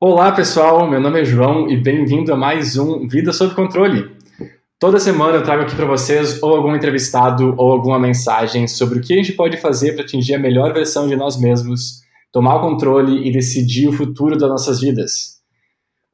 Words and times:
Olá 0.00 0.30
pessoal, 0.30 0.88
meu 0.88 1.00
nome 1.00 1.20
é 1.20 1.24
João 1.24 1.68
e 1.68 1.76
bem-vindo 1.76 2.32
a 2.32 2.36
mais 2.36 2.76
um 2.76 3.08
Vida 3.08 3.32
sob 3.32 3.52
Controle. 3.52 4.16
Toda 4.78 5.00
semana 5.00 5.38
eu 5.38 5.42
trago 5.42 5.64
aqui 5.64 5.74
para 5.74 5.86
vocês 5.86 6.40
ou 6.40 6.54
algum 6.54 6.76
entrevistado 6.76 7.52
ou 7.58 7.72
alguma 7.72 7.98
mensagem 7.98 8.68
sobre 8.68 9.00
o 9.00 9.02
que 9.02 9.12
a 9.12 9.16
gente 9.16 9.32
pode 9.32 9.56
fazer 9.56 9.94
para 9.94 10.04
atingir 10.04 10.36
a 10.36 10.38
melhor 10.38 10.72
versão 10.72 11.08
de 11.08 11.16
nós 11.16 11.36
mesmos, 11.36 12.02
tomar 12.30 12.54
o 12.54 12.60
controle 12.60 13.26
e 13.26 13.32
decidir 13.32 13.88
o 13.88 13.92
futuro 13.92 14.38
das 14.38 14.48
nossas 14.48 14.80
vidas. 14.80 15.40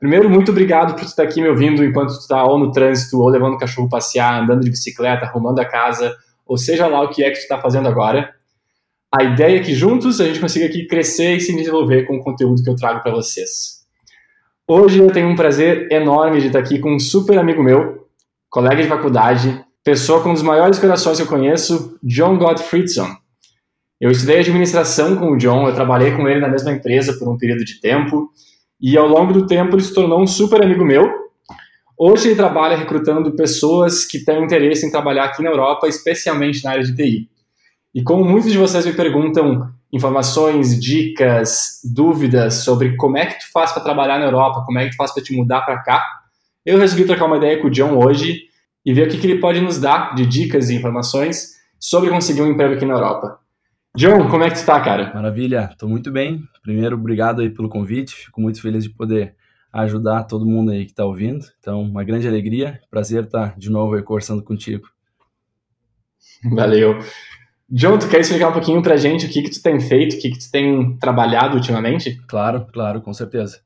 Primeiro, 0.01 0.30
muito 0.30 0.51
obrigado 0.51 0.95
por 0.95 1.05
estar 1.05 1.25
aqui 1.25 1.43
me 1.43 1.51
ouvindo 1.51 1.85
enquanto 1.85 2.14
tu 2.14 2.21
está 2.21 2.43
ou 2.43 2.59
no 2.59 2.73
trânsito, 2.73 3.21
ou 3.21 3.29
levando 3.29 3.53
o 3.53 3.59
cachorro 3.59 3.91
passear, 3.91 4.43
andando 4.43 4.62
de 4.62 4.71
bicicleta, 4.71 5.27
arrumando 5.27 5.59
a 5.59 5.64
casa, 5.66 6.16
ou 6.46 6.57
seja 6.57 6.87
lá 6.87 7.03
o 7.03 7.11
que 7.11 7.23
é 7.23 7.29
que 7.29 7.37
tu 7.37 7.43
está 7.43 7.59
fazendo 7.59 7.87
agora. 7.87 8.32
A 9.17 9.23
ideia 9.23 9.59
é 9.59 9.62
que 9.62 9.73
juntos 9.73 10.21
a 10.21 10.25
gente 10.25 10.41
consiga 10.41 10.67
aqui 10.67 10.89
crescer 10.89 11.37
e 11.37 11.41
se 11.41 11.55
desenvolver 11.55 12.05
com 12.05 12.17
o 12.17 12.21
conteúdo 12.21 12.61
que 12.64 12.69
eu 12.69 12.75
trago 12.75 13.01
para 13.01 13.13
vocês. 13.13 13.85
Hoje 14.67 14.99
eu 14.99 15.09
tenho 15.13 15.29
um 15.29 15.37
prazer 15.37 15.87
enorme 15.93 16.40
de 16.40 16.49
estar 16.49 16.59
aqui 16.59 16.81
com 16.81 16.96
um 16.96 16.99
super 16.99 17.39
amigo 17.39 17.63
meu, 17.63 18.09
colega 18.50 18.82
de 18.82 18.89
faculdade, 18.89 19.64
pessoa 19.85 20.21
com 20.21 20.31
um 20.31 20.32
dos 20.32 20.43
maiores 20.43 20.81
corações 20.81 21.18
que 21.18 21.23
eu 21.23 21.29
conheço, 21.29 21.96
John 22.03 22.37
Gottfriedson. 22.37 23.07
Eu 24.00 24.11
estudei 24.11 24.40
administração 24.40 25.15
com 25.15 25.31
o 25.31 25.37
John, 25.37 25.68
eu 25.68 25.75
trabalhei 25.76 26.11
com 26.11 26.29
ele 26.29 26.40
na 26.40 26.49
mesma 26.49 26.73
empresa 26.73 27.17
por 27.17 27.29
um 27.29 27.39
período 27.39 27.65
de 27.65 27.81
tempo, 27.81 28.31
e 28.81 28.99
ao 28.99 29.07
longo 29.07 29.32
do 29.32 29.46
tempo 29.46 29.76
ele 29.76 29.82
se 29.85 29.95
tornou 29.95 30.21
um 30.21 30.26
super 30.26 30.61
amigo 30.61 30.85
meu. 30.85 31.09
Hoje 31.96 32.31
ele 32.31 32.34
trabalha 32.34 32.77
recrutando 32.77 33.31
pessoas 33.37 34.05
que 34.05 34.25
têm 34.25 34.42
interesse 34.42 34.84
em 34.84 34.91
trabalhar 34.91 35.27
aqui 35.27 35.41
na 35.41 35.51
Europa, 35.51 35.87
especialmente 35.87 36.65
na 36.65 36.73
área 36.73 36.83
de 36.83 36.97
TI. 36.97 37.34
E 37.94 38.03
como 38.03 38.25
muitos 38.25 38.50
de 38.50 38.58
vocês 38.58 38.84
me 38.84 38.92
perguntam 38.92 39.70
informações, 39.92 40.80
dicas, 40.80 41.80
dúvidas 41.84 42.55
sobre 42.64 42.97
como 42.97 43.17
é 43.17 43.27
que 43.27 43.39
tu 43.39 43.53
faz 43.53 43.70
para 43.70 43.84
trabalhar 43.84 44.19
na 44.19 44.25
Europa, 44.25 44.64
como 44.67 44.78
é 44.78 44.84
que 44.84 44.91
tu 44.91 44.97
faz 44.97 45.12
para 45.14 45.22
te 45.22 45.36
mudar 45.36 45.61
para 45.62 45.80
cá, 45.83 46.05
eu 46.67 46.78
resolvi 46.78 47.05
trocar 47.05 47.27
uma 47.27 47.36
ideia 47.36 47.61
com 47.61 47.69
o 47.69 47.70
John 47.70 47.97
hoje 47.97 48.48
e 48.84 48.92
ver 48.92 49.06
o 49.06 49.11
que, 49.11 49.19
que 49.19 49.27
ele 49.27 49.41
pode 49.41 49.61
nos 49.61 49.78
dar 49.78 50.14
de 50.14 50.27
dicas 50.27 50.70
e 50.70 50.75
informações 50.75 51.55
sobre 51.78 52.11
conseguir 52.11 52.42
um 52.42 52.51
emprego 52.51 52.75
aqui 52.75 52.84
na 52.84 52.95
Europa. 52.95 53.39
John, 53.97 54.29
como 54.29 54.42
é 54.42 54.48
que 54.48 54.55
tu 54.55 54.58
está, 54.58 54.81
cara? 54.81 55.14
Maravilha, 55.14 55.69
estou 55.70 55.89
muito 55.89 56.11
bem. 56.11 56.42
Primeiro, 56.62 56.97
obrigado 56.97 57.42
aí 57.42 57.48
pelo 57.48 57.69
convite. 57.69 58.12
Fico 58.12 58.41
muito 58.41 58.61
feliz 58.61 58.83
de 58.83 58.91
poder 58.91 59.36
ajudar 59.73 60.25
todo 60.25 60.45
mundo 60.45 60.73
aí 60.73 60.84
que 60.84 60.91
está 60.91 61.05
ouvindo. 61.05 61.45
Então, 61.61 61.83
uma 61.83 62.03
grande 62.03 62.27
alegria, 62.27 62.81
prazer 62.91 63.25
estar 63.25 63.56
de 63.56 63.70
novo 63.70 63.95
aí 63.95 64.03
conversando 64.03 64.42
contigo. 64.42 64.89
Valeu. 66.53 66.98
John, 67.70 67.98
tu 67.98 68.09
quer 68.09 68.20
explicar 68.20 68.48
um 68.48 68.53
pouquinho 68.53 68.83
pra 68.83 68.97
gente 68.97 69.27
o 69.27 69.29
que 69.29 69.43
que 69.43 69.51
tu 69.51 69.62
tem 69.62 69.81
feito, 69.81 70.17
o 70.17 70.20
que 70.20 70.31
que 70.31 70.39
tu 70.39 70.51
tem 70.51 70.97
trabalhado 70.98 71.57
ultimamente? 71.57 72.20
Claro, 72.29 72.67
claro, 72.73 73.01
com 73.01 73.12
certeza. 73.12 73.61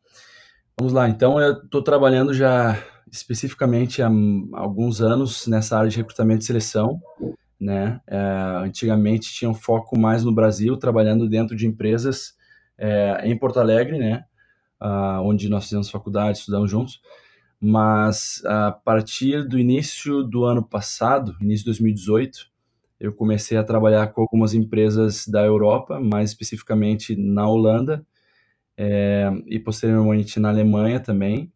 Vamos 0.79 0.93
lá, 0.93 1.09
então 1.09 1.41
eu 1.41 1.55
estou 1.55 1.83
trabalhando 1.83 2.33
já 2.33 2.79
especificamente 3.11 4.01
há 4.01 4.09
alguns 4.53 5.01
anos 5.01 5.47
nessa 5.47 5.77
área 5.77 5.91
de 5.91 5.97
recrutamento 5.97 6.43
e 6.43 6.47
seleção, 6.47 7.01
né? 7.61 8.01
É, 8.07 8.19
antigamente 8.65 9.33
tinha 9.33 9.51
um 9.51 9.55
foco 9.55 9.99
mais 9.99 10.23
no 10.23 10.33
Brasil, 10.33 10.77
trabalhando 10.77 11.29
dentro 11.29 11.57
de 11.57 11.67
empresas 11.67 12.35
é, 12.79 13.23
em 13.25 13.37
Porto 13.37 13.59
Alegre, 13.59 13.99
né? 13.99 14.25
Ah, 14.79 15.21
onde 15.23 15.49
nós 15.49 15.65
fizemos 15.65 15.91
faculdade, 15.91 16.39
estudamos 16.39 16.71
juntos. 16.71 17.01
Mas 17.61 18.41
a 18.47 18.71
partir 18.71 19.43
do 19.49 19.59
início 19.59 20.23
do 20.23 20.45
ano 20.45 20.63
passado, 20.63 21.35
início 21.41 21.65
de 21.65 21.71
2018, 21.71 22.47
eu 23.01 23.13
comecei 23.13 23.57
a 23.57 23.65
trabalhar 23.65 24.09
com 24.09 24.23
algumas 24.23 24.55
empresas 24.55 25.27
da 25.27 25.45
Europa, 25.45 26.01
mais 26.01 26.31
especificamente 26.31 27.15
na 27.17 27.49
Holanda, 27.49 28.05
é, 28.77 29.31
e 29.47 29.59
posteriormente 29.59 30.39
na 30.41 30.49
Alemanha 30.51 31.01
também, 31.01 31.53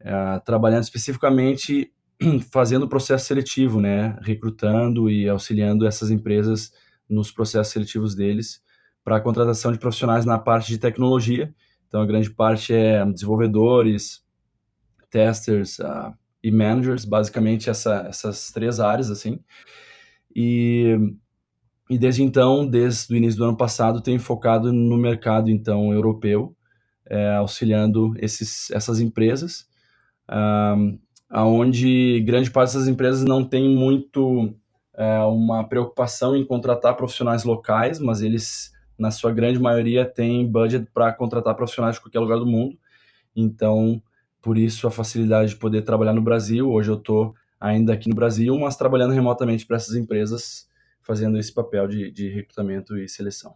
é, 0.00 0.38
trabalhando 0.40 0.82
especificamente 0.82 1.92
fazendo 2.52 2.88
processo 2.88 3.26
seletivo, 3.26 3.80
né, 3.80 4.16
recrutando 4.22 5.10
e 5.10 5.28
auxiliando 5.28 5.86
essas 5.86 6.10
empresas 6.10 6.72
nos 7.08 7.30
processos 7.30 7.72
seletivos 7.72 8.14
deles 8.14 8.62
para 9.04 9.16
a 9.16 9.20
contratação 9.20 9.70
de 9.70 9.78
profissionais 9.78 10.24
na 10.24 10.38
parte 10.38 10.68
de 10.68 10.78
tecnologia. 10.78 11.54
Então, 11.86 12.00
a 12.00 12.06
grande 12.06 12.30
parte 12.30 12.74
é 12.74 13.04
desenvolvedores, 13.06 14.24
testers 15.08 15.78
uh, 15.78 16.12
e 16.42 16.50
managers, 16.50 17.04
basicamente 17.04 17.70
essa, 17.70 18.06
essas 18.08 18.50
três 18.50 18.80
áreas, 18.80 19.10
assim. 19.10 19.38
E, 20.38 20.94
e 21.88 21.96
desde 21.96 22.22
então, 22.22 22.66
desde 22.66 23.14
o 23.14 23.16
início 23.16 23.38
do 23.38 23.44
ano 23.44 23.56
passado, 23.56 24.02
tenho 24.02 24.20
focado 24.20 24.70
no 24.70 24.98
mercado, 24.98 25.50
então, 25.50 25.94
europeu, 25.94 26.54
é, 27.06 27.36
auxiliando 27.36 28.12
esses, 28.18 28.70
essas 28.70 29.00
empresas, 29.00 29.66
um, 30.30 30.98
aonde 31.30 32.20
grande 32.20 32.50
parte 32.50 32.68
dessas 32.68 32.86
empresas 32.86 33.24
não 33.24 33.42
tem 33.42 33.74
muito 33.74 34.54
é, 34.94 35.20
uma 35.20 35.64
preocupação 35.64 36.36
em 36.36 36.44
contratar 36.44 36.94
profissionais 36.96 37.42
locais, 37.42 37.98
mas 37.98 38.20
eles, 38.20 38.72
na 38.98 39.10
sua 39.10 39.32
grande 39.32 39.58
maioria, 39.58 40.04
têm 40.04 40.46
budget 40.46 40.86
para 40.92 41.14
contratar 41.14 41.54
profissionais 41.54 41.94
de 41.94 42.02
qualquer 42.02 42.20
lugar 42.20 42.38
do 42.38 42.46
mundo. 42.46 42.76
Então, 43.34 44.02
por 44.42 44.58
isso 44.58 44.86
a 44.86 44.90
facilidade 44.90 45.50
de 45.50 45.56
poder 45.56 45.80
trabalhar 45.80 46.12
no 46.12 46.20
Brasil. 46.20 46.70
Hoje 46.70 46.90
eu 46.90 46.96
estou 46.96 47.34
ainda 47.60 47.92
aqui 47.92 48.08
no 48.08 48.14
Brasil, 48.14 48.58
mas 48.58 48.76
trabalhando 48.76 49.12
remotamente 49.12 49.66
para 49.66 49.76
essas 49.76 49.94
empresas, 49.94 50.68
fazendo 51.02 51.38
esse 51.38 51.52
papel 51.52 51.86
de, 51.86 52.10
de 52.10 52.28
recrutamento 52.28 52.96
e 52.96 53.08
seleção. 53.08 53.54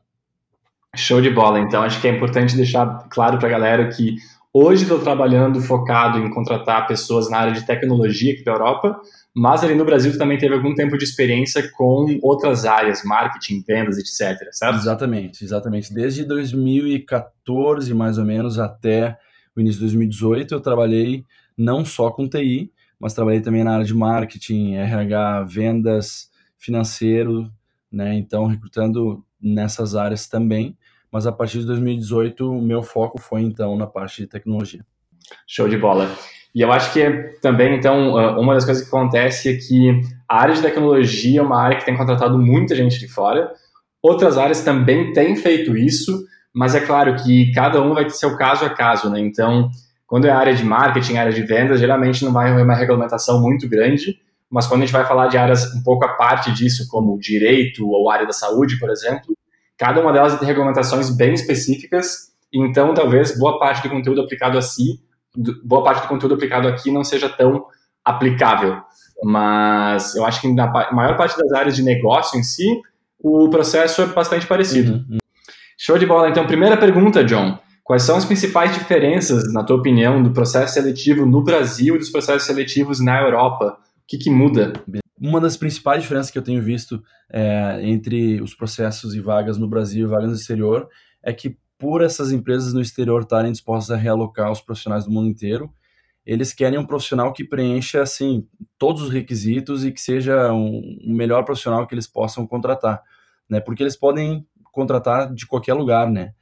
Show 0.96 1.20
de 1.20 1.30
bola. 1.30 1.60
Então, 1.60 1.82
acho 1.82 2.00
que 2.00 2.08
é 2.08 2.14
importante 2.14 2.56
deixar 2.56 3.08
claro 3.10 3.38
para 3.38 3.48
a 3.48 3.50
galera 3.50 3.88
que 3.88 4.16
hoje 4.52 4.82
estou 4.82 4.98
trabalhando 4.98 5.60
focado 5.60 6.18
em 6.18 6.30
contratar 6.30 6.86
pessoas 6.86 7.30
na 7.30 7.38
área 7.38 7.52
de 7.52 7.64
tecnologia 7.64 8.32
aqui 8.32 8.42
da 8.42 8.52
Europa, 8.52 9.00
mas 9.32 9.62
ali 9.62 9.74
no 9.74 9.84
Brasil 9.84 10.16
também 10.18 10.36
teve 10.36 10.54
algum 10.54 10.74
tempo 10.74 10.98
de 10.98 11.04
experiência 11.04 11.70
com 11.76 12.18
outras 12.22 12.64
áreas, 12.64 13.04
marketing, 13.04 13.62
vendas, 13.66 13.98
etc, 13.98 14.48
certo? 14.50 14.76
Exatamente, 14.76 15.44
exatamente. 15.44 15.94
Desde 15.94 16.24
2014, 16.24 17.94
mais 17.94 18.18
ou 18.18 18.24
menos, 18.24 18.58
até 18.58 19.16
o 19.56 19.60
início 19.60 19.78
de 19.78 19.86
2018, 19.86 20.54
eu 20.54 20.60
trabalhei 20.60 21.24
não 21.56 21.84
só 21.84 22.10
com 22.10 22.28
TI, 22.28 22.72
mas 23.00 23.14
trabalhei 23.14 23.40
também 23.40 23.64
na 23.64 23.72
área 23.72 23.84
de 23.84 23.94
marketing, 23.94 24.74
RH, 24.74 25.44
vendas, 25.44 26.30
financeiro, 26.58 27.50
né? 27.90 28.14
Então, 28.14 28.46
recrutando 28.46 29.24
nessas 29.40 29.94
áreas 29.96 30.28
também 30.28 30.76
mas 31.10 31.26
a 31.26 31.32
partir 31.32 31.58
de 31.58 31.66
2018 31.66 32.50
o 32.50 32.62
meu 32.62 32.82
foco 32.82 33.20
foi 33.20 33.42
então 33.42 33.76
na 33.76 33.86
parte 33.86 34.22
de 34.22 34.28
tecnologia. 34.28 34.84
Show 35.46 35.68
de 35.68 35.76
bola. 35.76 36.08
E 36.54 36.60
eu 36.62 36.72
acho 36.72 36.92
que 36.92 37.08
também, 37.40 37.76
então, 37.76 38.16
ah, 38.16 38.38
uma 38.38 38.54
das 38.54 38.64
coisas 38.64 38.82
que 38.82 38.88
acontece 38.88 39.48
é 39.48 39.56
que 39.56 40.00
a 40.28 40.40
área 40.40 40.54
de 40.54 40.62
tecnologia 40.62 41.40
é 41.40 41.42
uma 41.42 41.60
área 41.60 41.78
que 41.78 41.84
tem 41.84 41.96
contratado 41.96 42.38
muita 42.38 42.74
gente 42.74 42.98
de 42.98 43.08
fora. 43.08 43.52
Outras 44.02 44.36
áreas 44.36 44.62
também 44.62 45.12
têm 45.12 45.36
feito 45.36 45.76
isso, 45.76 46.24
mas 46.52 46.74
é 46.74 46.80
claro 46.80 47.14
que 47.16 47.52
cada 47.52 47.80
um 47.80 47.94
vai 47.94 48.04
ter 48.04 48.10
seu 48.10 48.36
caso 48.36 48.64
a 48.64 48.70
caso, 48.70 49.10
né? 49.10 49.20
Então, 49.20 49.70
quando 50.10 50.26
é 50.26 50.30
área 50.30 50.54
de 50.54 50.62
marketing, 50.62 51.16
área 51.16 51.32
de 51.32 51.42
vendas, 51.42 51.80
geralmente 51.80 52.22
não 52.22 52.32
vai 52.32 52.50
haver 52.50 52.62
uma 52.62 52.74
regulamentação 52.74 53.40
muito 53.40 53.66
grande, 53.66 54.20
mas 54.50 54.66
quando 54.66 54.82
a 54.82 54.84
gente 54.84 54.92
vai 54.92 55.06
falar 55.06 55.28
de 55.28 55.38
áreas 55.38 55.74
um 55.74 55.82
pouco 55.82 56.04
a 56.04 56.08
parte 56.08 56.52
disso, 56.52 56.86
como 56.90 57.18
direito 57.18 57.88
ou 57.88 58.10
área 58.10 58.26
da 58.26 58.32
saúde, 58.32 58.78
por 58.78 58.90
exemplo, 58.90 59.34
Cada 59.80 59.98
uma 59.98 60.12
delas 60.12 60.38
tem 60.38 60.46
regulamentações 60.46 61.08
bem 61.08 61.32
específicas, 61.32 62.34
então 62.52 62.92
talvez 62.92 63.38
boa 63.38 63.58
parte 63.58 63.82
do 63.82 63.88
conteúdo 63.88 64.20
aplicado 64.20 64.58
a 64.58 64.60
si, 64.60 65.00
boa 65.64 65.82
parte 65.82 66.02
do 66.02 66.08
conteúdo 66.08 66.34
aplicado 66.34 66.68
aqui 66.68 66.92
não 66.92 67.02
seja 67.02 67.30
tão 67.30 67.64
aplicável. 68.04 68.82
Mas 69.24 70.14
eu 70.14 70.26
acho 70.26 70.42
que 70.42 70.52
na 70.52 70.70
maior 70.92 71.16
parte 71.16 71.34
das 71.38 71.50
áreas 71.52 71.74
de 71.74 71.82
negócio 71.82 72.38
em 72.38 72.42
si, 72.42 72.78
o 73.18 73.48
processo 73.48 74.02
é 74.02 74.06
bastante 74.06 74.46
parecido. 74.46 75.02
Uhum. 75.08 75.16
Show 75.78 75.96
de 75.96 76.04
bola. 76.04 76.28
Então, 76.28 76.46
primeira 76.46 76.76
pergunta, 76.76 77.24
John. 77.24 77.58
Quais 77.90 78.04
são 78.04 78.14
as 78.14 78.24
principais 78.24 78.72
diferenças, 78.72 79.52
na 79.52 79.64
tua 79.64 79.74
opinião, 79.74 80.22
do 80.22 80.30
processo 80.30 80.74
seletivo 80.74 81.26
no 81.26 81.42
Brasil 81.42 81.96
e 81.96 81.98
dos 81.98 82.08
processos 82.08 82.44
seletivos 82.44 83.00
na 83.00 83.20
Europa? 83.20 83.80
O 83.80 84.06
que, 84.06 84.16
que 84.16 84.30
muda? 84.30 84.72
Uma 85.20 85.40
das 85.40 85.56
principais 85.56 86.00
diferenças 86.00 86.30
que 86.30 86.38
eu 86.38 86.42
tenho 86.42 86.62
visto 86.62 87.02
é, 87.28 87.80
entre 87.82 88.40
os 88.40 88.54
processos 88.54 89.12
e 89.16 89.20
vagas 89.20 89.58
no 89.58 89.66
Brasil 89.66 90.06
e 90.06 90.08
vagas 90.08 90.28
no 90.28 90.36
exterior 90.36 90.88
é 91.20 91.32
que, 91.32 91.56
por 91.76 92.00
essas 92.00 92.30
empresas 92.30 92.72
no 92.72 92.80
exterior 92.80 93.22
estarem 93.22 93.50
dispostas 93.50 93.90
a 93.90 94.00
realocar 94.00 94.52
os 94.52 94.60
profissionais 94.60 95.04
do 95.04 95.10
mundo 95.10 95.26
inteiro, 95.26 95.68
eles 96.24 96.52
querem 96.52 96.78
um 96.78 96.86
profissional 96.86 97.32
que 97.32 97.42
preencha 97.42 98.02
assim 98.02 98.46
todos 98.78 99.02
os 99.02 99.10
requisitos 99.10 99.84
e 99.84 99.90
que 99.90 100.00
seja 100.00 100.52
um, 100.52 100.96
um 101.04 101.12
melhor 101.12 101.42
profissional 101.44 101.88
que 101.88 101.94
eles 101.96 102.06
possam 102.06 102.46
contratar, 102.46 103.02
né? 103.48 103.58
Porque 103.58 103.82
eles 103.82 103.96
podem 103.96 104.46
contratar 104.70 105.34
de 105.34 105.44
qualquer 105.44 105.74
lugar, 105.74 106.08
né? 106.08 106.34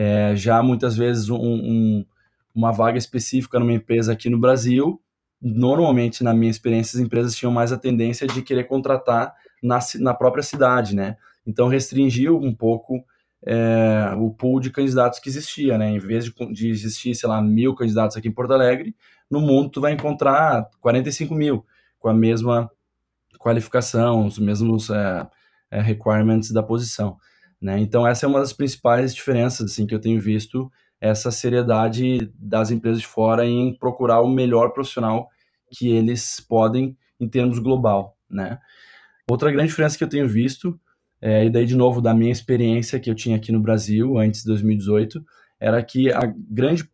É, 0.00 0.36
já 0.36 0.62
muitas 0.62 0.96
vezes 0.96 1.28
um, 1.28 1.36
um, 1.36 2.06
uma 2.54 2.70
vaga 2.70 2.96
específica 2.96 3.58
numa 3.58 3.72
empresa 3.72 4.12
aqui 4.12 4.30
no 4.30 4.38
Brasil 4.38 5.00
normalmente, 5.40 6.24
na 6.24 6.34
minha 6.34 6.50
experiência, 6.50 6.98
as 6.98 7.04
empresas 7.04 7.34
tinham 7.34 7.52
mais 7.52 7.72
a 7.72 7.78
tendência 7.78 8.26
de 8.26 8.42
querer 8.42 8.64
contratar 8.64 9.34
na, 9.62 9.78
na 10.00 10.14
própria 10.14 10.42
cidade, 10.42 10.94
né? 10.94 11.16
Então, 11.46 11.68
restringiu 11.68 12.38
um 12.38 12.54
pouco 12.54 13.04
é, 13.46 14.12
o 14.18 14.30
pool 14.30 14.60
de 14.60 14.70
candidatos 14.70 15.18
que 15.18 15.28
existia, 15.28 15.78
né? 15.78 15.90
Em 15.90 15.98
vez 15.98 16.24
de, 16.24 16.32
de 16.52 16.70
existir, 16.70 17.14
sei 17.14 17.28
lá, 17.28 17.40
mil 17.40 17.74
candidatos 17.74 18.16
aqui 18.16 18.28
em 18.28 18.32
Porto 18.32 18.52
Alegre, 18.52 18.94
no 19.30 19.40
mundo 19.40 19.70
tu 19.70 19.80
vai 19.80 19.92
encontrar 19.92 20.68
45 20.80 21.34
mil 21.34 21.64
com 21.98 22.08
a 22.08 22.14
mesma 22.14 22.70
qualificação, 23.38 24.26
os 24.26 24.38
mesmos 24.38 24.90
é, 24.90 25.26
é, 25.70 25.80
requirements 25.80 26.50
da 26.50 26.62
posição, 26.62 27.16
né? 27.60 27.78
Então 27.78 28.06
essa 28.06 28.26
é 28.26 28.28
uma 28.28 28.40
das 28.40 28.52
principais 28.52 29.14
diferenças 29.14 29.70
assim 29.70 29.86
que 29.86 29.94
eu 29.94 30.00
tenho 30.00 30.20
visto 30.20 30.70
essa 31.00 31.30
seriedade 31.30 32.32
das 32.34 32.70
empresas 32.70 33.00
de 33.00 33.06
fora 33.06 33.46
em 33.46 33.76
procurar 33.78 34.20
o 34.20 34.28
melhor 34.28 34.70
profissional 34.70 35.28
que 35.70 35.88
eles 35.88 36.40
podem 36.40 36.96
em 37.20 37.28
termos 37.28 37.58
global, 37.58 38.16
né? 38.28 38.58
Outra 39.30 39.50
grande 39.50 39.68
diferença 39.68 39.98
que 39.98 40.04
eu 40.04 40.08
tenho 40.08 40.28
visto 40.28 40.78
é, 41.20 41.44
e 41.44 41.50
daí, 41.50 41.66
de 41.66 41.76
novo, 41.76 42.00
da 42.00 42.14
minha 42.14 42.30
experiência 42.30 42.98
que 43.00 43.10
eu 43.10 43.14
tinha 43.14 43.36
aqui 43.36 43.50
no 43.50 43.60
Brasil, 43.60 44.16
antes 44.18 44.42
de 44.42 44.46
2018, 44.46 45.24
era 45.58 45.82
que 45.82 46.12
a 46.12 46.32
grande, 46.48 46.88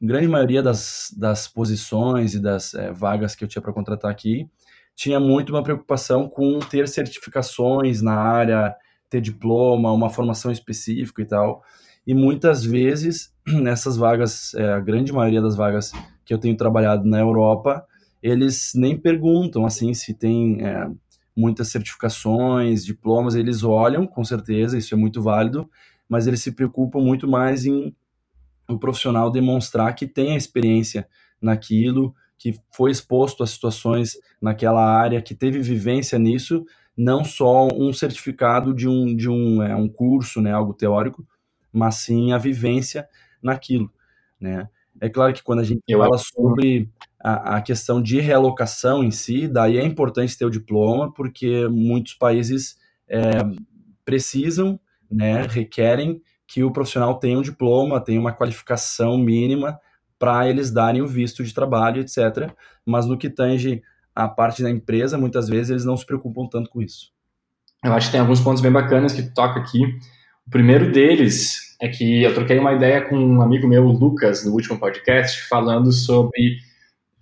grande 0.00 0.28
maioria 0.28 0.62
das, 0.62 1.12
das 1.16 1.48
posições 1.48 2.34
e 2.34 2.40
das 2.40 2.74
é, 2.74 2.92
vagas 2.92 3.34
que 3.34 3.42
eu 3.42 3.48
tinha 3.48 3.62
para 3.62 3.72
contratar 3.72 4.10
aqui 4.10 4.48
tinha 4.94 5.20
muito 5.20 5.52
uma 5.52 5.62
preocupação 5.62 6.26
com 6.26 6.58
ter 6.58 6.88
certificações 6.88 8.00
na 8.00 8.14
área, 8.14 8.74
ter 9.08 9.20
diploma, 9.20 9.92
uma 9.92 10.10
formação 10.10 10.50
específica 10.50 11.22
e 11.22 11.26
tal. 11.26 11.62
E 12.06 12.14
muitas 12.14 12.64
vezes, 12.64 13.32
nessas 13.46 13.96
vagas, 13.96 14.54
é, 14.54 14.72
a 14.72 14.80
grande 14.80 15.12
maioria 15.12 15.42
das 15.42 15.56
vagas 15.56 15.92
que 16.24 16.32
eu 16.32 16.38
tenho 16.38 16.56
trabalhado 16.56 17.04
na 17.04 17.18
Europa, 17.18 17.84
eles 18.22 18.72
nem 18.74 18.96
perguntam 18.96 19.64
assim 19.64 19.94
se 19.94 20.14
tem 20.14 20.64
é, 20.64 20.88
muitas 21.36 21.68
certificações, 21.68 22.84
diplomas, 22.84 23.34
eles 23.34 23.62
olham, 23.62 24.06
com 24.06 24.24
certeza, 24.24 24.78
isso 24.78 24.94
é 24.94 24.96
muito 24.96 25.22
válido, 25.22 25.68
mas 26.08 26.26
eles 26.26 26.40
se 26.40 26.52
preocupam 26.52 27.00
muito 27.00 27.28
mais 27.28 27.66
em 27.66 27.94
o 28.68 28.78
profissional 28.78 29.30
demonstrar 29.30 29.94
que 29.94 30.08
tem 30.08 30.32
a 30.32 30.36
experiência 30.36 31.06
naquilo, 31.40 32.14
que 32.38 32.58
foi 32.72 32.90
exposto 32.90 33.42
a 33.42 33.46
situações 33.46 34.18
naquela 34.40 34.84
área, 34.84 35.22
que 35.22 35.34
teve 35.34 35.60
vivência 35.60 36.18
nisso, 36.18 36.64
não 36.96 37.24
só 37.24 37.68
um 37.68 37.92
certificado 37.92 38.74
de 38.74 38.88
um, 38.88 39.14
de 39.14 39.28
um, 39.28 39.62
é, 39.62 39.74
um 39.76 39.88
curso, 39.88 40.40
né, 40.40 40.52
algo 40.52 40.72
teórico, 40.72 41.26
mas 41.72 41.96
sim 41.96 42.32
a 42.32 42.38
vivência 42.38 43.06
naquilo, 43.42 43.92
né? 44.40 44.68
É 44.98 45.10
claro 45.10 45.34
que 45.34 45.42
quando 45.42 45.60
a 45.60 45.64
gente 45.64 45.82
Eu 45.86 45.98
fala 45.98 46.16
sobre 46.16 46.88
a, 47.20 47.56
a, 47.56 47.60
questão 47.60 48.00
de 48.00 48.18
realocação 48.18 49.04
em 49.04 49.10
si, 49.10 49.46
daí 49.46 49.76
é 49.76 49.84
importante 49.84 50.38
ter 50.38 50.46
o 50.46 50.50
diploma, 50.50 51.12
porque 51.12 51.68
muitos 51.68 52.14
países 52.14 52.78
é, 53.06 53.20
precisam, 54.06 54.80
né, 55.10 55.42
requerem 55.42 56.22
que 56.46 56.64
o 56.64 56.70
profissional 56.70 57.18
tenha 57.18 57.38
um 57.38 57.42
diploma, 57.42 58.00
tenha 58.00 58.20
uma 58.20 58.32
qualificação 58.32 59.18
mínima 59.18 59.78
para 60.18 60.48
eles 60.48 60.70
darem 60.70 61.02
o 61.02 61.06
visto 61.06 61.44
de 61.44 61.52
trabalho, 61.52 62.00
etc. 62.00 62.50
Mas 62.84 63.06
no 63.06 63.18
que 63.18 63.28
tange 63.28 63.82
a 64.16 64.26
parte 64.26 64.62
da 64.62 64.70
empresa, 64.70 65.18
muitas 65.18 65.46
vezes 65.46 65.70
eles 65.70 65.84
não 65.84 65.96
se 65.96 66.06
preocupam 66.06 66.48
tanto 66.50 66.70
com 66.70 66.80
isso. 66.80 67.12
Eu 67.84 67.92
acho 67.92 68.06
que 68.06 68.12
tem 68.12 68.20
alguns 68.20 68.40
pontos 68.40 68.62
bem 68.62 68.72
bacanas 68.72 69.12
que 69.12 69.22
toca 69.22 69.60
aqui. 69.60 69.84
O 70.46 70.50
primeiro 70.50 70.90
deles 70.90 71.76
é 71.80 71.88
que 71.88 72.22
eu 72.22 72.32
troquei 72.32 72.58
uma 72.58 72.72
ideia 72.72 73.02
com 73.02 73.14
um 73.14 73.42
amigo 73.42 73.68
meu, 73.68 73.84
Lucas, 73.84 74.44
no 74.46 74.52
último 74.52 74.78
podcast, 74.78 75.46
falando 75.48 75.92
sobre 75.92 76.56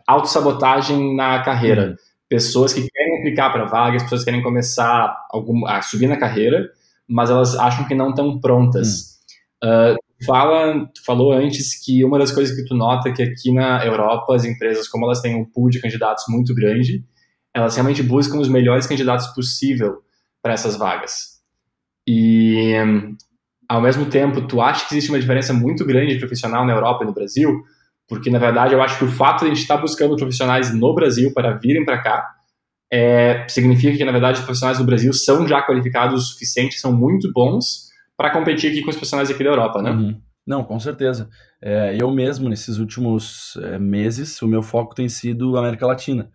autossabotagem 0.07 1.17
na 1.17 1.43
carreira. 1.43 1.97
Pessoas 2.29 2.73
que 2.73 2.89
querem 2.89 3.19
aplicar 3.19 3.51
para 3.51 3.65
vagas, 3.65 4.05
pessoas 4.05 4.21
que 4.21 4.27
querem 4.27 4.43
começar 4.43 5.27
algum, 5.31 5.67
a 5.67 5.83
subir 5.83 6.07
na 6.07 6.17
carreira, 6.17 6.71
mas 7.09 7.29
elas 7.29 7.57
acham 7.57 7.87
que 7.89 7.95
não 7.95 8.11
estão 8.11 8.39
prontas. 8.41 9.19
Uhum. 9.63 9.95
Uh, 9.95 10.04
fala, 10.25 10.87
tu 10.95 11.05
falou 11.05 11.33
antes 11.33 11.85
que 11.85 12.05
uma 12.05 12.19
das 12.19 12.33
coisas 12.33 12.57
que 12.57 12.65
tu 12.65 12.75
nota 12.75 13.09
é 13.09 13.13
que 13.13 13.23
aqui 13.23 13.53
na 13.53 13.85
Europa 13.85 14.35
as 14.35 14.45
empresas, 14.45 14.89
como 14.89 15.05
elas 15.05 15.21
têm 15.21 15.37
um 15.37 15.45
pool 15.45 15.71
de 15.71 15.81
candidatos 15.81 16.25
muito 16.29 16.55
grande, 16.55 17.05
elas 17.55 17.77
realmente 17.77 18.03
buscam 18.03 18.39
os 18.39 18.49
melhores 18.49 18.87
candidatos 18.87 19.27
possível 19.29 19.99
para 20.43 20.55
essas 20.55 20.77
vagas. 20.77 21.35
E 22.07 22.75
ao 23.69 23.81
mesmo 23.81 24.07
tempo, 24.07 24.47
tu 24.47 24.61
acha 24.61 24.87
que 24.87 24.95
existe 24.95 25.11
uma 25.11 25.21
diferença 25.21 25.53
muito 25.53 25.85
grande 25.85 26.15
de 26.15 26.19
profissional 26.19 26.67
na 26.67 26.73
Europa 26.73 27.05
e 27.05 27.07
no 27.07 27.15
Brasil? 27.15 27.63
Porque, 28.09 28.29
na 28.29 28.39
verdade, 28.39 28.75
eu 28.75 28.83
acho 28.83 28.99
que 28.99 29.05
o 29.05 29.11
fato 29.11 29.41
de 29.41 29.47
a 29.47 29.49
gente 29.49 29.63
estar 29.63 29.79
buscando 29.79 30.17
profissionais 30.17 30.75
no 30.75 30.95
Brasil 30.95 31.33
para 31.33 31.53
virem 31.53 31.85
para 31.85 32.03
cá 32.03 32.35
é, 32.93 33.47
significa 33.49 33.97
que, 33.97 34.05
na 34.05 34.13
verdade, 34.13 34.39
os 34.39 34.45
profissionais 34.45 34.79
do 34.79 34.85
Brasil 34.85 35.13
são 35.13 35.49
já 35.49 35.63
qualificados 35.63 36.23
o 36.23 36.27
suficiente, 36.27 36.79
são 36.79 36.93
muito 36.93 37.33
bons 37.33 37.84
para 38.17 38.31
competir 38.31 38.71
aqui 38.71 38.83
com 38.83 38.91
os 38.91 38.97
profissionais 38.97 39.31
aqui 39.31 39.43
da 39.43 39.51
Europa, 39.51 39.83
né? 39.83 39.91
Uhum. 39.91 40.21
Não, 40.47 40.63
com 40.63 40.79
certeza. 40.79 41.29
É, 41.61 41.97
eu 41.99 42.11
mesmo, 42.11 42.49
nesses 42.49 42.79
últimos 42.79 43.57
é, 43.63 43.79
meses, 43.79 44.41
o 44.43 44.47
meu 44.47 44.63
foco 44.63 44.95
tem 44.95 45.09
sido 45.09 45.57
América 45.57 45.87
Latina. 45.87 46.31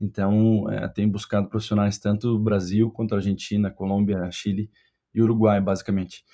Então, 0.00 0.70
é, 0.70 0.86
tenho 0.88 1.08
buscado 1.08 1.48
profissionais 1.48 1.98
tanto 1.98 2.38
Brasil 2.38 2.90
quanto 2.90 3.14
Argentina, 3.14 3.70
Colômbia, 3.70 4.30
Chile 4.30 4.70
e 5.14 5.22
Uruguai, 5.22 5.60
basicamente. 5.60 6.24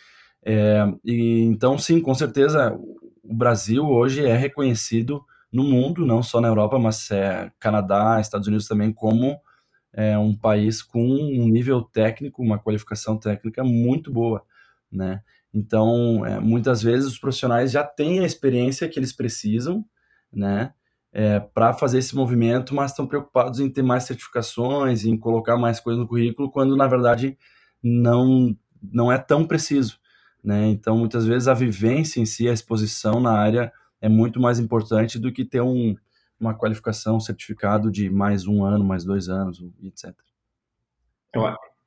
É, 0.44 0.82
e, 1.05 1.43
então, 1.43 1.79
sim, 1.79 2.00
com 2.00 2.14
certeza, 2.14 2.76
o 3.23 3.35
Brasil 3.35 3.87
hoje 3.87 4.25
é 4.25 4.37
reconhecido 4.37 5.25
no 5.52 5.62
mundo, 5.62 6.06
não 6.06 6.23
só 6.23 6.41
na 6.41 6.49
Europa, 6.49 6.79
mas 6.79 7.11
é, 7.11 7.50
Canadá, 7.58 8.20
Estados 8.20 8.49
Unidos 8.49 8.67
também, 8.67 8.93
como 8.93 9.38
é, 9.93 10.17
um 10.19 10.37
país 10.37 10.82
com 10.82 11.00
um 11.00 11.49
nível 11.49 11.82
técnico, 11.82 12.43
uma 12.43 12.58
qualificação 12.58 13.17
técnica 13.19 13.62
muito 13.62 14.12
boa, 14.12 14.43
né? 14.90 15.22
Então, 15.52 16.25
é, 16.25 16.38
muitas 16.40 16.82
vezes 16.82 17.06
os 17.06 17.19
profissionais 17.19 17.72
já 17.72 17.84
têm 17.84 18.20
a 18.20 18.26
experiência 18.26 18.88
que 18.88 18.98
eles 18.98 19.12
precisam, 19.12 19.84
né? 20.32 20.72
É, 21.12 21.40
para 21.40 21.72
fazer 21.72 21.98
esse 21.98 22.14
movimento, 22.14 22.72
mas 22.72 22.92
estão 22.92 23.04
preocupados 23.04 23.58
em 23.58 23.69
ter 23.69 23.82
mais 23.82 24.04
certificações, 24.04 25.04
em 25.04 25.19
colocar 25.19 25.56
mais 25.56 25.81
coisas 25.81 26.00
no 26.00 26.06
currículo, 26.06 26.50
quando 26.52 26.76
na 26.76 26.87
verdade 26.87 27.37
não 27.82 28.56
não 28.81 29.10
é 29.10 29.19
tão 29.19 29.44
preciso. 29.44 29.98
Né? 30.42 30.69
Então, 30.69 30.96
muitas 30.96 31.26
vezes 31.26 31.48
a 31.48 31.54
vivência 31.54 32.20
em 32.20 32.25
si, 32.25 32.48
a 32.48 32.52
exposição 32.52 33.20
na 33.20 33.32
área 33.32 33.72
é 34.00 34.08
muito 34.08 34.40
mais 34.40 34.58
importante 34.58 35.19
do 35.19 35.31
que 35.32 35.44
ter 35.44 35.60
um, 35.60 35.94
uma 36.38 36.54
qualificação, 36.54 37.16
um 37.16 37.20
certificado 37.20 37.90
de 37.90 38.08
mais 38.08 38.46
um 38.46 38.64
ano, 38.64 38.84
mais 38.84 39.04
dois 39.04 39.28
anos, 39.28 39.62
etc. 39.82 40.14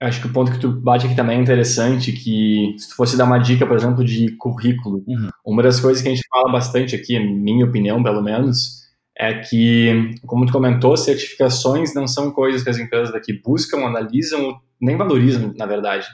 acho 0.03 0.21
que 0.21 0.27
o 0.27 0.33
ponto 0.33 0.51
que 0.51 0.59
tu 0.59 0.71
bate 0.71 1.05
aqui 1.05 1.15
também 1.15 1.37
é 1.37 1.41
interessante, 1.41 2.11
que 2.11 2.75
se 2.77 2.89
tu 2.89 2.95
fosse 2.95 3.17
dar 3.17 3.25
uma 3.25 3.37
dica, 3.37 3.65
por 3.65 3.75
exemplo, 3.75 4.03
de 4.03 4.35
currículo, 4.37 5.03
uhum. 5.07 5.29
uma 5.45 5.63
das 5.63 5.79
coisas 5.79 6.01
que 6.01 6.09
a 6.09 6.13
gente 6.13 6.27
fala 6.29 6.51
bastante 6.51 6.95
aqui, 6.95 7.19
minha 7.19 7.65
opinião, 7.65 8.03
pelo 8.03 8.21
menos, 8.21 8.83
é 9.17 9.33
que, 9.35 10.15
como 10.25 10.45
tu 10.45 10.51
comentou, 10.51 10.97
certificações 10.97 11.93
não 11.93 12.07
são 12.07 12.31
coisas 12.31 12.63
que 12.63 12.69
as 12.69 12.77
empresas 12.77 13.13
daqui 13.13 13.33
buscam, 13.33 13.85
analisam, 13.85 14.59
nem 14.81 14.97
valorizam, 14.97 15.53
na 15.55 15.65
verdade. 15.65 16.07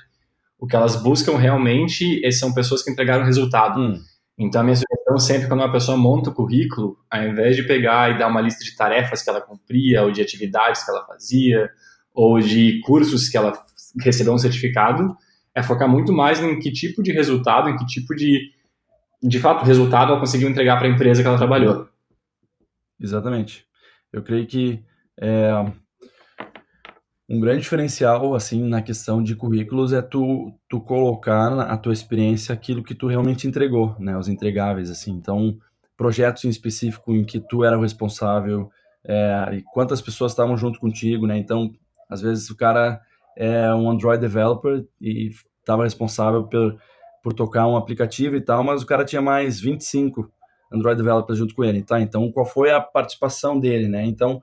O 0.60 0.68
que 0.68 0.76
elas 0.76 0.96
buscam 1.02 1.38
realmente 1.38 2.22
são 2.32 2.54
pessoas 2.54 2.84
que 2.84 2.92
entregaram 2.92 3.26
resultado. 3.26 3.80
Hum. 3.80 4.00
Então, 4.38 4.62
a 4.62 4.64
minha 4.64 4.76
sugestão 4.76 5.18
sempre, 5.18 5.48
quando 5.48 5.62
uma 5.62 5.72
pessoa 5.72 5.98
monta 5.98 6.30
o 6.30 6.34
currículo, 6.34 6.98
ao 7.10 7.24
invés 7.24 7.56
de 7.56 7.64
pegar 7.64 8.12
e 8.12 8.18
dar 8.18 8.28
uma 8.28 8.42
lista 8.42 8.64
de 8.64 8.76
tarefas 8.76 9.22
que 9.22 9.30
ela 9.30 9.42
cumpria, 9.42 10.04
ou 10.04 10.12
de 10.12 10.22
atividades 10.22 10.84
que 10.84 10.92
ela 10.92 11.06
fazia, 11.06 11.70
ou 12.14 12.40
de 12.40 12.82
cursos 12.82 13.30
que 13.30 13.38
ela 13.38 13.54
recebeu 14.04 14.34
um 14.34 14.38
certificado, 14.38 15.16
é 15.54 15.64
focar 15.64 15.90
muito 15.90 16.14
mais 16.14 16.40
em 16.40 16.60
que 16.60 16.72
tipo 16.72 17.02
de 17.04 17.12
resultado, 17.12 17.70
em 17.70 17.78
que 17.78 17.86
tipo 17.86 18.16
de, 18.16 18.52
de 19.22 19.40
fato, 19.40 19.66
resultado 19.66 20.12
ela 20.12 20.20
conseguiu 20.20 20.50
entregar 20.50 20.78
para 20.78 20.88
a 20.88 20.92
empresa 20.92 21.22
que 21.22 21.28
ela 21.28 21.38
trabalhou. 21.38 21.88
Exatamente. 23.00 23.66
Eu 24.12 24.24
creio 24.24 24.46
que 24.46 24.84
é, 25.20 25.52
um 27.30 27.40
grande 27.40 27.62
diferencial, 27.62 28.34
assim, 28.34 28.64
na 28.64 28.82
questão 28.82 29.22
de 29.22 29.36
currículos 29.36 29.94
é 29.94 30.02
tu, 30.02 30.52
tu 30.68 30.82
colocar 30.82 31.60
a 31.60 31.78
tua 31.78 31.94
experiência 31.94 32.54
aquilo 32.54 32.84
que 32.84 32.96
tu 32.96 33.08
realmente 33.08 33.48
entregou, 33.48 33.96
né, 34.00 34.18
os 34.18 34.28
entregáveis, 34.28 34.90
assim. 34.90 35.12
Então, 35.12 35.58
projetos 35.96 36.46
em 36.46 36.50
específico 36.50 37.14
em 37.14 37.24
que 37.24 37.40
tu 37.40 37.64
era 37.64 37.78
o 37.78 37.82
responsável 37.82 38.72
é, 39.06 39.58
e 39.58 39.62
quantas 39.62 40.02
pessoas 40.02 40.32
estavam 40.32 40.58
junto 40.58 40.80
contigo, 40.80 41.28
né. 41.28 41.38
Então, 41.38 41.72
às 42.10 42.20
vezes 42.20 42.50
o 42.50 42.58
cara 42.58 43.00
é 43.40 43.74
um 43.74 43.90
Android 43.90 44.22
developer 44.22 44.86
e 45.02 45.32
estava 45.60 45.84
responsável 45.84 46.44
por, 46.44 46.78
por 47.24 47.34
tocar 47.34 47.66
um 47.66 47.76
aplicativo 47.76 48.36
e 48.36 48.42
tal, 48.42 48.64
mas 48.64 48.84
o 48.84 48.86
cara 48.86 49.04
tinha 49.04 49.22
mais 49.22 49.60
25 49.60 50.32
Android 50.72 50.98
developers 50.98 51.40
junto 51.40 51.56
com 51.56 51.64
ele, 51.64 51.82
tá? 51.82 52.00
Então, 52.00 52.32
qual 52.32 52.46
foi 52.46 52.70
a 52.70 52.80
participação 52.80 53.60
dele, 53.60 53.88
né? 53.88 54.06
Então, 54.06 54.40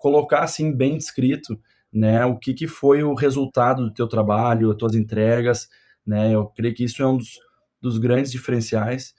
colocar 0.00 0.40
assim 0.40 0.74
bem 0.74 0.98
descrito 0.98 1.56
né? 1.92 2.24
O 2.26 2.36
que, 2.36 2.54
que 2.54 2.66
foi 2.66 3.02
o 3.02 3.14
resultado 3.14 3.84
do 3.84 3.92
teu 3.92 4.06
trabalho, 4.06 4.70
as 4.70 4.76
tuas 4.76 4.94
entregas, 4.94 5.68
né? 6.06 6.34
Eu 6.34 6.46
creio 6.46 6.74
que 6.74 6.84
isso 6.84 7.02
é 7.02 7.06
um 7.06 7.16
dos, 7.16 7.38
dos 7.80 7.98
grandes 7.98 8.30
diferenciais. 8.30 9.14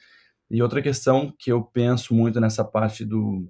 E 0.50 0.62
outra 0.62 0.82
questão 0.82 1.34
que 1.38 1.52
eu 1.52 1.64
penso 1.64 2.14
muito 2.14 2.40
nessa 2.40 2.64
parte 2.64 3.06
do, 3.06 3.48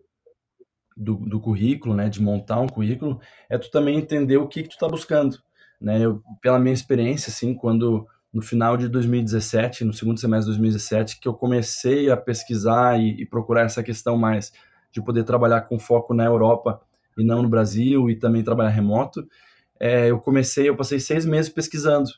do, 0.95 1.15
do, 1.15 1.39
currículo, 1.39 1.95
né, 1.95 2.09
de 2.09 2.21
montar 2.21 2.59
um 2.59 2.67
currículo, 2.67 3.21
é 3.49 3.57
tu 3.57 3.71
também 3.71 3.97
entender 3.97 4.37
o 4.37 4.47
que, 4.47 4.63
que 4.63 4.69
tu 4.69 4.73
está 4.73 4.87
buscando, 4.87 5.41
né? 5.79 6.03
Eu, 6.03 6.21
pela 6.41 6.59
minha 6.59 6.73
experiência, 6.73 7.29
assim, 7.29 7.53
quando 7.53 8.07
no 8.33 8.41
final 8.41 8.77
de 8.77 8.87
2017, 8.87 9.83
no 9.83 9.93
segundo 9.93 10.19
semestre 10.19 10.51
de 10.51 10.57
2017, 10.59 11.19
que 11.19 11.27
eu 11.27 11.33
comecei 11.33 12.11
a 12.11 12.17
pesquisar 12.17 12.99
e, 12.99 13.21
e 13.21 13.25
procurar 13.25 13.63
essa 13.63 13.81
questão 13.81 14.17
mais 14.17 14.51
de 14.91 15.01
poder 15.01 15.23
trabalhar 15.23 15.61
com 15.61 15.79
foco 15.79 16.13
na 16.13 16.25
Europa 16.25 16.81
e 17.17 17.23
não 17.23 17.41
no 17.41 17.49
Brasil 17.49 18.09
e 18.09 18.15
também 18.15 18.43
trabalhar 18.43 18.69
remoto. 18.69 19.27
É, 19.79 20.09
eu 20.09 20.19
comecei, 20.19 20.69
eu 20.69 20.75
passei 20.75 20.99
seis 20.99 21.25
meses 21.25 21.51
pesquisando 21.51 22.09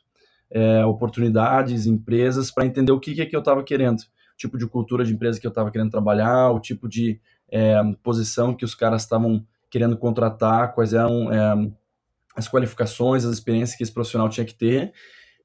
é, 0.50 0.84
oportunidades, 0.84 1.86
empresas, 1.86 2.50
para 2.50 2.66
entender 2.66 2.92
o 2.92 3.00
que, 3.00 3.14
que, 3.14 3.22
é 3.22 3.26
que 3.26 3.34
eu 3.34 3.40
estava 3.40 3.62
querendo, 3.62 4.00
o 4.00 4.36
tipo 4.36 4.58
de 4.58 4.66
cultura 4.66 5.04
de 5.04 5.14
empresa 5.14 5.40
que 5.40 5.46
eu 5.46 5.50
estava 5.50 5.70
querendo 5.70 5.90
trabalhar, 5.90 6.50
o 6.50 6.60
tipo 6.60 6.88
de 6.88 7.20
é, 7.50 7.80
posição 8.02 8.54
que 8.54 8.64
os 8.64 8.74
caras 8.74 9.02
estavam 9.02 9.44
querendo 9.70 9.96
contratar, 9.96 10.74
quais 10.74 10.92
eram 10.92 11.32
é, 11.32 11.70
as 12.36 12.48
qualificações, 12.48 13.24
as 13.24 13.34
experiências 13.34 13.76
que 13.76 13.82
esse 13.82 13.92
profissional 13.92 14.28
tinha 14.28 14.46
que 14.46 14.54
ter. 14.54 14.92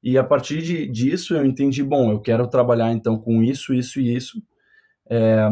E 0.02 0.16
a 0.16 0.24
partir 0.24 0.62
de, 0.62 0.86
disso 0.86 1.34
eu 1.34 1.44
entendi, 1.44 1.82
bom, 1.82 2.10
eu 2.12 2.20
quero 2.20 2.46
trabalhar 2.46 2.92
então 2.92 3.18
com 3.18 3.42
isso, 3.42 3.74
isso 3.74 4.00
e 4.00 4.14
isso 4.14 4.42
é, 5.10 5.48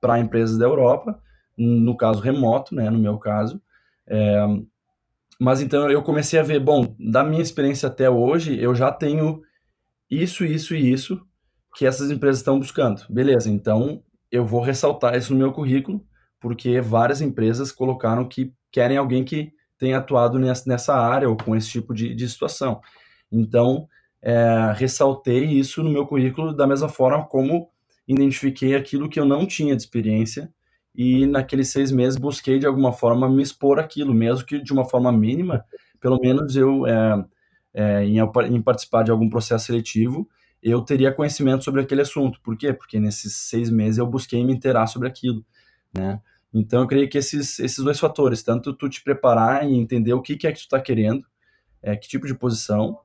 para 0.00 0.18
empresas 0.18 0.56
da 0.56 0.64
Europa, 0.64 1.20
no 1.56 1.96
caso 1.96 2.20
remoto, 2.20 2.74
né, 2.74 2.88
no 2.88 2.98
meu 2.98 3.18
caso. 3.18 3.60
É, 4.06 4.46
mas 5.38 5.60
então 5.60 5.90
eu 5.90 6.02
comecei 6.02 6.38
a 6.38 6.42
ver, 6.42 6.60
bom, 6.60 6.94
da 6.98 7.22
minha 7.22 7.42
experiência 7.42 7.88
até 7.88 8.08
hoje, 8.08 8.58
eu 8.60 8.74
já 8.74 8.90
tenho 8.90 9.42
isso, 10.10 10.44
isso 10.44 10.74
e 10.74 10.90
isso 10.90 11.20
que 11.76 11.86
essas 11.86 12.10
empresas 12.10 12.40
estão 12.40 12.58
buscando. 12.58 13.02
Beleza, 13.08 13.50
então 13.50 14.02
eu 14.30 14.44
vou 14.44 14.60
ressaltar 14.60 15.16
isso 15.16 15.32
no 15.32 15.38
meu 15.38 15.52
currículo, 15.52 16.04
porque 16.40 16.80
várias 16.80 17.20
empresas 17.20 17.70
colocaram 17.70 18.26
que 18.26 18.52
querem 18.72 18.96
alguém 18.96 19.24
que 19.24 19.52
tenha 19.80 19.98
atuado 19.98 20.38
nessa 20.38 20.94
área 20.94 21.28
ou 21.28 21.36
com 21.36 21.56
esse 21.56 21.70
tipo 21.70 21.94
de, 21.94 22.14
de 22.14 22.28
situação. 22.28 22.80
Então, 23.32 23.88
é, 24.22 24.72
ressaltei 24.76 25.44
isso 25.46 25.82
no 25.82 25.90
meu 25.90 26.06
currículo 26.06 26.54
da 26.54 26.66
mesma 26.66 26.88
forma 26.88 27.24
como 27.24 27.70
identifiquei 28.06 28.76
aquilo 28.76 29.08
que 29.08 29.18
eu 29.18 29.24
não 29.24 29.46
tinha 29.46 29.74
de 29.74 29.80
experiência 29.80 30.52
e 30.94 31.24
naqueles 31.26 31.70
seis 31.70 31.90
meses 31.90 32.18
busquei 32.18 32.58
de 32.58 32.66
alguma 32.66 32.92
forma 32.92 33.28
me 33.28 33.42
expor 33.42 33.78
aquilo, 33.78 34.12
mesmo 34.12 34.44
que 34.44 34.62
de 34.62 34.72
uma 34.72 34.84
forma 34.84 35.10
mínima, 35.10 35.64
pelo 35.98 36.18
menos 36.20 36.54
eu, 36.56 36.86
é, 36.86 37.24
é, 37.72 38.04
em, 38.04 38.18
em, 38.18 38.62
participar 38.62 39.02
de 39.04 39.10
algum 39.10 39.30
processo 39.30 39.66
seletivo, 39.66 40.28
eu 40.62 40.82
teria 40.82 41.12
conhecimento 41.12 41.64
sobre 41.64 41.80
aquele 41.80 42.02
assunto. 42.02 42.40
Por 42.42 42.56
quê? 42.56 42.72
Porque 42.72 43.00
nesses 43.00 43.34
seis 43.34 43.70
meses 43.70 43.96
eu 43.96 44.06
busquei 44.06 44.44
me 44.44 44.52
inteirar 44.52 44.86
sobre 44.88 45.08
aquilo, 45.08 45.42
né? 45.96 46.20
Então 46.52 46.82
eu 46.82 46.86
creio 46.86 47.08
que 47.08 47.18
esses, 47.18 47.58
esses 47.58 47.82
dois 47.82 47.98
fatores, 47.98 48.42
tanto 48.42 48.72
tu 48.72 48.88
te 48.88 49.02
preparar 49.02 49.68
e 49.68 49.76
entender 49.76 50.12
o 50.12 50.22
que, 50.22 50.36
que 50.36 50.46
é 50.46 50.52
que 50.52 50.58
tu 50.58 50.62
está 50.62 50.80
querendo, 50.80 51.24
é, 51.82 51.96
que 51.96 52.08
tipo 52.08 52.26
de 52.26 52.34
posição, 52.34 52.98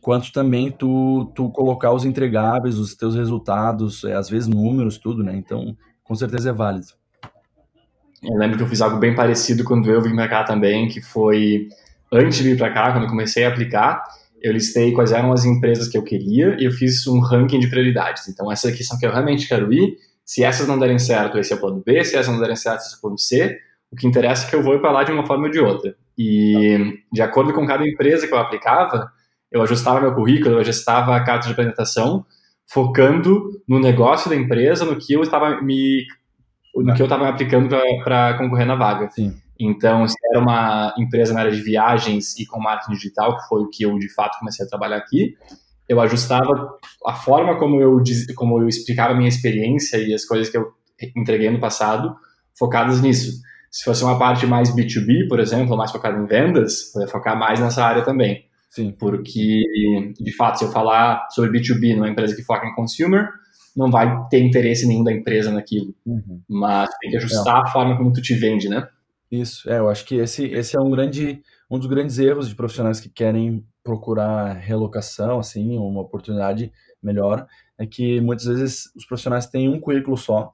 quanto 0.00 0.32
também 0.32 0.70
tu, 0.70 1.32
tu 1.34 1.50
colocar 1.50 1.92
os 1.92 2.04
entregáveis, 2.04 2.78
os 2.78 2.94
teus 2.94 3.14
resultados, 3.14 4.04
é, 4.04 4.14
às 4.14 4.28
vezes 4.28 4.46
números, 4.46 4.98
tudo, 4.98 5.22
né? 5.22 5.34
Então, 5.34 5.76
com 6.04 6.14
certeza 6.14 6.50
é 6.50 6.52
válido. 6.52 6.88
Eu 8.22 8.36
lembro 8.38 8.56
que 8.56 8.62
eu 8.62 8.68
fiz 8.68 8.80
algo 8.80 8.98
bem 8.98 9.14
parecido 9.14 9.64
quando 9.64 9.90
eu 9.90 10.00
vim 10.00 10.14
para 10.14 10.28
cá 10.28 10.44
também, 10.44 10.88
que 10.88 11.00
foi 11.00 11.68
antes 12.12 12.38
de 12.38 12.44
vir 12.44 12.58
para 12.58 12.72
cá, 12.72 12.92
quando 12.92 13.04
eu 13.04 13.10
comecei 13.10 13.44
a 13.44 13.48
aplicar, 13.48 14.02
eu 14.42 14.52
listei 14.52 14.92
quais 14.92 15.12
eram 15.12 15.32
as 15.32 15.44
empresas 15.44 15.88
que 15.88 15.96
eu 15.96 16.02
queria 16.02 16.56
e 16.58 16.64
eu 16.64 16.70
fiz 16.70 17.06
um 17.06 17.20
ranking 17.20 17.58
de 17.58 17.68
prioridades. 17.68 18.28
Então, 18.28 18.50
essas 18.50 18.72
aqui 18.72 18.84
são 18.84 18.98
que 18.98 19.06
eu 19.06 19.12
realmente 19.12 19.48
quero 19.48 19.72
ir. 19.72 19.96
Se 20.26 20.42
essas 20.42 20.66
não 20.66 20.78
derem 20.78 20.98
certo, 20.98 21.38
esse 21.38 21.52
é 21.52 21.56
o 21.56 21.60
plano 21.60 21.82
B. 21.86 22.04
Se 22.04 22.16
essas 22.16 22.32
não 22.32 22.40
derem 22.40 22.56
certo, 22.56 22.80
esse 22.80 22.94
é 22.94 22.98
o 22.98 23.00
plano 23.00 23.18
C. 23.18 23.58
O 23.90 23.96
que 23.96 24.06
interessa 24.06 24.46
é 24.46 24.50
que 24.50 24.56
eu 24.56 24.62
vou 24.62 24.78
para 24.80 24.90
lá 24.90 25.04
de 25.04 25.12
uma 25.12 25.24
forma 25.24 25.44
ou 25.44 25.50
de 25.50 25.60
outra. 25.60 25.94
E, 26.18 27.00
de 27.12 27.22
acordo 27.22 27.52
com 27.52 27.64
cada 27.64 27.86
empresa 27.86 28.26
que 28.26 28.34
eu 28.34 28.38
aplicava, 28.38 29.10
eu 29.52 29.62
ajustava 29.62 30.00
meu 30.00 30.14
currículo, 30.14 30.56
eu 30.56 30.58
ajustava 30.58 31.14
a 31.14 31.22
carta 31.22 31.46
de 31.46 31.52
apresentação, 31.52 32.26
focando 32.68 33.62
no 33.68 33.78
negócio 33.78 34.28
da 34.28 34.34
empresa, 34.34 34.84
no 34.84 34.96
que 34.96 35.12
eu 35.12 35.22
estava 35.22 35.62
me 35.62 36.04
no 36.74 36.92
que 36.94 37.00
eu 37.00 37.06
estava 37.06 37.28
aplicando 37.28 37.74
para 38.04 38.36
concorrer 38.36 38.66
na 38.66 38.74
vaga. 38.74 39.08
Sim. 39.10 39.34
Então, 39.58 40.06
se 40.06 40.14
era 40.30 40.40
uma 40.40 40.94
empresa 40.98 41.32
na 41.32 41.40
área 41.40 41.52
de 41.52 41.62
viagens 41.62 42.38
e 42.38 42.44
com 42.44 42.60
marketing 42.60 42.92
digital, 42.92 43.38
que 43.38 43.48
foi 43.48 43.62
o 43.62 43.70
que 43.70 43.84
eu 43.84 43.98
de 43.98 44.12
fato 44.12 44.38
comecei 44.38 44.66
a 44.66 44.68
trabalhar 44.68 44.98
aqui, 44.98 45.34
eu 45.88 46.00
ajustava 46.00 46.76
a 47.06 47.14
forma 47.14 47.58
como 47.58 47.80
eu 47.80 48.02
como 48.34 48.60
eu 48.60 48.68
explicava 48.68 49.12
a 49.12 49.16
minha 49.16 49.28
experiência 49.28 49.98
e 49.98 50.12
as 50.12 50.24
coisas 50.24 50.48
que 50.48 50.56
eu 50.56 50.72
entreguei 51.16 51.50
no 51.50 51.60
passado, 51.60 52.14
focadas 52.58 53.00
nisso. 53.00 53.40
Se 53.70 53.84
fosse 53.84 54.02
uma 54.02 54.18
parte 54.18 54.46
mais 54.46 54.74
B2B, 54.74 55.28
por 55.28 55.38
exemplo, 55.38 55.76
mais 55.76 55.92
focada 55.92 56.18
em 56.18 56.26
vendas, 56.26 56.94
eu 56.94 57.02
ia 57.02 57.08
focar 57.08 57.38
mais 57.38 57.60
nessa 57.60 57.84
área 57.84 58.02
também. 58.02 58.46
Sim. 58.70 58.94
Porque, 58.98 59.62
de 60.18 60.36
fato, 60.36 60.58
se 60.58 60.64
eu 60.64 60.70
falar 60.70 61.26
sobre 61.30 61.50
B2B 61.50 61.94
numa 61.94 62.08
empresa 62.08 62.34
que 62.34 62.42
foca 62.42 62.66
em 62.66 62.74
consumer, 62.74 63.28
não 63.76 63.90
vai 63.90 64.26
ter 64.28 64.40
interesse 64.40 64.86
nenhum 64.86 65.04
da 65.04 65.12
empresa 65.12 65.52
naquilo. 65.52 65.94
Uhum. 66.06 66.40
Mas 66.48 66.88
tem 67.00 67.10
que 67.10 67.16
ajustar 67.18 67.58
é. 67.58 67.60
a 67.60 67.66
forma 67.66 67.96
como 67.96 68.12
tu 68.12 68.22
te 68.22 68.34
vende, 68.34 68.68
né? 68.68 68.88
Isso, 69.30 69.68
é, 69.70 69.78
eu 69.78 69.88
acho 69.88 70.04
que 70.04 70.16
esse, 70.16 70.46
esse 70.46 70.76
é 70.76 70.80
um 70.80 70.90
grande, 70.90 71.42
um 71.70 71.78
dos 71.78 71.88
grandes 71.88 72.18
erros 72.18 72.48
de 72.48 72.54
profissionais 72.54 73.00
que 73.00 73.08
querem 73.08 73.64
procurar 73.86 74.52
relocação, 74.54 75.38
assim, 75.38 75.78
uma 75.78 76.00
oportunidade 76.00 76.72
melhor, 77.00 77.46
é 77.78 77.86
que 77.86 78.20
muitas 78.20 78.46
vezes 78.46 78.92
os 78.96 79.06
profissionais 79.06 79.46
têm 79.46 79.68
um 79.68 79.78
currículo 79.78 80.16
só 80.16 80.52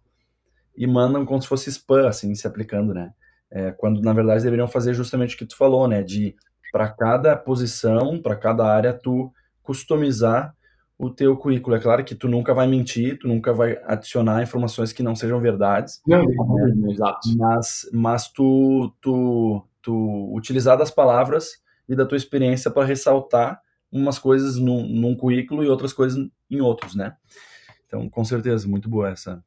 e 0.77 0.87
mandam 0.87 1.25
como 1.25 1.41
se 1.41 1.49
fosse 1.49 1.71
spam, 1.71 2.07
assim, 2.07 2.35
se 2.35 2.47
aplicando, 2.47 2.93
né? 2.93 3.11
É, 3.51 3.71
quando 3.71 4.03
na 4.03 4.13
verdade 4.13 4.43
deveriam 4.45 4.69
fazer 4.69 4.93
justamente 4.93 5.35
o 5.35 5.39
que 5.39 5.47
tu 5.47 5.57
falou, 5.57 5.89
né? 5.89 6.03
De 6.03 6.37
para 6.71 6.91
cada 6.91 7.35
posição, 7.37 8.21
para 8.21 8.37
cada 8.37 8.67
área, 8.67 8.93
tu 8.93 9.33
customizar 9.63 10.55
o 10.99 11.09
teu 11.09 11.35
currículo. 11.35 11.77
É 11.77 11.81
claro 11.81 12.05
que 12.05 12.15
tu 12.15 12.29
nunca 12.29 12.53
vai 12.53 12.67
mentir, 12.67 13.19
tu 13.19 13.29
nunca 13.29 13.53
vai 13.53 13.79
adicionar 13.87 14.43
informações 14.43 14.93
que 14.93 15.03
não 15.03 15.17
sejam 15.17 15.41
verdades. 15.41 16.03
Não, 16.07 16.23
né? 16.23 16.93
exato. 16.93 17.29
Mas, 17.37 17.89
mas 17.93 18.29
tu, 18.29 18.93
tu, 19.01 19.63
tu 19.81 20.35
utilizar 20.35 20.77
das 20.77 20.91
palavras 20.91 21.62
e 21.93 21.97
da 21.97 22.07
tua 22.07 22.17
experiência 22.17 22.71
para 22.71 22.87
ressaltar 22.87 23.61
umas 23.91 24.19
coisas 24.19 24.57
num, 24.57 24.87
num 24.89 25.15
currículo 25.15 25.63
e 25.63 25.69
outras 25.69 25.93
coisas 25.93 26.19
em 26.51 26.61
outros, 26.61 26.95
né? 26.95 27.15
Então, 27.87 28.09
com 28.09 28.25
certeza, 28.25 28.67
muito 28.67 28.89
boa 28.89 29.11
essa 29.11 29.45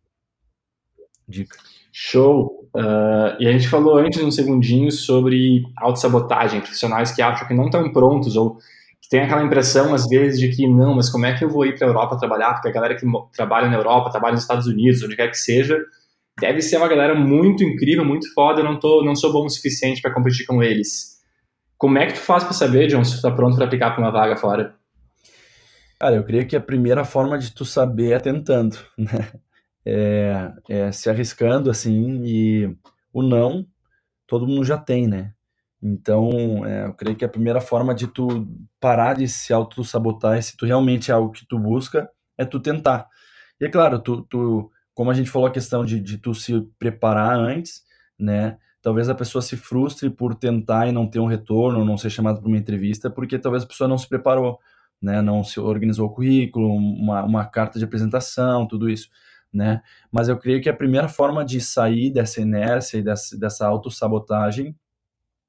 dica. 1.28 1.58
Show! 1.92 2.70
Uh, 2.76 3.34
e 3.40 3.48
a 3.48 3.52
gente 3.52 3.68
falou 3.68 3.98
antes, 3.98 4.22
um 4.22 4.30
segundinho, 4.30 4.92
sobre 4.92 5.64
autossabotagem, 5.78 6.62
profissionais 6.62 7.12
que 7.12 7.22
acham 7.22 7.48
que 7.48 7.54
não 7.56 7.66
estão 7.66 7.92
prontos 7.92 8.36
ou 8.36 8.58
que 9.02 9.10
tem 9.10 9.22
aquela 9.22 9.44
impressão, 9.44 9.94
às 9.94 10.08
vezes, 10.08 10.40
de 10.40 10.50
que 10.50 10.68
não, 10.68 10.96
mas 10.96 11.10
como 11.10 11.26
é 11.26 11.36
que 11.36 11.44
eu 11.44 11.50
vou 11.50 11.66
ir 11.66 11.76
para 11.76 11.88
a 11.88 11.90
Europa 11.90 12.20
trabalhar? 12.20 12.54
Porque 12.54 12.68
a 12.68 12.72
galera 12.72 12.96
que 12.96 13.06
trabalha 13.34 13.68
na 13.68 13.78
Europa, 13.78 14.12
trabalha 14.12 14.34
nos 14.34 14.42
Estados 14.42 14.68
Unidos, 14.68 15.02
onde 15.02 15.16
quer 15.16 15.30
que 15.30 15.38
seja, 15.38 15.80
deve 16.40 16.62
ser 16.62 16.78
uma 16.78 16.88
galera 16.88 17.16
muito 17.16 17.64
incrível, 17.64 18.06
muito 18.06 18.32
foda, 18.34 18.62
eu 18.62 18.66
não, 18.66 18.80
tô, 18.80 19.04
não 19.04 19.16
sou 19.16 19.32
bom 19.32 19.46
o 19.46 19.50
suficiente 19.50 20.02
para 20.02 20.14
competir 20.14 20.46
com 20.46 20.62
eles. 20.62 21.15
Como 21.78 21.98
é 21.98 22.08
que 22.08 22.14
tu 22.14 22.20
faz 22.20 22.44
para 22.44 22.54
saber, 22.54 22.88
John, 22.88 23.04
se 23.04 23.12
tu 23.12 23.16
está 23.18 23.32
pronto 23.32 23.56
para 23.56 23.66
aplicar 23.66 23.92
para 23.92 24.02
uma 24.02 24.12
vaga 24.12 24.36
fora? 24.36 24.76
Cara, 26.00 26.16
eu 26.16 26.24
creio 26.24 26.48
que 26.48 26.56
a 26.56 26.62
primeira 26.62 27.04
forma 27.04 27.38
de 27.38 27.54
tu 27.54 27.66
saber 27.66 28.12
é 28.14 28.20
tentando, 28.20 28.78
né? 28.98 29.32
é, 29.86 30.52
é, 30.68 30.92
se 30.92 31.10
arriscando 31.10 31.70
assim 31.70 32.22
e 32.24 32.78
o 33.14 33.22
não 33.22 33.66
todo 34.28 34.48
mundo 34.48 34.64
já 34.66 34.78
tem, 34.78 35.08
né? 35.08 35.34
Então, 35.82 36.66
é, 36.66 36.86
eu 36.86 36.94
creio 36.94 37.16
que 37.16 37.24
a 37.24 37.30
primeira 37.30 37.62
forma 37.62 37.94
de 37.94 38.08
tu 38.08 38.48
parar 38.80 39.16
de 39.16 39.28
se 39.28 39.54
auto-sabotar, 39.54 40.42
se 40.42 40.58
tu 40.58 40.66
realmente 40.66 41.12
é 41.12 41.14
algo 41.14 41.32
que 41.32 41.46
tu 41.46 41.60
busca, 41.60 42.10
é 42.38 42.44
tu 42.44 42.60
tentar. 42.60 43.08
E 43.62 43.66
é 43.66 43.70
claro, 43.70 44.00
tu, 44.00 44.24
tu 44.24 44.72
como 44.96 45.12
a 45.12 45.14
gente 45.14 45.30
falou 45.30 45.48
a 45.48 45.52
questão 45.52 45.86
de, 45.86 46.00
de 46.00 46.18
tu 46.18 46.34
se 46.34 46.60
preparar 46.80 47.38
antes, 47.38 47.84
né? 48.18 48.58
Talvez 48.86 49.10
a 49.10 49.16
pessoa 49.16 49.42
se 49.42 49.58
frustre 49.58 50.10
por 50.10 50.36
tentar 50.36 50.88
e 50.88 50.92
não 50.92 51.08
ter 51.08 51.20
um 51.20 51.26
retorno, 51.26 51.84
não 51.84 51.98
ser 51.98 52.12
chamado 52.12 52.40
para 52.40 52.48
uma 52.48 52.58
entrevista, 52.58 53.10
porque 53.10 53.40
talvez 53.40 53.64
a 53.64 53.68
pessoa 53.68 53.88
não 53.88 53.98
se 53.98 54.08
preparou, 54.08 54.60
né? 55.02 55.22
Não 55.22 55.44
se 55.44 55.60
organizou 55.60 56.08
o 56.08 56.14
currículo, 56.14 56.72
uma, 56.76 57.24
uma 57.24 57.46
carta 57.46 57.80
de 57.80 57.86
apresentação, 57.86 58.68
tudo 58.68 58.90
isso 58.90 59.10
né? 59.56 59.82
Mas 60.12 60.28
eu 60.28 60.38
creio 60.38 60.62
que 60.62 60.70
a 60.70 60.74
primeira 60.74 61.08
forma 61.08 61.46
de 61.46 61.62
sair 61.62 62.12
dessa 62.12 62.42
inércia 62.42 62.98
e 62.98 63.02
dessa, 63.02 63.40
dessa 63.40 63.66
autossabotagem 63.66 64.76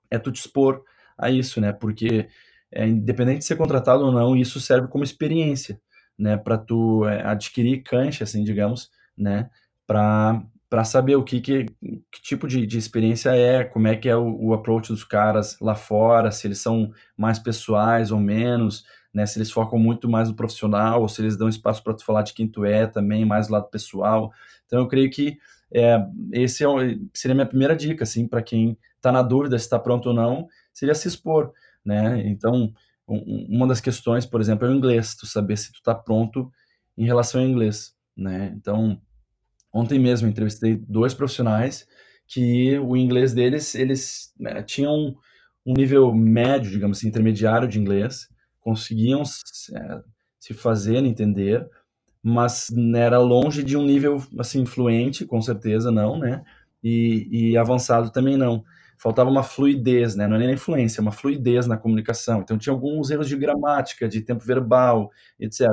é 0.09 0.19
tu 0.19 0.31
te 0.31 0.41
expor 0.41 0.85
a 1.19 1.29
isso, 1.29 1.61
né? 1.61 1.73
Porque 1.73 2.29
é, 2.71 2.87
independente 2.87 3.41
de 3.41 3.45
ser 3.45 3.57
contratado 3.57 4.05
ou 4.05 4.13
não, 4.13 4.37
isso 4.37 4.61
serve 4.61 4.87
como 4.89 5.03
experiência, 5.03 5.81
né? 6.17 6.37
Para 6.37 6.57
tu 6.57 7.05
é, 7.05 7.27
adquirir 7.27 7.83
cancha, 7.83 8.23
assim, 8.23 8.45
digamos, 8.45 8.91
né? 9.19 9.51
Para 9.87 10.41
para 10.69 10.85
saber 10.85 11.17
o 11.17 11.23
que, 11.23 11.41
que, 11.41 11.67
que 12.11 12.23
tipo 12.23 12.49
de, 12.49 12.67
de, 12.67 12.79
experiência 12.79 13.31
é, 13.31 13.65
como 13.65 13.87
é 13.87 13.97
que 13.97 14.09
é 14.09 14.17
o, 14.17 14.47
o 14.47 14.55
approach 14.55 14.89
dos 14.89 15.05
caras 15.05 15.57
lá 15.61 15.75
fora, 15.75 16.31
se 16.31 16.47
eles 16.47 16.59
são 16.59 16.91
mais 17.17 17.39
pessoais 17.39 18.11
ou 18.11 18.19
menos, 18.19 18.85
né? 19.15 19.25
Se 19.27 19.39
eles 19.39 19.51
focam 19.51 19.79
muito 19.79 20.09
mais 20.09 20.29
no 20.29 20.35
profissional 20.35 21.03
ou 21.03 21.09
se 21.09 21.23
eles 21.23 21.37
dão 21.37 21.49
espaço 21.49 21.83
para 21.83 21.95
tu 21.95 22.05
falar 22.05 22.23
de 22.23 22.35
quem 22.35 22.49
tu 22.49 22.65
é 22.65 22.87
também, 22.87 23.25
mais 23.25 23.47
do 23.47 23.53
lado 23.53 23.71
pessoal. 23.71 24.33
Então 24.67 24.81
eu 24.81 24.89
creio 24.89 25.11
que 25.11 25.39
é, 25.73 25.99
esse 26.33 26.65
é, 26.65 26.69
seria 27.15 27.33
a 27.33 27.37
minha 27.37 27.47
primeira 27.47 27.77
dica, 27.77 28.05
assim, 28.05 28.27
para 28.27 28.43
quem 28.43 28.77
está 28.97 29.13
na 29.13 29.23
dúvida 29.23 29.59
se 29.59 29.65
está 29.67 29.79
pronto 29.79 30.09
ou 30.09 30.15
não, 30.15 30.49
seria 30.73 30.95
se 30.95 31.09
expor, 31.09 31.53
né? 31.85 32.23
Então 32.27 32.73
um, 33.09 33.47
uma 33.49 33.67
das 33.67 33.81
questões, 33.81 34.27
por 34.27 34.41
exemplo, 34.41 34.67
é 34.67 34.71
o 34.71 34.75
inglês, 34.75 35.15
tu 35.15 35.27
saber 35.27 35.57
se 35.57 35.73
tu 35.73 35.77
está 35.77 35.95
pronto 35.95 36.53
em 36.99 37.05
relação 37.05 37.41
ao 37.41 37.47
inglês, 37.47 37.95
né? 38.17 38.53
Então, 38.57 39.01
ontem 39.77 39.99
mesmo 39.99 40.29
entrevistei 40.29 40.77
dois 40.77 41.13
profissionais 41.13 41.87
que 42.27 42.79
o 42.79 42.97
inglês 42.97 43.35
deles, 43.35 43.75
eles 43.75 44.33
né, 44.39 44.63
tinham 44.63 45.15
um 45.65 45.75
nível 45.75 46.13
médio, 46.15 46.71
digamos 46.71 46.99
assim, 46.99 47.09
intermediário 47.09 47.69
de 47.69 47.79
inglês, 47.79 48.29
conseguiam 48.61 49.23
é, 49.23 50.01
se 50.41 50.55
fazer 50.55 50.97
entender, 51.05 51.69
mas 52.23 52.69
era 52.97 53.19
longe 53.19 53.63
de 53.63 53.77
um 53.77 53.85
nível 53.85 54.21
assim 54.39 54.65
fluente, 54.65 55.25
com 55.25 55.41
certeza 55.41 55.93
não, 55.93 56.19
né? 56.19 56.43
E, 56.83 57.29
e 57.31 57.57
avançado 57.57 58.11
também 58.11 58.37
não. 58.37 58.65
Faltava 58.99 59.31
uma 59.31 59.43
fluidez, 59.43 60.17
né? 60.17 60.27
Não 60.27 60.37
é 60.37 60.39
nem 60.41 60.55
influência, 60.55 61.01
é 61.01 61.03
uma 61.03 61.13
fluidez 61.13 61.67
na 61.67 61.77
comunicação. 61.77 62.41
Então 62.41 62.59
tinha 62.59 62.73
alguns 62.73 63.11
erros 63.11 63.29
de 63.29 63.37
gramática, 63.37 64.09
de 64.09 64.23
tempo 64.23 64.45
verbal, 64.45 65.11
etc. 65.39 65.69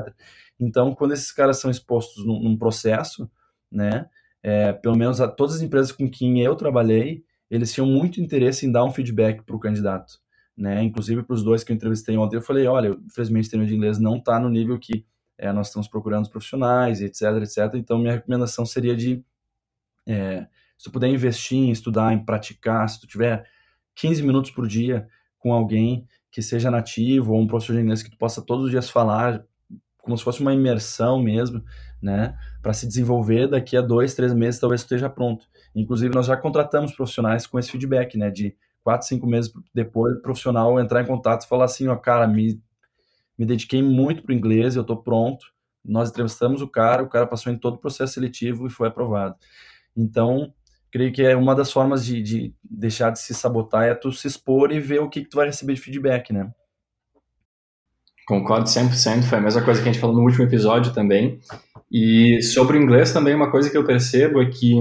Então, 0.59 0.93
quando 0.93 1.13
esses 1.13 1.31
caras 1.31 1.59
são 1.59 1.71
expostos 1.71 2.25
num, 2.25 2.39
num 2.39 2.57
processo, 2.57 3.29
né? 3.73 4.05
É, 4.41 4.73
pelo 4.73 4.95
menos 4.97 5.19
a, 5.19 5.27
todas 5.27 5.55
as 5.55 5.61
empresas 5.61 5.91
com 5.91 6.09
quem 6.09 6.41
eu 6.41 6.55
trabalhei, 6.55 7.23
eles 7.49 7.73
tinham 7.73 7.87
muito 7.87 8.21
interesse 8.21 8.65
em 8.65 8.71
dar 8.71 8.83
um 8.83 8.91
feedback 8.91 9.43
para 9.43 9.55
o 9.55 9.59
candidato, 9.59 10.19
né? 10.55 10.83
Inclusive 10.83 11.23
para 11.23 11.33
os 11.33 11.43
dois 11.43 11.63
que 11.63 11.71
eu 11.71 11.75
entrevistei 11.75 12.17
ontem, 12.17 12.37
eu 12.37 12.41
falei, 12.41 12.67
olha, 12.67 12.97
infelizmente 13.05 13.47
o 13.47 13.51
termo 13.51 13.65
de 13.65 13.75
inglês 13.75 13.99
não 13.99 14.17
está 14.17 14.39
no 14.39 14.49
nível 14.49 14.77
que 14.79 15.05
é, 15.37 15.51
nós 15.51 15.67
estamos 15.67 15.87
procurando 15.87 16.23
os 16.23 16.29
profissionais, 16.29 17.01
etc, 17.01 17.21
etc. 17.41 17.75
Então 17.75 17.97
minha 17.97 18.13
recomendação 18.13 18.65
seria 18.65 18.95
de, 18.95 19.23
é, 20.07 20.47
se 20.77 20.85
tu 20.85 20.91
puder 20.91 21.09
investir 21.09 21.57
em 21.57 21.71
estudar, 21.71 22.13
em 22.13 22.23
praticar, 22.23 22.87
se 22.89 22.99
tu 22.99 23.07
tiver 23.07 23.45
15 23.95 24.23
minutos 24.23 24.51
por 24.51 24.67
dia 24.67 25.07
com 25.39 25.53
alguém 25.53 26.07
que 26.31 26.41
seja 26.41 26.71
nativo 26.71 27.33
ou 27.33 27.39
um 27.39 27.47
professor 27.47 27.73
de 27.73 27.81
inglês 27.81 28.01
que 28.01 28.09
tu 28.09 28.17
possa 28.17 28.41
todos 28.41 28.65
os 28.65 28.71
dias 28.71 28.89
falar, 28.89 29.45
como 29.99 30.17
se 30.17 30.23
fosse 30.23 30.41
uma 30.41 30.53
imersão 30.53 31.21
mesmo, 31.21 31.63
né? 32.03 32.37
Para 32.61 32.73
se 32.73 32.85
desenvolver 32.85 33.47
daqui 33.47 33.77
a 33.77 33.81
dois, 33.81 34.13
três 34.13 34.33
meses, 34.33 34.59
talvez 34.59 34.81
esteja 34.81 35.09
pronto. 35.09 35.45
Inclusive, 35.73 36.13
nós 36.13 36.25
já 36.25 36.37
contratamos 36.37 36.93
profissionais 36.93 37.47
com 37.47 37.57
esse 37.57 37.71
feedback, 37.71 38.17
né? 38.17 38.29
De 38.29 38.55
quatro, 38.83 39.07
cinco 39.07 39.25
meses 39.25 39.51
depois, 39.73 40.17
o 40.17 40.21
profissional 40.21 40.79
entrar 40.79 41.01
em 41.01 41.07
contato 41.07 41.45
e 41.45 41.47
falar 41.47 41.65
assim, 41.65 41.87
ó, 41.87 41.95
cara, 41.95 42.27
me, 42.27 42.61
me 43.37 43.45
dediquei 43.45 43.81
muito 43.81 44.21
para 44.21 44.33
o 44.33 44.35
inglês, 44.35 44.75
eu 44.75 44.81
estou 44.81 44.97
pronto. 44.97 45.45
Nós 45.83 46.09
entrevistamos 46.09 46.61
o 46.61 46.67
cara, 46.67 47.03
o 47.03 47.09
cara 47.09 47.25
passou 47.25 47.51
em 47.51 47.57
todo 47.57 47.75
o 47.75 47.79
processo 47.79 48.13
seletivo 48.13 48.67
e 48.67 48.69
foi 48.69 48.87
aprovado. 48.87 49.35
Então, 49.95 50.53
creio 50.91 51.11
que 51.11 51.21
é 51.23 51.35
uma 51.35 51.55
das 51.55 51.71
formas 51.71 52.05
de, 52.05 52.21
de 52.21 52.53
deixar 52.63 53.09
de 53.09 53.19
se 53.19 53.33
sabotar 53.33 53.83
é 53.83 53.95
tu 53.95 54.11
se 54.11 54.27
expor 54.27 54.71
e 54.71 54.79
ver 54.79 55.01
o 55.01 55.09
que, 55.09 55.23
que 55.23 55.29
tu 55.29 55.37
vai 55.37 55.47
receber 55.47 55.73
de 55.73 55.81
feedback, 55.81 56.31
né? 56.31 56.51
Concordo 58.25 58.69
100%, 58.69 59.23
foi 59.23 59.37
a 59.37 59.41
mesma 59.41 59.61
coisa 59.61 59.81
que 59.81 59.89
a 59.89 59.91
gente 59.91 59.99
falou 59.99 60.15
no 60.15 60.21
último 60.21 60.45
episódio 60.45 60.93
também. 60.93 61.41
E 61.93 62.41
sobre 62.41 62.75
o 62.75 62.81
inglês 62.81 63.13
também, 63.13 63.35
uma 63.35 63.51
coisa 63.51 63.69
que 63.69 63.77
eu 63.77 63.85
percebo 63.85 64.41
é 64.41 64.47
que, 64.47 64.79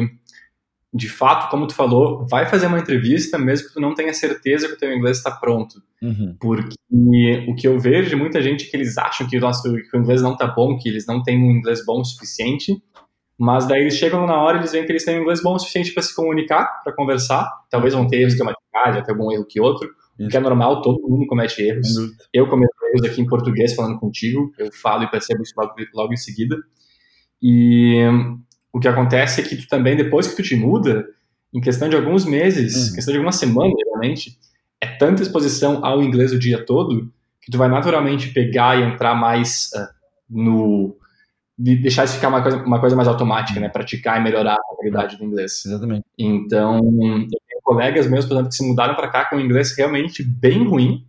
de 0.95 1.11
fato, 1.11 1.51
como 1.51 1.67
tu 1.67 1.75
falou, 1.75 2.27
vai 2.27 2.47
fazer 2.47 2.67
uma 2.67 2.79
entrevista 2.79 3.37
mesmo 3.37 3.69
que 3.69 3.75
tu 3.75 3.81
não 3.81 3.95
tenha 3.95 4.15
certeza 4.15 4.67
que 4.67 4.73
o 4.73 4.79
teu 4.79 4.91
inglês 4.91 5.19
está 5.19 5.31
pronto. 5.31 5.83
Uhum. 6.01 6.35
Porque 6.41 6.75
o 7.47 7.55
que 7.55 7.69
eu 7.69 7.79
vejo 7.79 8.09
de 8.09 8.17
muita 8.17 8.41
gente 8.41 8.67
é 8.67 8.71
que 8.71 8.77
eles 8.77 8.97
acham 8.97 9.29
que, 9.29 9.39
que 9.39 9.97
o 9.97 10.01
inglês 10.01 10.23
não 10.23 10.33
está 10.33 10.47
bom, 10.47 10.79
que 10.79 10.89
eles 10.89 11.07
não 11.07 11.23
têm 11.23 11.39
um 11.39 11.51
inglês 11.51 11.85
bom 11.85 12.01
o 12.01 12.05
suficiente, 12.05 12.83
mas 13.39 13.67
daí 13.67 13.83
eles 13.83 13.97
chegam 13.97 14.27
na 14.27 14.41
hora 14.41 14.57
e 14.57 14.61
eles 14.61 14.73
veem 14.73 14.87
que 14.87 14.93
eles 14.93 15.05
têm 15.05 15.19
um 15.19 15.23
inglês 15.23 15.43
bom 15.43 15.55
o 15.55 15.59
suficiente 15.59 15.93
para 15.93 16.03
se 16.03 16.17
comunicar, 16.17 16.81
para 16.83 16.95
conversar. 16.95 17.47
Talvez 17.69 17.93
vão 17.93 18.07
ter 18.07 18.23
erros 18.23 18.35
gramaticais, 18.35 18.97
até 18.97 19.13
algum 19.13 19.31
erro 19.31 19.45
que 19.45 19.61
outro, 19.61 19.87
o 20.19 20.29
que 20.29 20.37
é 20.37 20.41
normal, 20.41 20.81
todo 20.81 21.07
mundo 21.07 21.27
comete 21.27 21.61
erros. 21.61 21.89
Eu 22.33 22.49
cometo 22.49 22.73
erros 22.95 23.11
aqui 23.11 23.21
em 23.21 23.27
português 23.27 23.75
falando 23.75 23.99
contigo, 23.99 24.51
eu 24.59 24.73
falo 24.73 25.03
e 25.03 25.11
percebo 25.11 25.43
isso 25.43 25.53
logo, 25.59 25.75
logo 25.95 26.13
em 26.15 26.17
seguida. 26.17 26.57
E 27.43 27.97
o 28.73 28.79
que 28.79 28.89
acontece 28.89 29.41
é 29.41 29.45
que 29.45 29.57
tu 29.57 29.69
também, 29.69 29.97
depois 29.97 30.27
que 30.27 30.37
tu 30.37 30.43
te 30.43 30.55
muda, 30.55 31.07
em 31.53 31.61
questão 31.61 31.89
de 31.89 31.97
alguns 31.97 32.25
meses, 32.25 32.89
uhum. 32.89 32.95
questão 32.95 33.13
de 33.13 33.19
algumas 33.19 33.37
semanas, 33.37 33.75
realmente, 33.87 34.39
é 34.81 34.87
tanta 34.87 35.23
exposição 35.23 35.85
ao 35.85 36.03
inglês 36.03 36.33
o 36.33 36.39
dia 36.39 36.65
todo 36.65 37.13
que 37.43 37.51
tu 37.51 37.59
vai 37.59 37.69
naturalmente 37.69 38.33
pegar 38.33 38.79
e 38.79 38.83
entrar 38.85 39.15
mais 39.15 39.71
uh, 39.75 39.89
no 40.31 40.97
de 41.59 41.77
deixar 41.77 42.05
isso 42.05 42.15
ficar 42.15 42.29
uma 42.29 42.43
coisa, 42.43 42.57
uma 42.65 42.81
coisa 42.81 42.97
mais 42.97 43.07
automática, 43.07 43.61
né? 43.61 43.69
Praticar 43.69 44.19
e 44.19 44.25
melhorar 44.25 44.55
a 44.55 44.77
qualidade 44.77 45.17
do 45.17 45.25
inglês. 45.25 45.65
Exatamente. 45.65 46.05
Então, 46.19 46.77
eu 46.77 47.29
tenho 47.29 47.61
colegas 47.63 48.09
meus, 48.09 48.25
por 48.25 48.35
exemplo, 48.35 48.49
que 48.49 48.57
se 48.57 48.67
mudaram 48.67 48.95
para 48.95 49.09
cá 49.09 49.27
com 49.27 49.37
um 49.37 49.41
inglês 49.41 49.77
realmente 49.77 50.25
bem 50.25 50.67
ruim, 50.67 51.07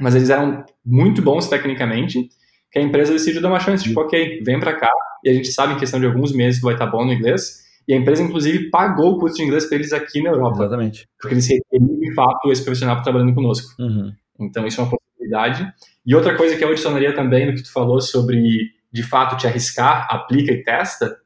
mas 0.00 0.14
eles 0.14 0.30
eram 0.30 0.64
muito 0.84 1.20
bons 1.20 1.46
tecnicamente, 1.46 2.30
que 2.72 2.78
a 2.78 2.82
empresa 2.82 3.12
decidiu 3.12 3.42
dar 3.42 3.48
uma 3.48 3.60
chance, 3.60 3.84
tipo, 3.84 4.00
ok, 4.00 4.42
vem 4.44 4.58
para 4.58 4.74
cá, 4.74 4.90
e 5.24 5.30
a 5.30 5.34
gente 5.34 5.52
sabe 5.52 5.74
em 5.74 5.78
questão 5.78 6.00
de 6.00 6.06
alguns 6.06 6.32
meses 6.32 6.58
que 6.58 6.64
vai 6.64 6.74
estar 6.74 6.86
bom 6.86 7.04
no 7.04 7.12
inglês, 7.12 7.60
e 7.88 7.94
a 7.94 7.96
empresa, 7.96 8.22
inclusive, 8.22 8.70
pagou 8.70 9.12
o 9.12 9.18
curso 9.18 9.36
de 9.36 9.42
inglês 9.42 9.66
para 9.66 9.76
eles 9.76 9.92
aqui 9.92 10.22
na 10.22 10.30
Europa. 10.30 10.58
Exatamente. 10.60 11.08
Porque 11.18 11.34
eles 11.34 11.48
reteriam, 11.48 11.98
de 11.98 12.14
fato, 12.14 12.52
esse 12.52 12.62
profissional 12.62 13.02
trabalhando 13.02 13.34
conosco. 13.34 13.74
Uhum. 13.82 14.12
Então, 14.38 14.66
isso 14.66 14.80
é 14.80 14.84
uma 14.84 14.90
possibilidade. 14.90 15.72
E 16.06 16.14
outra 16.14 16.36
coisa 16.36 16.56
que 16.56 16.62
eu 16.62 16.68
adicionaria 16.68 17.12
também 17.14 17.46
no 17.46 17.54
que 17.54 17.62
tu 17.62 17.72
falou 17.72 18.00
sobre, 18.00 18.70
de 18.92 19.02
fato, 19.02 19.36
te 19.36 19.46
arriscar, 19.46 20.06
aplica 20.08 20.52
e 20.52 20.62
testa, 20.62 21.16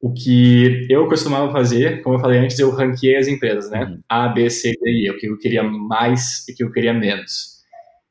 o 0.00 0.12
que 0.12 0.86
eu 0.88 1.08
costumava 1.08 1.50
fazer, 1.50 2.02
como 2.02 2.14
eu 2.14 2.20
falei 2.20 2.38
antes, 2.38 2.58
eu 2.58 2.70
ranqueei 2.70 3.16
as 3.16 3.26
empresas, 3.26 3.68
né? 3.68 3.84
Uhum. 3.84 4.00
A, 4.08 4.28
B, 4.28 4.48
C, 4.48 4.70
D, 4.80 4.90
I, 4.90 5.10
o 5.10 5.18
que 5.18 5.26
eu 5.26 5.36
queria 5.36 5.64
mais 5.64 6.46
e 6.48 6.52
o 6.52 6.54
que 6.54 6.62
eu 6.62 6.70
queria 6.70 6.94
menos. 6.94 7.57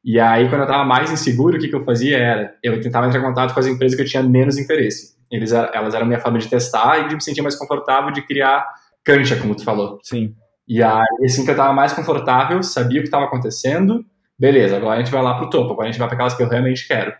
E 0.08 0.22
aí, 0.22 0.48
quando 0.48 0.62
eu 0.62 0.68
estava 0.68 0.86
mais 0.86 1.12
inseguro, 1.12 1.58
o 1.58 1.60
que, 1.60 1.68
que 1.68 1.76
eu 1.76 1.84
fazia 1.84 2.18
era, 2.18 2.56
eu 2.64 2.80
tentava 2.80 3.08
entrar 3.08 3.20
em 3.20 3.24
contato 3.24 3.54
com 3.54 3.60
as 3.60 3.68
empresas 3.68 3.94
que 3.94 4.02
eu 4.02 4.08
tinha 4.08 4.24
menos 4.24 4.58
interesse. 4.58 5.18
Eles, 5.30 5.52
elas 5.52 5.94
eram 5.94 6.06
a 6.06 6.08
minha 6.08 6.20
forma 6.22 6.40
de 6.40 6.48
testar 6.48 7.00
e 7.00 7.10
de 7.10 7.16
me 7.16 7.22
sentir 7.22 7.42
mais 7.42 7.58
confortável 7.58 8.10
de 8.12 8.22
criar 8.22 8.66
cancha, 9.04 9.36
como 9.36 9.54
tu 9.54 9.66
falou. 9.66 10.00
Sim. 10.02 10.34
E 10.66 10.82
aí, 10.82 11.04
assim 11.26 11.44
que 11.44 11.50
eu 11.50 11.54
estava 11.54 11.74
mais 11.74 11.92
confortável, 11.92 12.64
sabia 12.64 13.00
o 13.00 13.02
que 13.02 13.10
estava 13.10 13.26
acontecendo, 13.26 14.06
beleza, 14.40 14.78
agora 14.78 14.96
a 14.96 15.04
gente 15.04 15.12
vai 15.12 15.22
lá 15.22 15.38
pro 15.38 15.50
topo, 15.50 15.74
agora 15.74 15.90
a 15.90 15.92
gente 15.92 16.00
vai 16.00 16.08
para 16.08 16.16
aquelas 16.16 16.36
que 16.36 16.42
eu 16.42 16.48
realmente 16.48 16.88
quero. 16.88 17.14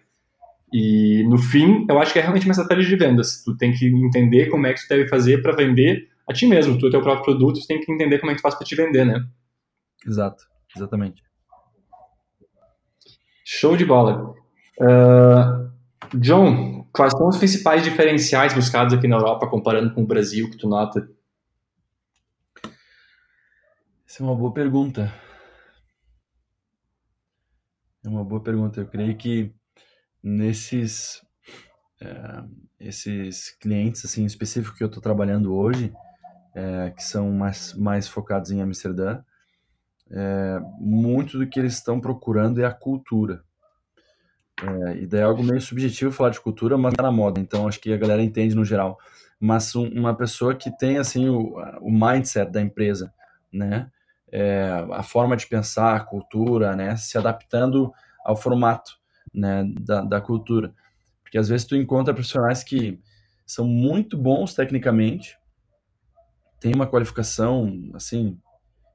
E 0.72 1.26
no 1.28 1.38
fim, 1.38 1.86
eu 1.90 2.00
acho 2.00 2.14
que 2.14 2.20
é 2.20 2.22
realmente 2.22 2.46
uma 2.46 2.54
estratégia 2.54 2.86
de 2.86 2.96
vendas. 2.96 3.44
Tu 3.44 3.58
tem 3.58 3.74
que 3.74 3.86
entender 3.86 4.46
como 4.46 4.66
é 4.66 4.74
que 4.74 4.82
tu 4.82 4.88
deve 4.88 5.10
fazer 5.10 5.42
para 5.42 5.54
vender 5.54 6.08
a 6.26 6.32
ti 6.32 6.48
mesmo. 6.48 6.80
Tu 6.80 6.88
é 6.88 6.90
teu 6.90 7.02
próprio 7.02 7.26
produto, 7.26 7.60
tu 7.60 7.68
tem 7.68 7.82
que 7.82 7.92
entender 7.92 8.20
como 8.20 8.32
é 8.32 8.34
que 8.34 8.40
tu 8.40 8.44
faz 8.44 8.56
para 8.56 8.66
te 8.66 8.76
vender, 8.76 9.06
né? 9.06 9.26
Exato, 10.06 10.46
exatamente. 10.74 11.27
Show 13.50 13.78
de 13.78 13.86
bola. 13.86 14.36
Uh, 14.78 15.72
John, 16.20 16.86
quais 16.92 17.14
são 17.14 17.30
os 17.30 17.38
principais 17.38 17.82
diferenciais 17.82 18.54
buscados 18.54 18.94
aqui 18.94 19.08
na 19.08 19.16
Europa 19.16 19.48
comparando 19.48 19.94
com 19.94 20.04
o 20.04 20.06
Brasil 20.06 20.52
que 20.52 20.58
tu 20.58 20.68
nota? 20.68 21.10
Essa 24.06 24.22
é 24.22 24.26
uma 24.26 24.36
boa 24.36 24.54
pergunta. 24.54 25.14
É 28.04 28.10
uma 28.10 28.26
boa 28.26 28.44
pergunta. 28.44 28.82
Eu 28.82 28.88
creio 28.88 29.16
que 29.16 29.56
nesses 30.22 31.26
é, 32.02 32.44
esses 32.82 33.52
clientes 33.62 34.04
assim 34.04 34.26
específicos 34.26 34.78
que 34.78 34.84
eu 34.84 34.88
estou 34.88 35.02
trabalhando 35.02 35.56
hoje, 35.56 35.94
é, 36.54 36.90
que 36.90 37.02
são 37.02 37.32
mais, 37.32 37.74
mais 37.76 38.10
focados 38.10 38.52
em 38.52 38.62
Amsterdã, 38.62 39.24
é, 40.12 40.60
muito 40.80 41.38
do 41.38 41.48
que 41.48 41.60
eles 41.60 41.74
estão 41.74 42.00
procurando 42.00 42.62
é 42.62 42.66
a 42.66 42.74
cultura. 42.74 43.44
É, 44.62 44.98
e 44.98 45.08
daí 45.08 45.22
é 45.22 45.24
algo 45.24 45.44
meio 45.44 45.62
subjetivo 45.62 46.12
falar 46.12 46.32
de 46.32 46.42
cultura, 46.42 46.78
mas 46.78 46.94
tá 46.96 47.04
na 47.04 47.12
moda, 47.12 47.40
então 47.40 47.68
acho 47.68 47.80
que 47.80 47.94
a 47.94 47.98
galera 47.98 48.24
entende 48.24 48.56
no 48.56 48.66
geral. 48.66 48.98
Mas 49.40 49.76
um, 49.76 49.88
uma 49.88 50.16
pessoa 50.16 50.56
que 50.56 50.76
tem 50.78 50.98
assim 50.98 51.30
o, 51.30 51.56
o 51.82 51.92
mindset 51.92 52.52
da 52.52 52.62
empresa, 52.62 53.14
né? 53.52 53.92
É, 54.30 54.86
a 54.92 55.04
forma 55.04 55.38
de 55.38 55.48
pensar, 55.48 55.96
a 55.96 56.00
cultura, 56.00 56.76
né? 56.76 56.96
Se 56.98 57.18
adaptando 57.18 57.94
ao 58.26 58.36
formato 58.36 58.98
né? 59.34 59.64
da, 59.80 60.02
da 60.02 60.20
cultura. 60.20 60.74
Porque 61.22 61.38
às 61.38 61.48
vezes 61.48 61.66
tu 61.66 61.76
encontra 61.76 62.14
profissionais 62.14 62.64
que 62.64 63.00
são 63.46 63.66
muito 63.66 64.18
bons 64.18 64.54
tecnicamente, 64.54 65.38
têm 66.60 66.74
uma 66.74 66.88
qualificação 66.88 67.92
assim 67.94 68.38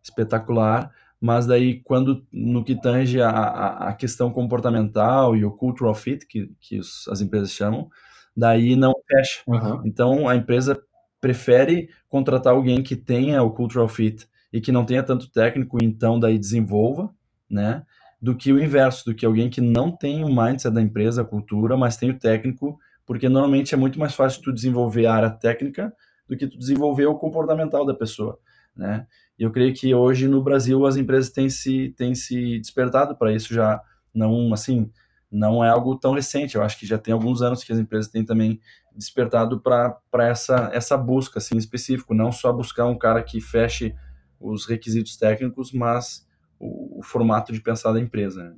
espetacular, 0.03 0.93
mas 1.23 1.47
daí 1.47 1.81
quando 1.85 2.27
no 2.33 2.65
que 2.65 2.75
tange 2.75 3.23
a, 3.23 3.31
a, 3.31 3.89
a 3.91 3.93
questão 3.93 4.29
comportamental 4.33 5.37
e 5.37 5.45
o 5.45 5.53
cultural 5.53 5.95
fit 5.95 6.27
que, 6.27 6.51
que 6.61 6.81
os, 6.81 7.07
as 7.07 7.21
empresas 7.21 7.53
chamam, 7.53 7.89
daí 8.37 8.75
não 8.75 8.93
fecha. 9.09 9.41
Uhum. 9.47 9.83
Então 9.85 10.29
a 10.29 10.35
empresa 10.35 10.83
prefere 11.21 11.91
contratar 12.09 12.53
alguém 12.53 12.83
que 12.83 12.97
tenha 12.97 13.41
o 13.41 13.53
cultural 13.53 13.87
fit 13.87 14.29
e 14.53 14.61
que 14.61 14.73
não 14.73 14.85
tenha 14.85 15.01
tanto 15.01 15.31
técnico, 15.31 15.79
então 15.81 16.19
daí 16.19 16.37
desenvolva, 16.37 17.09
né? 17.49 17.85
Do 18.21 18.35
que 18.35 18.53
o 18.53 18.61
inverso, 18.61 19.05
do 19.05 19.15
que 19.15 19.25
alguém 19.25 19.49
que 19.49 19.61
não 19.61 19.97
tem 19.97 20.25
o 20.25 20.29
mindset 20.29 20.75
da 20.75 20.83
empresa, 20.83 21.23
a 21.23 21.25
cultura, 21.25 21.77
mas 21.77 21.97
tem 21.97 22.11
o 22.11 22.19
técnico, 22.19 22.77
porque 23.07 23.29
normalmente 23.29 23.75
é 23.75 23.79
muito 23.79 23.97
mais 23.97 24.13
fácil 24.13 24.43
tu 24.43 24.53
desenvolver 24.53 25.07
a 25.07 25.15
área 25.15 25.31
técnica 25.31 25.95
do 26.29 26.37
que 26.37 26.49
tu 26.49 26.59
desenvolver 26.59 27.07
o 27.07 27.15
comportamental 27.15 27.87
da 27.87 27.95
pessoa, 27.95 28.41
né? 28.77 29.07
E 29.39 29.43
eu 29.43 29.51
creio 29.51 29.75
que 29.75 29.95
hoje 29.95 30.29
no 30.29 30.43
Brasil 30.43 30.85
as 30.87 30.97
empresas 30.97 31.31
têm 31.31 31.49
se, 31.49 31.95
têm 31.97 32.15
se 32.15 32.59
despertado 32.59 33.17
para 33.17 33.33
isso 33.33 33.53
já 33.53 33.81
não, 34.15 34.53
assim, 34.53 34.91
não 35.31 35.65
é 35.65 35.71
algo 35.71 35.97
tão 35.97 36.13
recente. 36.13 36.57
Eu 36.57 36.63
acho 36.63 36.79
que 36.79 36.87
já 36.87 36.99
tem 36.99 37.15
alguns 37.15 37.41
anos 37.41 37.65
que 37.65 37.73
as 37.73 37.79
empresas 37.79 38.11
têm 38.11 38.25
também 38.25 38.61
despertado 38.95 39.61
para 39.61 40.29
essa, 40.29 40.71
essa 40.73 40.97
busca, 40.97 41.39
assim, 41.39 41.57
específico. 41.57 42.15
Não 42.15 42.31
só 42.31 42.53
buscar 42.53 42.87
um 42.87 42.99
cara 42.99 43.23
que 43.23 43.41
feche 43.41 43.95
os 44.39 44.67
requisitos 44.67 45.17
técnicos, 45.17 45.73
mas 45.73 46.27
o, 46.59 46.99
o 46.99 47.03
formato 47.03 47.53
de 47.53 47.61
pensar 47.61 47.93
da 47.93 48.01
empresa. 48.01 48.45
Né? 48.45 48.57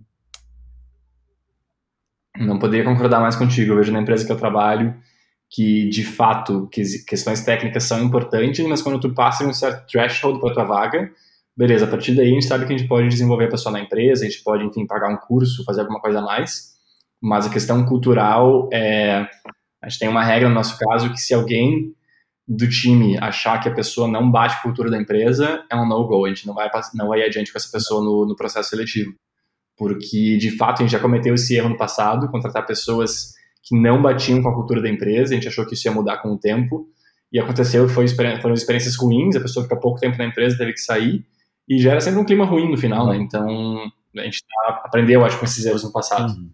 Não 2.39 2.59
poderia 2.59 2.85
concordar 2.85 3.21
mais 3.21 3.37
contigo. 3.37 3.73
Eu 3.73 3.77
vejo 3.77 3.93
na 3.93 4.01
empresa 4.01 4.27
que 4.27 4.33
eu 4.33 4.37
trabalho 4.37 4.95
que, 5.55 5.88
de 5.88 6.03
fato, 6.03 6.67
que 6.67 6.83
questões 7.07 7.45
técnicas 7.45 7.85
são 7.85 8.03
importantes, 8.03 8.67
mas 8.67 8.83
quando 8.83 8.99
tu 8.99 9.14
passa 9.14 9.47
um 9.47 9.53
certo 9.53 9.87
threshold 9.87 10.40
para 10.40 10.53
tua 10.53 10.64
vaga, 10.64 11.12
beleza, 11.57 11.85
a 11.85 11.88
partir 11.88 12.12
daí 12.12 12.27
a 12.27 12.35
gente 12.35 12.45
sabe 12.45 12.67
que 12.67 12.73
a 12.73 12.77
gente 12.77 12.88
pode 12.88 13.07
desenvolver 13.07 13.45
a 13.45 13.51
pessoa 13.51 13.73
na 13.73 13.79
empresa, 13.79 14.25
a 14.25 14.29
gente 14.29 14.43
pode, 14.43 14.64
enfim, 14.64 14.85
pagar 14.85 15.09
um 15.09 15.17
curso, 15.17 15.62
fazer 15.62 15.83
alguma 15.83 16.01
coisa 16.01 16.19
a 16.19 16.23
mais, 16.23 16.75
mas 17.23 17.47
a 17.47 17.51
questão 17.51 17.87
cultural, 17.87 18.69
é, 18.73 19.29
a 19.81 19.88
gente 19.88 20.01
tem 20.01 20.09
uma 20.09 20.25
regra 20.25 20.49
no 20.49 20.55
nosso 20.57 20.77
caso 20.77 21.12
que 21.12 21.19
se 21.19 21.33
alguém 21.33 21.95
do 22.49 22.69
time 22.69 23.17
achar 23.19 23.61
que 23.61 23.69
a 23.69 23.75
pessoa 23.75 24.09
não 24.09 24.29
bate 24.29 24.57
a 24.57 24.61
cultura 24.61 24.90
da 24.90 25.01
empresa, 25.01 25.64
é 25.71 25.77
um 25.77 25.87
no-go, 25.87 26.25
a 26.25 26.29
gente 26.31 26.49
não 26.49 26.55
vai, 26.55 26.69
não 26.95 27.07
vai 27.07 27.23
adiante 27.23 27.53
com 27.53 27.59
essa 27.59 27.71
pessoa 27.71 28.03
no, 28.03 28.27
no 28.27 28.35
processo 28.35 28.71
seletivo. 28.71 29.14
Porque 29.77 30.37
de 30.37 30.51
fato 30.57 30.81
a 30.81 30.83
gente 30.83 30.90
já 30.90 30.99
cometeu 30.99 31.33
esse 31.33 31.55
erro 31.55 31.69
no 31.69 31.77
passado, 31.77 32.29
contratar 32.29 32.67
pessoas 32.67 33.34
que 33.64 33.77
não 33.77 34.00
batiam 34.00 34.42
com 34.42 34.48
a 34.48 34.55
cultura 34.55 34.83
da 34.83 34.88
empresa, 34.88 35.33
a 35.33 35.35
gente 35.35 35.48
achou 35.48 35.66
que 35.66 35.74
isso 35.74 35.88
ia 35.88 35.92
mudar 35.92 36.18
com 36.18 36.33
o 36.33 36.38
tempo, 36.38 36.87
e 37.33 37.40
aconteceu, 37.40 37.88
foi, 37.88 38.07
foram 38.09 38.55
experiências 38.55 38.94
ruins, 38.96 39.35
a 39.35 39.40
pessoa 39.40 39.64
fica 39.64 39.77
pouco 39.77 39.98
tempo 39.98 40.16
na 40.18 40.27
empresa, 40.27 40.57
teve 40.57 40.74
que 40.74 40.81
sair, 40.81 41.24
e 41.68 41.79
gera 41.79 42.00
sempre 42.00 42.20
um 42.20 42.24
clima 42.24 42.44
ruim 42.44 42.70
no 42.70 42.77
final, 42.77 43.09
né? 43.09 43.16
Então, 43.16 43.90
a 44.16 44.22
gente 44.22 44.40
tá, 44.46 44.83
aprendeu, 44.85 45.24
acho, 45.24 45.38
com 45.38 45.44
esses 45.44 45.64
erros 45.64 45.83
no 45.83 45.90
passado. 45.90 46.33
Uhum. 46.33 46.50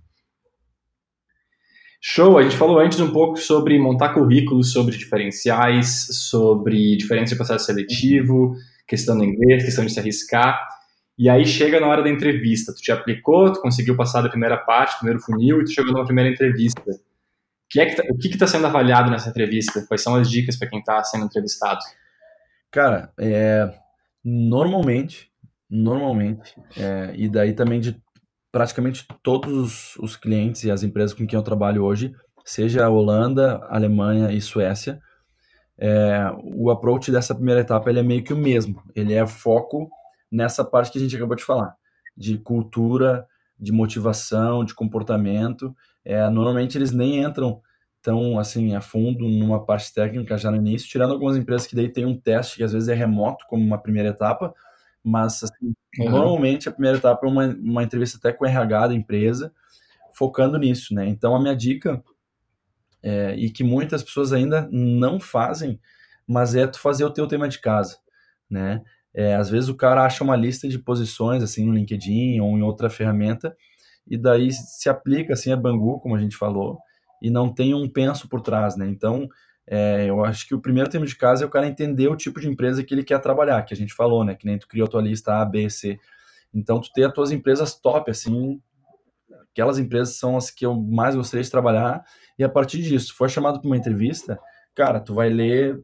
Show, 2.00 2.38
a 2.38 2.42
gente 2.42 2.56
falou 2.56 2.78
antes 2.78 2.98
um 2.98 3.12
pouco 3.12 3.36
sobre 3.36 3.78
montar 3.78 4.14
currículos, 4.14 4.72
sobre 4.72 4.96
diferenciais, 4.96 6.06
sobre 6.30 6.96
diferença 6.96 7.32
de 7.32 7.36
processo 7.36 7.66
seletivo, 7.66 8.54
questão 8.88 9.18
do 9.18 9.24
inglês, 9.24 9.64
questão 9.64 9.84
de 9.84 9.92
se 9.92 10.00
arriscar. 10.00 10.58
E 11.20 11.28
aí 11.28 11.44
chega 11.44 11.78
na 11.78 11.86
hora 11.86 12.02
da 12.02 12.08
entrevista, 12.08 12.72
tu 12.72 12.80
te 12.80 12.90
aplicou, 12.90 13.52
tu 13.52 13.60
conseguiu 13.60 13.94
passar 13.94 14.22
da 14.22 14.30
primeira 14.30 14.56
parte, 14.56 14.96
primeiro 14.96 15.20
funil, 15.20 15.60
e 15.60 15.64
tu 15.64 15.70
chegou 15.70 15.92
numa 15.92 16.06
primeira 16.06 16.30
entrevista. 16.30 16.80
O 16.80 16.94
que 17.68 17.78
é 17.78 17.84
que 17.84 17.94
tá, 17.94 18.02
o 18.08 18.16
que 18.16 18.28
está 18.28 18.46
sendo 18.46 18.66
avaliado 18.66 19.10
nessa 19.10 19.28
entrevista? 19.28 19.84
Quais 19.86 20.02
são 20.02 20.14
as 20.14 20.30
dicas 20.30 20.56
para 20.56 20.70
quem 20.70 20.78
está 20.78 21.04
sendo 21.04 21.26
entrevistado? 21.26 21.80
Cara, 22.70 23.12
é, 23.20 23.70
normalmente, 24.24 25.30
normalmente, 25.68 26.54
é, 26.74 27.12
e 27.14 27.28
daí 27.28 27.52
também 27.52 27.80
de 27.80 28.00
praticamente 28.50 29.06
todos 29.22 29.52
os, 29.52 29.96
os, 29.96 30.16
clientes 30.16 30.64
e 30.64 30.70
as 30.70 30.82
empresas 30.82 31.12
com 31.12 31.26
quem 31.26 31.36
eu 31.36 31.42
trabalho 31.42 31.84
hoje, 31.84 32.14
seja 32.46 32.86
a 32.86 32.88
Holanda, 32.88 33.60
Alemanha 33.68 34.32
e 34.32 34.40
Suécia, 34.40 34.98
é, 35.78 36.32
o 36.42 36.70
approach 36.70 37.12
dessa 37.12 37.34
primeira 37.34 37.60
etapa 37.60 37.90
ele 37.90 37.98
é 37.98 38.02
meio 38.02 38.24
que 38.24 38.32
o 38.32 38.38
mesmo. 38.38 38.82
Ele 38.96 39.12
é 39.12 39.26
foco 39.26 39.90
nessa 40.30 40.64
parte 40.64 40.92
que 40.92 40.98
a 40.98 41.00
gente 41.00 41.16
acabou 41.16 41.36
de 41.36 41.44
falar, 41.44 41.76
de 42.16 42.38
cultura, 42.38 43.26
de 43.58 43.72
motivação, 43.72 44.64
de 44.64 44.74
comportamento. 44.74 45.76
É, 46.04 46.28
normalmente 46.30 46.78
eles 46.78 46.92
nem 46.92 47.22
entram 47.22 47.60
tão 48.02 48.38
assim 48.38 48.74
a 48.74 48.80
fundo 48.80 49.28
numa 49.28 49.64
parte 49.64 49.92
técnica 49.92 50.38
já 50.38 50.50
no 50.50 50.56
início, 50.56 50.88
tirando 50.88 51.12
algumas 51.12 51.36
empresas 51.36 51.66
que 51.66 51.76
daí 51.76 51.88
tem 51.88 52.06
um 52.06 52.18
teste 52.18 52.56
que 52.56 52.64
às 52.64 52.72
vezes 52.72 52.88
é 52.88 52.94
remoto 52.94 53.44
como 53.48 53.62
uma 53.62 53.76
primeira 53.76 54.08
etapa, 54.08 54.54
mas 55.04 55.42
assim, 55.42 55.74
uhum. 55.98 56.10
normalmente 56.10 56.68
a 56.68 56.72
primeira 56.72 56.96
etapa 56.96 57.26
é 57.26 57.30
uma, 57.30 57.46
uma 57.46 57.82
entrevista 57.82 58.16
até 58.16 58.32
com 58.32 58.44
o 58.44 58.48
RH 58.48 58.88
da 58.88 58.94
empresa, 58.94 59.52
focando 60.12 60.58
nisso, 60.58 60.94
né? 60.94 61.06
Então 61.06 61.34
a 61.34 61.40
minha 61.40 61.54
dica 61.54 62.02
é, 63.02 63.34
e 63.34 63.50
que 63.50 63.62
muitas 63.62 64.02
pessoas 64.02 64.32
ainda 64.32 64.68
não 64.72 65.20
fazem, 65.20 65.78
mas 66.26 66.54
é 66.54 66.66
tu 66.66 66.78
fazer 66.78 67.04
o 67.04 67.12
teu 67.12 67.26
tema 67.26 67.48
de 67.48 67.58
casa, 67.58 67.98
né? 68.48 68.82
É, 69.14 69.34
às 69.34 69.50
vezes 69.50 69.68
o 69.68 69.76
cara 69.76 70.04
acha 70.04 70.22
uma 70.22 70.36
lista 70.36 70.68
de 70.68 70.78
posições 70.78 71.42
assim 71.42 71.66
no 71.66 71.74
LinkedIn 71.74 72.40
ou 72.40 72.56
em 72.56 72.62
outra 72.62 72.88
ferramenta 72.88 73.56
e 74.06 74.16
daí 74.16 74.52
se 74.52 74.88
aplica 74.88 75.32
assim 75.32 75.52
a 75.52 75.56
Bangu, 75.56 76.00
como 76.00 76.16
a 76.16 76.20
gente 76.20 76.36
falou, 76.36 76.78
e 77.22 77.30
não 77.30 77.52
tem 77.52 77.74
um 77.74 77.88
penso 77.88 78.28
por 78.28 78.40
trás, 78.40 78.76
né? 78.76 78.88
Então, 78.88 79.28
é, 79.66 80.06
eu 80.06 80.24
acho 80.24 80.48
que 80.48 80.54
o 80.54 80.60
primeiro 80.60 80.90
tema 80.90 81.06
de 81.06 81.16
casa 81.16 81.44
é 81.44 81.46
o 81.46 81.50
cara 81.50 81.68
entender 81.68 82.08
o 82.08 82.16
tipo 82.16 82.40
de 82.40 82.48
empresa 82.48 82.82
que 82.82 82.92
ele 82.92 83.04
quer 83.04 83.20
trabalhar, 83.20 83.62
que 83.62 83.72
a 83.74 83.76
gente 83.76 83.94
falou, 83.94 84.24
né? 84.24 84.34
Que 84.34 84.46
nem 84.46 84.58
tu 84.58 84.66
criou 84.66 84.86
a 84.86 84.90
tua 84.90 85.02
lista 85.02 85.34
A, 85.34 85.44
B, 85.44 85.70
C. 85.70 85.98
Então, 86.52 86.80
tu 86.80 86.90
ter 86.92 87.04
as 87.04 87.12
tuas 87.12 87.30
empresas 87.30 87.78
top, 87.78 88.10
assim, 88.10 88.60
aquelas 89.52 89.78
empresas 89.78 90.16
são 90.16 90.36
as 90.36 90.50
que 90.50 90.66
eu 90.66 90.74
mais 90.74 91.14
gostaria 91.14 91.44
de 91.44 91.50
trabalhar, 91.50 92.02
e 92.38 92.42
a 92.42 92.48
partir 92.48 92.82
disso, 92.82 93.14
for 93.14 93.30
chamado 93.30 93.60
para 93.60 93.68
uma 93.68 93.76
entrevista, 93.76 94.40
cara, 94.74 94.98
tu 94.98 95.14
vai 95.14 95.28
ler 95.28 95.80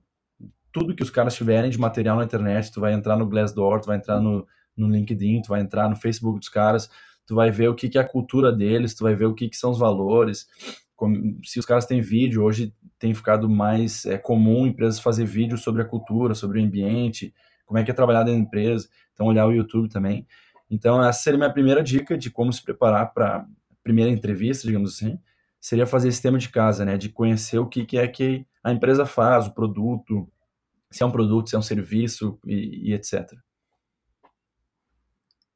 tudo 0.76 0.94
que 0.94 1.02
os 1.02 1.08
caras 1.08 1.34
tiverem 1.34 1.70
de 1.70 1.78
material 1.78 2.18
na 2.18 2.24
internet, 2.24 2.70
tu 2.70 2.82
vai 2.82 2.92
entrar 2.92 3.16
no 3.16 3.26
Glassdoor, 3.26 3.80
tu 3.80 3.86
vai 3.86 3.96
entrar 3.96 4.20
no, 4.20 4.46
no 4.76 4.90
LinkedIn, 4.90 5.40
tu 5.40 5.48
vai 5.48 5.62
entrar 5.62 5.88
no 5.88 5.96
Facebook 5.96 6.38
dos 6.38 6.50
caras, 6.50 6.90
tu 7.24 7.34
vai 7.34 7.50
ver 7.50 7.68
o 7.68 7.74
que, 7.74 7.88
que 7.88 7.96
é 7.96 8.02
a 8.02 8.06
cultura 8.06 8.52
deles, 8.52 8.94
tu 8.94 9.02
vai 9.02 9.14
ver 9.14 9.24
o 9.24 9.32
que, 9.32 9.48
que 9.48 9.56
são 9.56 9.70
os 9.70 9.78
valores, 9.78 10.46
como, 10.94 11.38
se 11.42 11.58
os 11.58 11.64
caras 11.64 11.86
têm 11.86 12.02
vídeo, 12.02 12.42
hoje 12.42 12.74
tem 12.98 13.14
ficado 13.14 13.48
mais 13.48 14.04
é, 14.04 14.18
comum 14.18 14.66
empresas 14.66 15.00
fazer 15.00 15.24
vídeo 15.24 15.56
sobre 15.56 15.80
a 15.80 15.84
cultura, 15.86 16.34
sobre 16.34 16.60
o 16.60 16.62
ambiente, 16.62 17.32
como 17.64 17.78
é 17.78 17.82
que 17.82 17.90
é 17.90 17.94
trabalhar 17.94 18.24
dentro 18.24 18.40
da 18.40 18.46
empresa, 18.46 18.86
então 19.14 19.28
olhar 19.28 19.46
o 19.46 19.52
YouTube 19.52 19.88
também. 19.88 20.26
Então 20.70 21.02
essa 21.02 21.22
seria 21.22 21.38
a 21.38 21.40
minha 21.40 21.52
primeira 21.52 21.82
dica 21.82 22.18
de 22.18 22.30
como 22.30 22.52
se 22.52 22.62
preparar 22.62 23.14
para 23.14 23.36
a 23.38 23.46
primeira 23.82 24.10
entrevista, 24.10 24.66
digamos 24.66 24.94
assim, 24.94 25.18
seria 25.58 25.86
fazer 25.86 26.08
esse 26.08 26.20
tema 26.20 26.36
de 26.36 26.50
casa, 26.50 26.84
né, 26.84 26.98
de 26.98 27.08
conhecer 27.08 27.58
o 27.58 27.66
que, 27.66 27.86
que 27.86 27.96
é 27.96 28.06
que 28.06 28.46
a 28.62 28.70
empresa 28.70 29.06
faz, 29.06 29.46
o 29.46 29.54
produto, 29.54 30.28
se 30.96 31.02
é 31.02 31.06
um 31.06 31.10
produto, 31.10 31.50
se 31.50 31.56
é 31.56 31.58
um 31.58 31.62
serviço 31.62 32.38
e, 32.46 32.90
e 32.90 32.94
etc. 32.94 33.24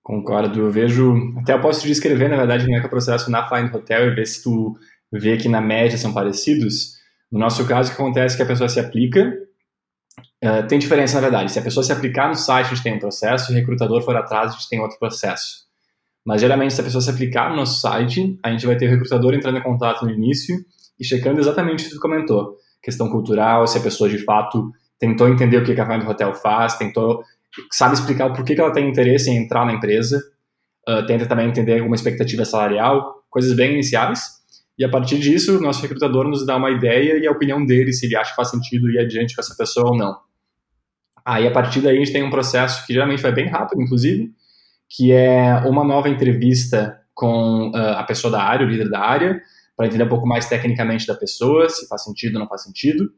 Concordo, 0.02 0.58
eu 0.58 0.70
vejo, 0.70 1.14
até 1.38 1.52
eu 1.52 1.60
posso 1.60 1.82
te 1.82 1.88
descrever, 1.88 2.28
na 2.28 2.36
verdade, 2.36 2.64
como 2.64 2.76
é 2.76 2.80
que 2.80 2.86
é 2.86 2.88
o 2.88 2.90
processo 2.90 3.30
na 3.30 3.48
Find 3.48 3.72
Hotel 3.74 4.08
e 4.08 4.14
ver 4.14 4.26
se 4.26 4.42
tu 4.42 4.76
vê 5.12 5.36
que 5.36 5.48
na 5.48 5.60
média 5.60 5.96
são 5.96 6.12
parecidos. 6.12 6.94
No 7.30 7.38
nosso 7.38 7.66
caso, 7.66 7.92
o 7.92 7.94
que 7.94 8.00
acontece 8.00 8.34
é 8.34 8.36
que 8.36 8.42
a 8.42 8.46
pessoa 8.46 8.68
se 8.68 8.80
aplica, 8.80 9.32
uh, 10.42 10.66
tem 10.66 10.78
diferença 10.78 11.14
na 11.14 11.20
verdade, 11.20 11.52
se 11.52 11.58
a 11.58 11.62
pessoa 11.62 11.84
se 11.84 11.92
aplicar 11.92 12.28
no 12.28 12.34
site, 12.34 12.66
a 12.66 12.68
gente 12.70 12.82
tem 12.82 12.94
um 12.96 12.98
processo, 12.98 13.46
se 13.46 13.52
o 13.52 13.54
recrutador 13.54 14.02
for 14.02 14.16
atrás, 14.16 14.50
a 14.50 14.54
gente 14.54 14.68
tem 14.68 14.80
outro 14.80 14.98
processo. 14.98 15.68
Mas 16.24 16.40
geralmente, 16.40 16.74
se 16.74 16.80
a 16.80 16.84
pessoa 16.84 17.00
se 17.00 17.10
aplicar 17.10 17.50
no 17.50 17.56
nosso 17.56 17.80
site, 17.80 18.38
a 18.42 18.50
gente 18.50 18.66
vai 18.66 18.76
ter 18.76 18.86
o 18.86 18.90
recrutador 18.90 19.34
entrando 19.34 19.58
em 19.58 19.62
contato 19.62 20.04
no 20.04 20.10
início 20.10 20.56
e 20.98 21.04
checando 21.04 21.40
exatamente 21.40 21.84
o 21.84 21.88
que 21.88 21.94
tu 21.94 22.00
comentou. 22.00 22.56
Questão 22.82 23.08
cultural, 23.08 23.66
se 23.66 23.78
a 23.78 23.80
pessoa 23.80 24.08
de 24.08 24.18
fato 24.18 24.70
tentou 25.00 25.28
entender 25.28 25.56
o 25.56 25.64
que 25.64 25.80
a 25.80 25.86
Find 25.86 26.06
Hotel 26.06 26.34
faz, 26.34 26.76
tentou, 26.76 27.24
sabe 27.72 27.94
explicar 27.94 28.30
porquê 28.32 28.54
que 28.54 28.60
ela 28.60 28.72
tem 28.72 28.88
interesse 28.88 29.30
em 29.30 29.38
entrar 29.38 29.64
na 29.64 29.72
empresa, 29.72 30.22
uh, 30.88 31.04
tenta 31.06 31.26
também 31.26 31.48
entender 31.48 31.78
alguma 31.78 31.96
expectativa 31.96 32.44
salarial, 32.44 33.24
coisas 33.30 33.56
bem 33.56 33.72
iniciais. 33.72 34.20
E 34.78 34.84
a 34.84 34.88
partir 34.88 35.18
disso, 35.18 35.60
nosso 35.60 35.82
recrutador 35.82 36.28
nos 36.28 36.44
dá 36.46 36.56
uma 36.56 36.70
ideia 36.70 37.18
e 37.18 37.26
a 37.26 37.30
opinião 37.30 37.64
dele, 37.64 37.92
se 37.92 38.06
ele 38.06 38.16
acha 38.16 38.30
que 38.30 38.36
faz 38.36 38.50
sentido 38.50 38.90
ir 38.90 38.98
adiante 38.98 39.34
com 39.34 39.40
essa 39.40 39.54
pessoa 39.56 39.90
ou 39.90 39.96
não. 39.96 40.16
Aí, 41.24 41.46
a 41.46 41.50
partir 41.50 41.80
daí, 41.80 41.96
a 41.96 41.98
gente 41.98 42.12
tem 42.12 42.22
um 42.22 42.30
processo 42.30 42.86
que 42.86 42.92
geralmente 42.92 43.22
vai 43.22 43.32
bem 43.32 43.48
rápido, 43.48 43.82
inclusive, 43.82 44.32
que 44.88 45.12
é 45.12 45.54
uma 45.66 45.84
nova 45.84 46.08
entrevista 46.08 46.98
com 47.14 47.70
uh, 47.70 47.96
a 47.96 48.04
pessoa 48.04 48.30
da 48.30 48.42
área, 48.42 48.66
o 48.66 48.70
líder 48.70 48.88
da 48.88 49.00
área, 49.00 49.40
para 49.76 49.86
entender 49.86 50.04
um 50.04 50.08
pouco 50.08 50.26
mais 50.26 50.46
tecnicamente 50.46 51.06
da 51.06 51.14
pessoa, 51.14 51.68
se 51.68 51.86
faz 51.86 52.04
sentido 52.04 52.34
ou 52.34 52.40
não 52.40 52.48
faz 52.48 52.62
sentido. 52.64 53.10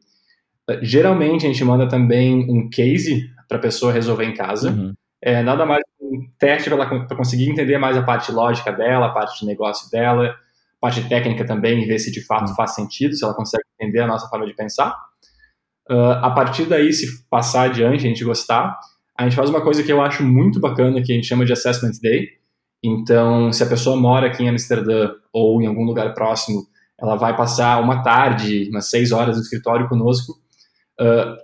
Geralmente 0.83 1.47
a 1.47 1.49
gente 1.49 1.65
manda 1.65 1.89
também 1.89 2.47
um 2.51 2.69
case 2.69 3.31
para 3.49 3.59
a 3.59 3.61
pessoa 3.61 3.93
resolver 3.93 4.25
em 4.25 4.35
casa. 4.35 4.71
Uhum. 4.71 4.93
É 5.21 5.43
nada 5.43 5.67
mais 5.67 5.83
um 6.01 6.27
teste 6.39 6.69
para 6.69 7.17
conseguir 7.17 7.49
entender 7.49 7.79
mais 7.79 7.97
a 7.97 8.03
parte 8.03 8.33
lógica 8.33 8.73
dela, 8.73 9.07
a 9.07 9.11
parte 9.11 9.41
de 9.41 9.47
negócio 9.47 9.91
dela, 9.91 10.35
parte 10.81 11.09
técnica 11.09 11.45
também, 11.45 11.83
e 11.83 11.87
ver 11.87 11.99
se 11.99 12.11
de 12.11 12.25
fato 12.25 12.49
uhum. 12.49 12.55
faz 12.55 12.75
sentido, 12.75 13.15
se 13.15 13.25
ela 13.25 13.35
consegue 13.35 13.63
entender 13.79 14.01
a 14.01 14.07
nossa 14.07 14.29
forma 14.29 14.47
de 14.47 14.55
pensar. 14.55 14.97
Uh, 15.91 16.19
a 16.23 16.31
partir 16.31 16.65
daí, 16.65 16.93
se 16.93 17.25
passar 17.29 17.71
adiante, 17.71 18.05
a 18.05 18.09
gente 18.09 18.25
gostar, 18.25 18.79
a 19.17 19.25
gente 19.25 19.37
faz 19.37 19.51
uma 19.51 19.61
coisa 19.61 19.83
que 19.83 19.93
eu 19.93 20.01
acho 20.01 20.25
muito 20.25 20.59
bacana, 20.59 21.03
que 21.03 21.13
a 21.13 21.15
gente 21.15 21.27
chama 21.27 21.45
de 21.45 21.53
Assessment 21.53 21.99
Day. 22.03 22.29
Então, 22.83 23.53
se 23.53 23.63
a 23.63 23.67
pessoa 23.67 23.97
mora 23.97 24.27
aqui 24.27 24.43
em 24.43 24.49
Amsterdã 24.49 25.11
ou 25.33 25.63
em 25.63 25.67
algum 25.67 25.85
lugar 25.85 26.15
próximo, 26.15 26.67
ela 27.01 27.17
vai 27.17 27.37
passar 27.37 27.81
uma 27.81 28.03
tarde, 28.03 28.69
umas 28.71 28.89
seis 28.89 29.13
horas 29.13 29.37
no 29.37 29.43
escritório 29.43 29.89
conosco, 29.89 30.35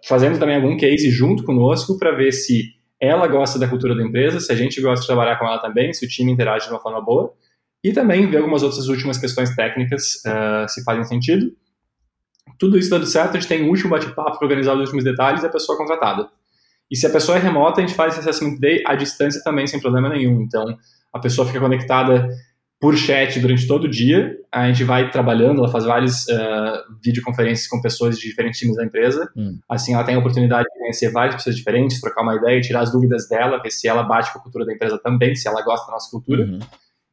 fazendo 0.06 0.38
também 0.38 0.56
algum 0.56 0.76
case 0.76 1.10
junto 1.10 1.44
conosco 1.44 1.98
para 1.98 2.12
ver 2.12 2.32
se 2.32 2.74
ela 3.00 3.26
gosta 3.26 3.58
da 3.58 3.68
cultura 3.68 3.94
da 3.94 4.02
empresa, 4.02 4.40
se 4.40 4.52
a 4.52 4.56
gente 4.56 4.80
gosta 4.80 5.00
de 5.00 5.06
trabalhar 5.06 5.38
com 5.38 5.46
ela 5.46 5.58
também, 5.58 5.92
se 5.92 6.04
o 6.04 6.08
time 6.08 6.32
interage 6.32 6.66
de 6.66 6.72
uma 6.72 6.80
forma 6.80 7.00
boa, 7.00 7.32
e 7.82 7.92
também 7.92 8.28
ver 8.28 8.38
algumas 8.38 8.62
outras 8.62 8.88
últimas 8.88 9.18
questões 9.18 9.54
técnicas 9.54 10.16
uh, 10.26 10.68
se 10.68 10.82
fazem 10.82 11.04
sentido. 11.04 11.52
Tudo 12.58 12.76
isso 12.76 12.90
dando 12.90 13.06
certo, 13.06 13.36
a 13.36 13.40
gente 13.40 13.48
tem 13.48 13.62
um 13.62 13.68
último 13.68 13.90
bate-papo 13.90 14.38
para 14.38 14.46
organizar 14.46 14.74
os 14.74 14.80
últimos 14.80 15.04
detalhes 15.04 15.42
e 15.42 15.46
a 15.46 15.50
pessoa 15.50 15.78
contratada. 15.78 16.28
E 16.90 16.96
se 16.96 17.06
a 17.06 17.10
pessoa 17.10 17.38
é 17.38 17.40
remota, 17.40 17.80
a 17.80 17.86
gente 17.86 17.94
faz 17.94 18.14
esse 18.14 18.28
assessment 18.28 18.58
day 18.58 18.82
à 18.84 18.96
distância 18.96 19.42
também, 19.44 19.66
sem 19.66 19.78
problema 19.78 20.08
nenhum. 20.08 20.40
Então, 20.42 20.76
a 21.12 21.18
pessoa 21.20 21.46
fica 21.46 21.60
conectada 21.60 22.28
por 22.80 22.96
chat 22.96 23.40
durante 23.40 23.66
todo 23.66 23.84
o 23.84 23.90
dia. 23.90 24.36
A 24.52 24.68
gente 24.68 24.84
vai 24.84 25.10
trabalhando, 25.10 25.58
ela 25.58 25.68
faz 25.68 25.84
várias 25.84 26.26
uh, 26.28 26.96
videoconferências 27.02 27.66
com 27.66 27.80
pessoas 27.80 28.18
de 28.18 28.28
diferentes 28.28 28.60
times 28.60 28.76
da 28.76 28.84
empresa. 28.84 29.30
Hum. 29.36 29.58
Assim, 29.68 29.94
ela 29.94 30.04
tem 30.04 30.14
a 30.14 30.18
oportunidade 30.18 30.64
de 30.72 30.78
conhecer 30.78 31.10
várias 31.10 31.36
pessoas 31.36 31.56
diferentes, 31.56 32.00
trocar 32.00 32.22
uma 32.22 32.36
ideia, 32.36 32.60
tirar 32.60 32.80
as 32.80 32.92
dúvidas 32.92 33.28
dela, 33.28 33.60
ver 33.60 33.70
se 33.70 33.88
ela 33.88 34.02
bate 34.02 34.32
com 34.32 34.38
a 34.38 34.42
cultura 34.42 34.64
da 34.64 34.72
empresa 34.72 34.98
também, 34.98 35.34
se 35.34 35.48
ela 35.48 35.62
gosta 35.62 35.86
da 35.86 35.92
nossa 35.92 36.10
cultura. 36.10 36.44
Uhum. 36.44 36.58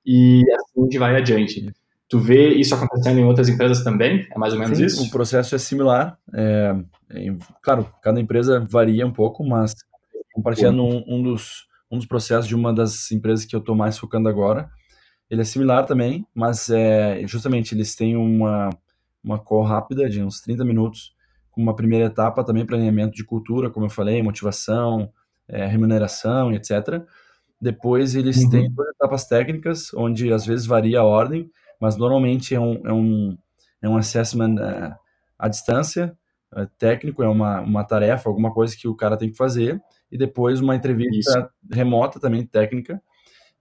E 0.06 0.44
assim 0.54 0.82
a 0.82 0.84
gente 0.84 1.00
vai 1.00 1.16
adiante. 1.16 1.74
Tu 2.08 2.20
vê 2.20 2.50
isso 2.50 2.76
acontecendo 2.76 3.20
em 3.20 3.26
outras 3.26 3.50
empresas 3.50 3.84
também? 3.84 4.28
É 4.32 4.38
mais 4.38 4.54
ou 4.54 4.60
menos 4.60 4.78
Sim, 4.78 4.86
isso? 4.86 5.04
O 5.04 5.10
processo 5.10 5.56
é 5.56 5.58
similar. 5.58 6.18
É, 6.34 6.76
é, 7.10 7.36
claro, 7.64 7.90
cada 8.04 8.20
empresa 8.20 8.64
varia 8.70 9.08
um 9.08 9.12
pouco, 9.12 9.44
mas 9.44 9.74
compartilhando 10.32 10.84
um, 10.84 11.04
um, 11.08 11.24
dos, 11.24 11.66
um 11.90 11.98
dos 11.98 12.06
processos 12.06 12.48
de 12.48 12.54
uma 12.54 12.72
das 12.72 13.12
empresas 13.12 13.46
que 13.46 13.56
eu 13.56 13.60
estou 13.60 13.76
mais 13.76 13.98
focando 13.98 14.30
agora, 14.30 14.70
ele 15.30 15.42
é 15.42 15.44
similar 15.44 15.86
também, 15.86 16.26
mas 16.34 16.70
é, 16.70 17.26
justamente 17.28 17.74
eles 17.74 17.96
têm 17.96 18.16
uma, 18.16 18.70
uma 19.24 19.40
call 19.40 19.64
rápida 19.64 20.08
de 20.10 20.22
uns 20.22 20.40
30 20.42 20.64
minutos, 20.64 21.16
com 21.52 21.62
uma 21.62 21.76
primeira 21.76 22.06
etapa 22.06 22.44
também 22.44 22.66
para 22.66 22.76
alinhamento 22.76 23.16
de 23.16 23.24
cultura, 23.24 23.70
como 23.70 23.86
eu 23.86 23.90
falei, 23.90 24.22
motivação, 24.22 25.12
é, 25.48 25.66
remuneração, 25.66 26.52
etc. 26.54 27.02
Depois 27.60 28.16
eles 28.16 28.44
uhum. 28.44 28.50
têm 28.50 28.72
duas 28.72 28.90
etapas 28.90 29.26
técnicas, 29.26 29.94
onde 29.94 30.32
às 30.32 30.46
vezes 30.46 30.66
varia 30.66 31.00
a 31.00 31.04
ordem, 31.04 31.50
mas 31.80 31.98
normalmente 31.98 32.54
é 32.54 32.60
um, 32.60 32.82
é 32.86 32.94
um, 32.94 33.38
é 33.82 33.90
um 33.90 33.98
assessment 33.98 34.56
uh, 34.56 34.96
à 35.40 35.48
distância, 35.48 36.16
uh, 36.54 36.68
técnico, 36.78 37.24
é 37.24 37.28
uma, 37.28 37.62
uma 37.62 37.84
tarefa, 37.84 38.30
alguma 38.30 38.54
coisa 38.54 38.76
que 38.76 38.88
o 38.88 38.96
cara 38.96 39.18
tem 39.18 39.32
que 39.32 39.38
fazer, 39.38 39.82
e 40.12 40.18
depois 40.18 40.60
uma 40.60 40.76
entrevista 40.76 41.40
Isso. 41.40 41.50
remota 41.72 42.20
também, 42.20 42.46
técnica, 42.46 43.02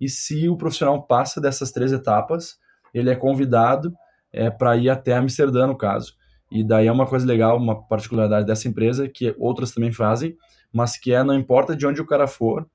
e 0.00 0.08
se 0.08 0.48
o 0.48 0.56
profissional 0.56 1.02
passa 1.06 1.40
dessas 1.40 1.70
três 1.70 1.92
etapas, 1.92 2.56
ele 2.92 3.10
é 3.10 3.16
convidado 3.16 3.92
é, 4.32 4.50
para 4.50 4.76
ir 4.76 4.90
até 4.90 5.14
Amsterdã, 5.14 5.66
no 5.66 5.76
caso. 5.76 6.14
E 6.50 6.62
daí 6.62 6.86
é 6.86 6.92
uma 6.92 7.06
coisa 7.06 7.26
legal, 7.26 7.56
uma 7.56 7.86
particularidade 7.86 8.46
dessa 8.46 8.68
empresa, 8.68 9.08
que 9.08 9.34
outras 9.38 9.72
também 9.72 9.92
fazem, 9.92 10.36
mas 10.72 10.96
que 10.96 11.12
é, 11.12 11.22
não 11.22 11.34
importa 11.34 11.74
de 11.74 11.86
onde 11.86 12.00
o 12.00 12.06
cara 12.06 12.26
for, 12.26 12.68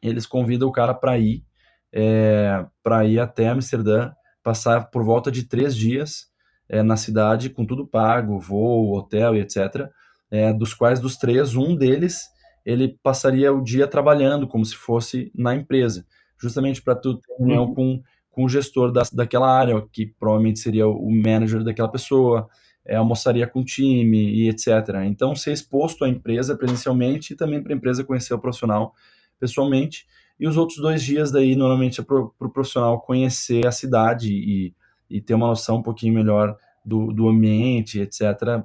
eles 0.00 0.26
convidam 0.26 0.68
o 0.68 0.72
cara 0.72 0.92
para 0.92 1.18
ir, 1.18 1.44
é, 1.92 2.64
para 2.82 3.04
ir 3.04 3.18
até 3.20 3.48
Amsterdã, 3.48 4.12
passar 4.42 4.90
por 4.90 5.04
volta 5.04 5.30
de 5.30 5.44
três 5.44 5.76
dias 5.76 6.26
é, 6.68 6.82
na 6.82 6.96
cidade, 6.96 7.50
com 7.50 7.64
tudo 7.64 7.86
pago, 7.86 8.38
voo, 8.40 8.96
hotel 8.96 9.36
e 9.36 9.40
etc. 9.40 9.88
É, 10.30 10.52
dos 10.52 10.74
quais, 10.74 10.98
dos 10.98 11.16
três, 11.16 11.54
um 11.54 11.76
deles, 11.76 12.28
ele 12.64 12.98
passaria 13.02 13.52
o 13.52 13.62
dia 13.62 13.86
trabalhando, 13.86 14.48
como 14.48 14.64
se 14.64 14.74
fosse 14.74 15.30
na 15.34 15.54
empresa 15.54 16.04
justamente 16.42 16.82
para 16.82 16.96
tu 16.96 17.14
ter 17.14 17.34
reunião 17.38 17.66
uhum. 17.66 17.74
com, 17.74 18.02
com 18.30 18.44
o 18.44 18.48
gestor 18.48 18.90
da, 18.90 19.02
daquela 19.12 19.48
área, 19.48 19.80
que 19.92 20.06
provavelmente 20.06 20.58
seria 20.58 20.88
o 20.88 21.08
manager 21.10 21.62
daquela 21.62 21.88
pessoa, 21.88 22.48
é, 22.84 22.96
almoçaria 22.96 23.46
com 23.46 23.60
o 23.60 23.64
time 23.64 24.18
e 24.18 24.48
etc. 24.48 24.66
Então, 25.06 25.36
ser 25.36 25.52
exposto 25.52 26.04
à 26.04 26.08
empresa 26.08 26.56
presencialmente 26.56 27.32
e 27.32 27.36
também 27.36 27.62
para 27.62 27.72
a 27.72 27.76
empresa 27.76 28.02
conhecer 28.02 28.34
o 28.34 28.38
profissional 28.40 28.92
pessoalmente. 29.38 30.04
E 30.38 30.48
os 30.48 30.56
outros 30.56 30.78
dois 30.78 31.02
dias 31.02 31.30
daí, 31.30 31.54
normalmente, 31.54 32.00
é 32.00 32.04
para 32.04 32.16
o 32.18 32.30
pro 32.30 32.50
profissional 32.50 33.00
conhecer 33.00 33.64
a 33.64 33.70
cidade 33.70 34.32
e, 34.32 34.74
e 35.08 35.20
ter 35.20 35.34
uma 35.34 35.46
noção 35.46 35.76
um 35.76 35.82
pouquinho 35.82 36.14
melhor 36.14 36.56
do, 36.84 37.12
do 37.12 37.28
ambiente, 37.28 38.00
etc., 38.00 38.64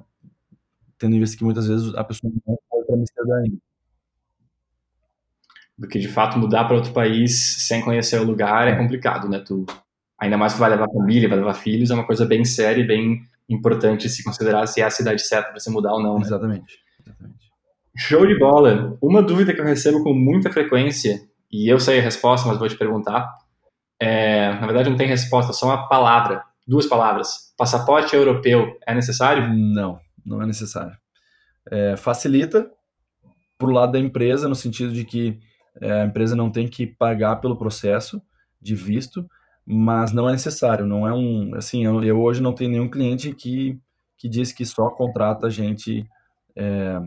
tendo 0.98 1.14
em 1.14 1.20
vista 1.20 1.36
que 1.36 1.44
muitas 1.44 1.68
vezes 1.68 1.94
a 1.94 2.02
pessoa 2.02 2.32
não 2.44 2.58
pode 2.68 2.86
para 2.86 2.96
Amsterdã 2.96 3.36
ainda 3.44 3.67
do 5.78 5.86
que 5.86 5.98
de 5.98 6.08
fato 6.08 6.38
mudar 6.38 6.64
para 6.64 6.74
outro 6.74 6.92
país 6.92 7.56
sem 7.66 7.80
conhecer 7.80 8.20
o 8.20 8.24
lugar 8.24 8.66
é 8.66 8.76
complicado, 8.76 9.28
né? 9.28 9.38
Tu, 9.38 9.64
ainda 10.18 10.36
mais 10.36 10.54
que 10.54 10.58
vai 10.58 10.70
levar 10.70 10.88
família, 10.88 11.28
vai 11.28 11.38
levar 11.38 11.54
filhos, 11.54 11.90
é 11.90 11.94
uma 11.94 12.06
coisa 12.06 12.26
bem 12.26 12.44
séria 12.44 12.82
e 12.82 12.86
bem 12.86 13.20
importante 13.48 14.08
se 14.08 14.24
considerar 14.24 14.66
se 14.66 14.80
é 14.80 14.84
a 14.84 14.90
cidade 14.90 15.22
certa 15.22 15.50
para 15.50 15.60
você 15.60 15.70
mudar 15.70 15.92
ou 15.92 16.02
não. 16.02 16.16
Né? 16.16 16.22
Exatamente. 16.22 16.80
Exatamente. 17.00 17.48
Show 17.96 18.26
de 18.26 18.38
bola. 18.38 18.96
Uma 19.00 19.22
dúvida 19.22 19.54
que 19.54 19.60
eu 19.60 19.64
recebo 19.64 20.02
com 20.02 20.12
muita 20.12 20.50
frequência, 20.50 21.20
e 21.50 21.68
eu 21.68 21.80
sei 21.80 22.00
a 22.00 22.02
resposta, 22.02 22.46
mas 22.46 22.58
vou 22.58 22.68
te 22.68 22.76
perguntar. 22.76 23.28
É, 24.00 24.52
na 24.54 24.66
verdade, 24.66 24.90
não 24.90 24.96
tem 24.96 25.08
resposta, 25.08 25.52
só 25.52 25.66
uma 25.66 25.88
palavra, 25.88 26.42
duas 26.66 26.86
palavras. 26.86 27.52
Passaporte 27.56 28.14
europeu 28.14 28.78
é 28.86 28.94
necessário? 28.94 29.52
Não, 29.52 29.98
não 30.24 30.42
é 30.42 30.46
necessário. 30.46 30.96
É, 31.70 31.96
facilita 31.96 32.70
para 33.56 33.68
o 33.68 33.72
lado 33.72 33.92
da 33.92 33.98
empresa, 33.98 34.48
no 34.48 34.54
sentido 34.54 34.92
de 34.92 35.04
que 35.04 35.40
a 35.80 36.04
empresa 36.04 36.34
não 36.34 36.50
tem 36.50 36.68
que 36.68 36.86
pagar 36.86 37.36
pelo 37.36 37.56
processo 37.56 38.20
de 38.60 38.74
visto, 38.74 39.28
mas 39.64 40.12
não 40.12 40.28
é 40.28 40.32
necessário, 40.32 40.86
não 40.86 41.06
é 41.06 41.12
um, 41.12 41.54
assim, 41.54 41.84
eu, 41.84 42.02
eu 42.02 42.20
hoje 42.20 42.42
não 42.42 42.54
tenho 42.54 42.70
nenhum 42.70 42.88
cliente 42.88 43.34
que, 43.34 43.78
que 44.16 44.28
diz 44.28 44.50
que 44.50 44.64
só 44.64 44.88
contrata 44.90 45.50
gente 45.50 46.08
é, 46.56 47.00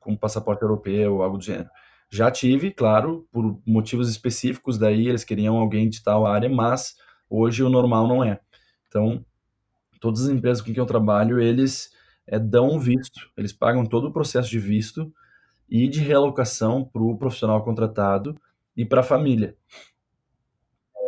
com 0.00 0.16
passaporte 0.16 0.62
europeu 0.62 1.16
ou 1.16 1.22
algo 1.22 1.38
do 1.38 1.44
gênero. 1.44 1.68
Já 2.10 2.30
tive, 2.30 2.70
claro, 2.70 3.26
por 3.30 3.58
motivos 3.66 4.10
específicos, 4.10 4.78
daí 4.78 5.08
eles 5.08 5.24
queriam 5.24 5.56
alguém 5.56 5.88
de 5.88 6.02
tal 6.02 6.26
área, 6.26 6.48
mas 6.48 6.94
hoje 7.28 7.62
o 7.62 7.70
normal 7.70 8.06
não 8.06 8.22
é. 8.22 8.40
Então, 8.88 9.24
todas 10.00 10.24
as 10.24 10.28
empresas 10.28 10.60
com 10.60 10.72
quem 10.72 10.78
eu 10.78 10.86
trabalho, 10.86 11.40
eles 11.40 11.90
é, 12.26 12.38
dão 12.38 12.78
visto, 12.78 13.30
eles 13.36 13.52
pagam 13.52 13.86
todo 13.86 14.08
o 14.08 14.12
processo 14.12 14.50
de 14.50 14.58
visto, 14.58 15.12
e 15.72 15.88
de 15.88 16.00
realocação 16.00 16.84
para 16.84 17.02
o 17.02 17.16
profissional 17.16 17.64
contratado 17.64 18.38
e 18.76 18.84
para 18.84 19.00
a 19.00 19.02
família. 19.02 19.56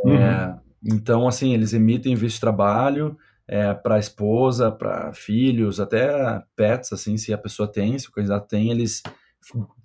Uhum. 0.03 0.17
É, 0.17 0.59
então, 0.83 1.29
assim, 1.29 1.53
eles 1.53 1.75
emitem 1.75 2.15
visto 2.15 2.37
de 2.37 2.41
trabalho 2.41 3.15
é, 3.47 3.75
para 3.75 3.97
a 3.97 3.99
esposa, 3.99 4.73
para 4.73 5.13
filhos, 5.13 5.81
até 5.81 6.43
pets, 6.57 6.95
assim, 6.95 7.19
se 7.19 7.31
a 7.31 7.37
pessoa 7.37 7.71
tem, 7.71 7.99
se 7.99 8.09
o 8.09 8.13
candidato 8.13 8.49
tem, 8.49 8.71
eles 8.71 9.03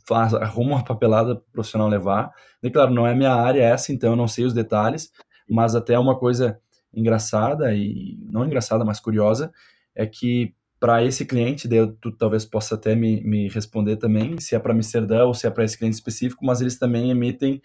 faz, 0.08 0.34
arrumam 0.34 0.78
a 0.78 0.84
papelada 0.84 1.36
para 1.36 1.44
o 1.44 1.52
profissional 1.52 1.90
levar. 1.90 2.32
E, 2.64 2.72
claro, 2.72 2.94
não 2.94 3.06
é 3.06 3.14
minha 3.14 3.34
área 3.34 3.62
essa, 3.62 3.92
então 3.92 4.12
eu 4.12 4.16
não 4.16 4.30
sei 4.30 4.46
os 4.46 4.54
detalhes, 4.54 5.12
mas 5.50 5.76
até 5.76 6.00
uma 6.00 6.18
coisa 6.18 6.58
engraçada, 6.94 7.76
e 7.76 8.18
não 8.32 8.46
engraçada, 8.46 8.86
mas 8.86 9.02
curiosa, 9.02 9.52
é 9.94 10.06
que 10.06 10.56
para 10.80 11.04
esse 11.04 11.26
cliente, 11.26 11.68
daí 11.68 11.86
tu 12.00 12.12
talvez 12.12 12.46
possa 12.46 12.76
até 12.76 12.96
me, 12.96 13.22
me 13.22 13.50
responder 13.50 13.98
também, 13.98 14.40
se 14.40 14.56
é 14.56 14.60
para 14.60 14.74
Amsterdã 14.74 15.26
ou 15.26 15.34
se 15.34 15.46
é 15.46 15.50
para 15.50 15.66
esse 15.66 15.78
cliente 15.78 15.96
específico, 15.96 16.46
mas 16.46 16.62
eles 16.62 16.80
também 16.80 17.12
emitem 17.12 17.62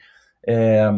é, 0.47 0.91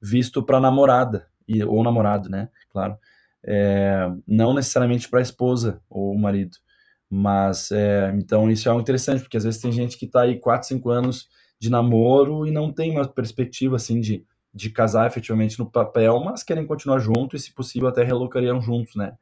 visto 0.00 0.42
para 0.42 0.60
namorada, 0.60 1.26
e, 1.48 1.64
ou 1.64 1.82
namorado, 1.82 2.28
né? 2.28 2.48
Claro. 2.70 2.98
É, 3.42 4.10
não 4.26 4.52
necessariamente 4.52 5.08
para 5.08 5.20
a 5.20 5.22
esposa 5.22 5.80
ou 5.88 6.16
marido. 6.18 6.58
Mas, 7.08 7.70
é, 7.70 8.12
então, 8.16 8.50
isso 8.50 8.68
é 8.68 8.70
algo 8.70 8.82
interessante, 8.82 9.22
porque 9.22 9.36
às 9.36 9.44
vezes 9.44 9.60
tem 9.60 9.70
gente 9.72 9.96
que 9.96 10.06
está 10.06 10.22
aí 10.22 10.38
4, 10.38 10.68
5 10.68 10.90
anos 10.90 11.28
de 11.58 11.70
namoro 11.70 12.46
e 12.46 12.50
não 12.50 12.72
tem 12.72 12.90
uma 12.90 13.06
perspectiva, 13.06 13.76
assim, 13.76 14.00
de, 14.00 14.24
de 14.52 14.70
casar 14.70 15.06
efetivamente 15.06 15.58
no 15.58 15.70
papel, 15.70 16.20
mas 16.20 16.42
querem 16.42 16.66
continuar 16.66 16.98
junto 16.98 17.36
e, 17.36 17.38
se 17.38 17.54
possível, 17.54 17.88
até 17.88 18.02
relocariam 18.02 18.60
juntos, 18.60 18.96
né? 18.96 19.16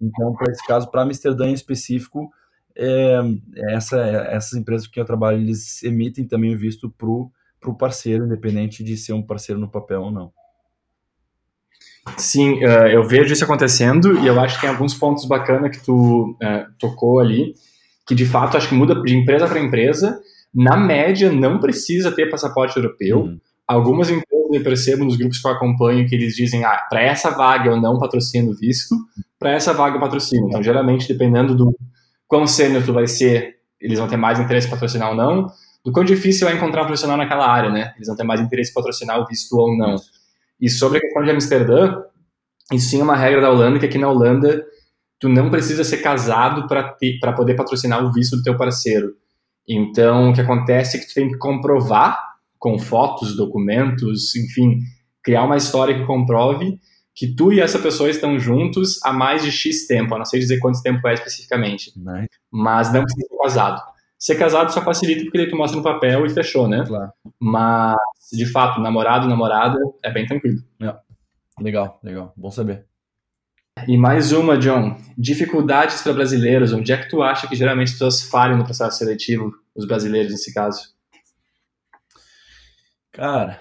Então, 0.00 0.32
para 0.34 0.50
esse 0.50 0.66
caso, 0.66 0.90
para 0.90 1.02
Amsterdã 1.02 1.48
em 1.48 1.52
específico, 1.52 2.30
é, 2.76 3.20
essa, 3.68 4.00
essas 4.00 4.58
empresas 4.58 4.86
com 4.86 4.94
quem 4.94 5.00
eu 5.00 5.06
trabalho, 5.06 5.38
eles 5.38 5.82
emitem 5.82 6.26
também 6.26 6.54
o 6.54 6.58
visto 6.58 6.90
para 6.90 7.70
o 7.70 7.76
parceiro, 7.76 8.24
independente 8.24 8.82
de 8.82 8.96
ser 8.96 9.12
um 9.12 9.22
parceiro 9.22 9.60
no 9.60 9.70
papel 9.70 10.02
ou 10.02 10.10
não. 10.10 10.32
Sim, 12.16 12.64
uh, 12.64 12.88
eu 12.88 13.06
vejo 13.06 13.32
isso 13.32 13.44
acontecendo 13.44 14.18
e 14.20 14.26
eu 14.26 14.40
acho 14.40 14.56
que 14.56 14.62
tem 14.62 14.70
alguns 14.70 14.94
pontos 14.94 15.26
bacanas 15.26 15.76
que 15.76 15.84
tu 15.84 16.36
uh, 16.42 16.72
tocou 16.78 17.20
ali, 17.20 17.54
que 18.06 18.14
de 18.14 18.24
fato 18.24 18.56
acho 18.56 18.68
que 18.68 18.74
muda 18.74 18.94
de 18.94 19.14
empresa 19.14 19.46
para 19.46 19.60
empresa. 19.60 20.20
Na 20.52 20.76
média, 20.76 21.30
não 21.30 21.60
precisa 21.60 22.10
ter 22.10 22.30
passaporte 22.30 22.76
europeu. 22.76 23.20
Uhum. 23.20 23.40
Algumas 23.66 24.08
empresas 24.08 24.29
eu 24.54 24.62
percebo 24.62 25.04
nos 25.04 25.16
grupos 25.16 25.38
que 25.38 25.46
eu 25.46 25.52
acompanho 25.52 26.08
que 26.08 26.14
eles 26.14 26.34
dizem, 26.34 26.64
ah, 26.64 26.86
para 26.88 27.02
essa 27.02 27.30
vaga 27.30 27.70
eu 27.70 27.80
não 27.80 27.98
patrocino 27.98 28.54
visto, 28.54 28.94
para 29.38 29.52
essa 29.52 29.72
vaga 29.72 29.96
eu 29.96 30.00
patrocino. 30.00 30.48
Então, 30.48 30.62
geralmente, 30.62 31.08
dependendo 31.08 31.54
do 31.54 31.76
quão 32.26 32.46
sênior 32.46 32.84
tu 32.84 32.92
vai 32.92 33.06
ser, 33.06 33.56
eles 33.80 33.98
vão 33.98 34.08
ter 34.08 34.16
mais 34.16 34.38
interesse 34.38 34.66
em 34.66 34.70
patrocinar 34.70 35.10
ou 35.10 35.16
não, 35.16 35.46
do 35.84 35.92
quão 35.92 36.04
difícil 36.04 36.48
é 36.48 36.54
encontrar 36.54 36.82
um 36.82 36.86
profissional 36.86 37.16
naquela 37.16 37.46
área, 37.46 37.70
né? 37.70 37.92
Eles 37.96 38.06
vão 38.06 38.16
ter 38.16 38.24
mais 38.24 38.40
interesse 38.40 38.70
em 38.70 38.74
patrocinar 38.74 39.20
o 39.20 39.26
visto 39.26 39.56
ou 39.56 39.76
não. 39.76 39.96
E 40.60 40.68
sobre 40.68 40.98
a 40.98 41.00
questão 41.00 41.24
de 41.24 41.30
Amsterdã, 41.30 42.02
isso 42.72 42.90
sim 42.90 43.00
é 43.00 43.02
uma 43.02 43.16
regra 43.16 43.40
da 43.40 43.50
Holanda, 43.50 43.78
que 43.78 43.86
aqui 43.86 43.98
na 43.98 44.08
Holanda 44.08 44.64
tu 45.18 45.28
não 45.28 45.50
precisa 45.50 45.84
ser 45.84 45.98
casado 45.98 46.66
para 46.66 47.32
poder 47.32 47.54
patrocinar 47.54 48.04
o 48.04 48.12
visto 48.12 48.36
do 48.36 48.42
teu 48.42 48.56
parceiro. 48.56 49.14
Então, 49.68 50.30
o 50.30 50.32
que 50.32 50.40
acontece 50.40 50.96
é 50.96 51.00
que 51.00 51.06
tu 51.06 51.14
tem 51.14 51.28
que 51.28 51.38
comprovar 51.38 52.29
com 52.60 52.78
fotos, 52.78 53.34
documentos, 53.34 54.36
enfim, 54.36 54.78
criar 55.24 55.44
uma 55.44 55.56
história 55.56 55.98
que 55.98 56.06
comprove 56.06 56.78
que 57.14 57.34
tu 57.34 57.52
e 57.52 57.60
essa 57.60 57.78
pessoa 57.78 58.08
estão 58.08 58.38
juntos 58.38 59.02
há 59.02 59.12
mais 59.12 59.42
de 59.42 59.50
X 59.50 59.86
tempo, 59.86 60.14
eu 60.14 60.18
não 60.18 60.24
sei 60.24 60.38
dizer 60.38 60.60
quanto 60.60 60.80
tempo 60.80 61.06
é 61.08 61.14
especificamente, 61.14 61.92
nice. 61.96 62.28
mas 62.50 62.92
não 62.92 63.02
precisa 63.02 63.26
ser 63.26 63.36
casado. 63.36 63.82
Ser 64.18 64.36
casado 64.36 64.72
só 64.72 64.82
facilita 64.82 65.22
porque 65.24 65.38
ele 65.38 65.50
tu 65.50 65.56
mostra 65.56 65.78
no 65.78 65.82
papel 65.82 66.26
e 66.26 66.30
fechou, 66.30 66.68
né? 66.68 66.84
Claro. 66.86 67.10
Mas, 67.40 67.96
de 68.32 68.44
fato, 68.44 68.78
namorado, 68.80 69.26
namorada, 69.26 69.78
é 70.04 70.12
bem 70.12 70.26
tranquilo. 70.26 70.62
Yeah. 70.80 71.00
Legal, 71.58 71.98
legal. 72.02 72.32
Bom 72.36 72.50
saber. 72.50 72.84
E 73.88 73.96
mais 73.96 74.30
uma, 74.30 74.58
John. 74.58 74.96
Dificuldades 75.16 76.02
para 76.02 76.12
brasileiros. 76.12 76.72
Onde 76.72 76.92
é 76.92 76.98
que 76.98 77.08
tu 77.08 77.22
acha 77.22 77.48
que 77.48 77.56
geralmente 77.56 77.88
as 77.88 77.92
pessoas 77.92 78.22
falham 78.22 78.58
no 78.58 78.64
processo 78.64 78.98
seletivo, 78.98 79.54
os 79.74 79.86
brasileiros 79.86 80.32
nesse 80.32 80.52
caso? 80.52 80.90
Cara, 83.12 83.60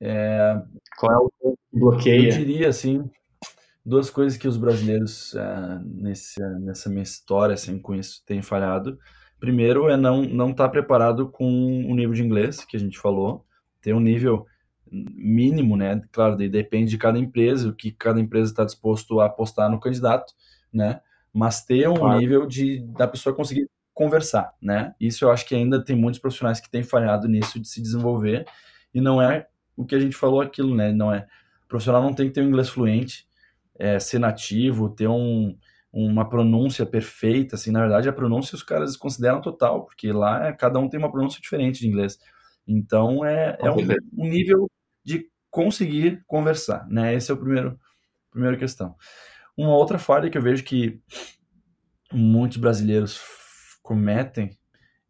é... 0.00 0.60
qual 0.98 1.12
é 1.12 1.16
o 1.18 1.52
que 1.52 1.78
bloqueia? 1.78 2.28
Eu 2.28 2.38
diria 2.38 2.68
assim, 2.68 3.10
duas 3.84 4.10
coisas 4.10 4.38
que 4.38 4.48
os 4.48 4.56
brasileiros 4.56 5.34
é, 5.34 5.80
nesse, 5.84 6.40
nessa 6.60 6.88
minha 6.88 7.02
história 7.02 7.54
assim 7.54 7.78
com 7.78 7.94
isso 7.94 8.22
têm 8.24 8.42
falhado. 8.42 8.98
Primeiro 9.38 9.88
é 9.88 9.96
não 9.96 10.22
não 10.22 10.50
estar 10.50 10.64
tá 10.64 10.70
preparado 10.70 11.28
com 11.28 11.46
o 11.46 11.94
nível 11.94 12.14
de 12.14 12.22
inglês 12.22 12.64
que 12.64 12.76
a 12.76 12.80
gente 12.80 12.98
falou, 12.98 13.44
ter 13.80 13.92
um 13.92 14.00
nível 14.00 14.46
mínimo, 14.90 15.76
né? 15.76 16.00
Claro, 16.12 16.36
depende 16.36 16.90
de 16.90 16.98
cada 16.98 17.18
empresa, 17.18 17.68
o 17.68 17.74
que 17.74 17.90
cada 17.90 18.20
empresa 18.20 18.52
está 18.52 18.64
disposto 18.64 19.20
a 19.20 19.26
apostar 19.26 19.70
no 19.70 19.80
candidato, 19.80 20.32
né? 20.72 21.00
Mas 21.32 21.64
ter 21.64 21.88
um 21.88 21.94
claro. 21.94 22.18
nível 22.18 22.46
de 22.46 22.80
da 22.92 23.08
pessoa 23.08 23.34
conseguir 23.34 23.68
conversar, 24.02 24.52
né? 24.60 24.94
Isso 25.00 25.24
eu 25.24 25.30
acho 25.30 25.46
que 25.46 25.54
ainda 25.54 25.82
tem 25.82 25.94
muitos 25.94 26.20
profissionais 26.20 26.58
que 26.58 26.68
têm 26.68 26.82
falhado 26.82 27.28
nisso 27.28 27.60
de 27.60 27.68
se 27.68 27.80
desenvolver 27.80 28.44
e 28.92 29.00
não 29.00 29.22
é 29.22 29.46
o 29.76 29.84
que 29.84 29.94
a 29.94 30.00
gente 30.00 30.16
falou 30.16 30.40
aquilo, 30.40 30.74
né? 30.74 30.92
Não 30.92 31.12
é 31.12 31.26
o 31.64 31.68
profissional 31.68 32.02
não 32.02 32.12
tem 32.12 32.26
que 32.26 32.34
ter 32.34 32.42
um 32.42 32.48
inglês 32.48 32.68
fluente, 32.68 33.26
é, 33.78 33.98
ser 33.98 34.18
nativo, 34.18 34.90
ter 34.90 35.08
um, 35.08 35.56
uma 35.92 36.28
pronúncia 36.28 36.84
perfeita, 36.84 37.54
assim, 37.54 37.70
na 37.70 37.80
verdade 37.80 38.08
a 38.08 38.12
pronúncia 38.12 38.56
os 38.56 38.62
caras 38.62 38.96
consideram 38.96 39.40
total, 39.40 39.84
porque 39.84 40.12
lá 40.12 40.52
cada 40.52 40.78
um 40.80 40.88
tem 40.88 40.98
uma 40.98 41.10
pronúncia 41.10 41.40
diferente 41.40 41.80
de 41.80 41.86
inglês. 41.86 42.18
Então 42.66 43.24
é, 43.24 43.56
é 43.60 43.70
um, 43.70 43.76
um 44.18 44.28
nível 44.28 44.68
de 45.04 45.28
conseguir 45.48 46.22
conversar, 46.26 46.88
né? 46.88 47.14
Esse 47.14 47.30
é 47.30 47.34
o 47.34 47.38
primeiro 47.38 47.78
primeira 48.30 48.56
questão. 48.56 48.96
Uma 49.56 49.76
outra 49.76 49.98
falha 49.98 50.28
que 50.30 50.38
eu 50.38 50.42
vejo 50.42 50.64
que 50.64 51.00
muitos 52.12 52.56
brasileiros 52.56 53.16
cometem 53.82 54.50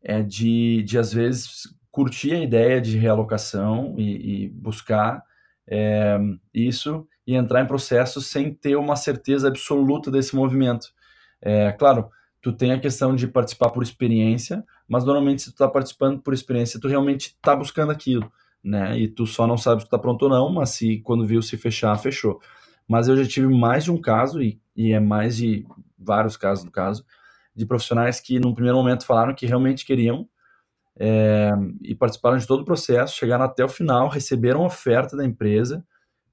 é 0.03 0.23
de, 0.23 0.83
de 0.83 0.99
às 0.99 1.13
vezes 1.13 1.75
curtir 1.91 2.33
a 2.33 2.41
ideia 2.41 2.81
de 2.81 2.97
realocação 2.97 3.95
e, 3.99 4.45
e 4.45 4.49
buscar 4.49 5.23
é, 5.69 6.19
isso 6.53 7.07
e 7.27 7.35
entrar 7.37 7.63
em 7.63 7.67
processo 7.67 8.21
sem 8.21 8.53
ter 8.53 8.77
uma 8.77 8.97
certeza 8.97 9.49
absoluta 9.49 10.11
desse 10.11 10.35
movimento. 10.35 10.89
É, 11.41 11.71
claro, 11.73 12.11
tu 12.41 12.53
tem 12.53 12.73
a 12.73 12.81
questão 12.81 13.15
de 13.15 13.29
participar 13.29 13.71
por 13.71 13.83
experiência, 13.83 14.65
mas 14.89 15.05
normalmente 15.05 15.43
se 15.43 15.51
tu 15.51 15.55
está 15.55 15.69
participando 15.69 16.21
por 16.21 16.35
experiência, 16.35 16.81
tu 16.81 16.89
realmente 16.89 17.27
está 17.27 17.55
buscando 17.55 17.93
aquilo 17.93 18.33
né? 18.63 18.99
E 18.99 19.09
tu 19.09 19.27
só 19.27 19.47
não 19.47 19.59
sabe 19.59 19.83
se 19.83 19.89
tu 19.89 19.91
tá 19.91 19.99
pronto 19.99 20.23
ou 20.23 20.29
não, 20.29 20.53
mas 20.53 20.71
se 20.71 20.99
quando 21.01 21.27
viu 21.27 21.43
se 21.43 21.57
fechar, 21.57 21.97
fechou. 21.99 22.41
Mas 22.87 23.09
eu 23.09 23.17
já 23.17 23.27
tive 23.27 23.49
mais 23.49 23.85
de 23.85 23.91
um 23.91 24.01
caso, 24.01 24.41
e, 24.43 24.61
e 24.77 24.93
é 24.93 25.01
mais 25.01 25.37
de 25.37 25.67
vários 25.99 26.37
casos 26.37 26.65
no 26.65 26.71
caso, 26.71 27.05
de 27.55 27.67
profissionais 27.67 28.21
que 28.21 28.39
num 28.39 28.55
primeiro 28.55 28.79
momento 28.79 29.07
falaram 29.07 29.35
que 29.35 29.47
realmente 29.47 29.85
queriam 29.85 30.29
é, 30.99 31.53
e 31.81 31.95
participaram 31.95 32.37
de 32.37 32.47
todo 32.47 32.61
o 32.61 32.65
processo, 32.65 33.17
chegaram 33.17 33.45
até 33.45 33.65
o 33.65 33.69
final, 33.69 34.09
receberam 34.09 34.65
oferta 34.65 35.17
da 35.17 35.25
empresa 35.25 35.85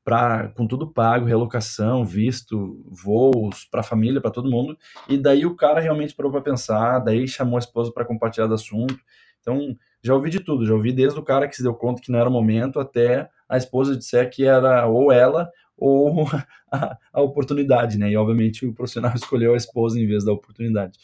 para 0.03 0.49
com 0.49 0.65
tudo 0.65 0.91
pago, 0.91 1.25
relocação, 1.25 2.03
visto, 2.03 2.83
voos 2.87 3.65
para 3.65 3.81
a 3.81 3.83
família, 3.83 4.19
para 4.19 4.31
todo 4.31 4.49
mundo. 4.49 4.77
E 5.07 5.17
daí 5.17 5.45
o 5.45 5.55
cara 5.55 5.79
realmente 5.79 6.15
parou 6.15 6.31
para 6.31 6.41
pensar, 6.41 6.99
daí 6.99 7.27
chamou 7.27 7.57
a 7.57 7.59
esposa 7.59 7.91
para 7.91 8.05
compartilhar 8.05 8.47
do 8.47 8.55
assunto. 8.55 8.97
Então 9.39 9.75
já 10.01 10.13
ouvi 10.13 10.29
de 10.29 10.39
tudo, 10.39 10.65
já 10.65 10.73
ouvi 10.73 10.91
desde 10.91 11.19
o 11.19 11.23
cara 11.23 11.47
que 11.47 11.55
se 11.55 11.63
deu 11.63 11.73
conta 11.73 12.01
que 12.01 12.11
não 12.11 12.19
era 12.19 12.29
o 12.29 12.31
momento 12.31 12.79
até 12.79 13.29
a 13.47 13.57
esposa 13.57 13.95
disser 13.95 14.29
que 14.29 14.45
era 14.45 14.87
ou 14.87 15.11
ela 15.11 15.49
ou 15.79 16.27
a, 16.71 16.97
a, 17.13 17.21
oportunidade, 17.21 17.97
né? 17.97 18.11
E 18.11 18.17
obviamente 18.17 18.65
o 18.65 18.73
profissional 18.73 19.13
escolheu 19.15 19.53
a 19.53 19.57
esposa 19.57 19.99
em 19.99 20.07
vez 20.07 20.25
da 20.25 20.31
oportunidade. 20.31 20.99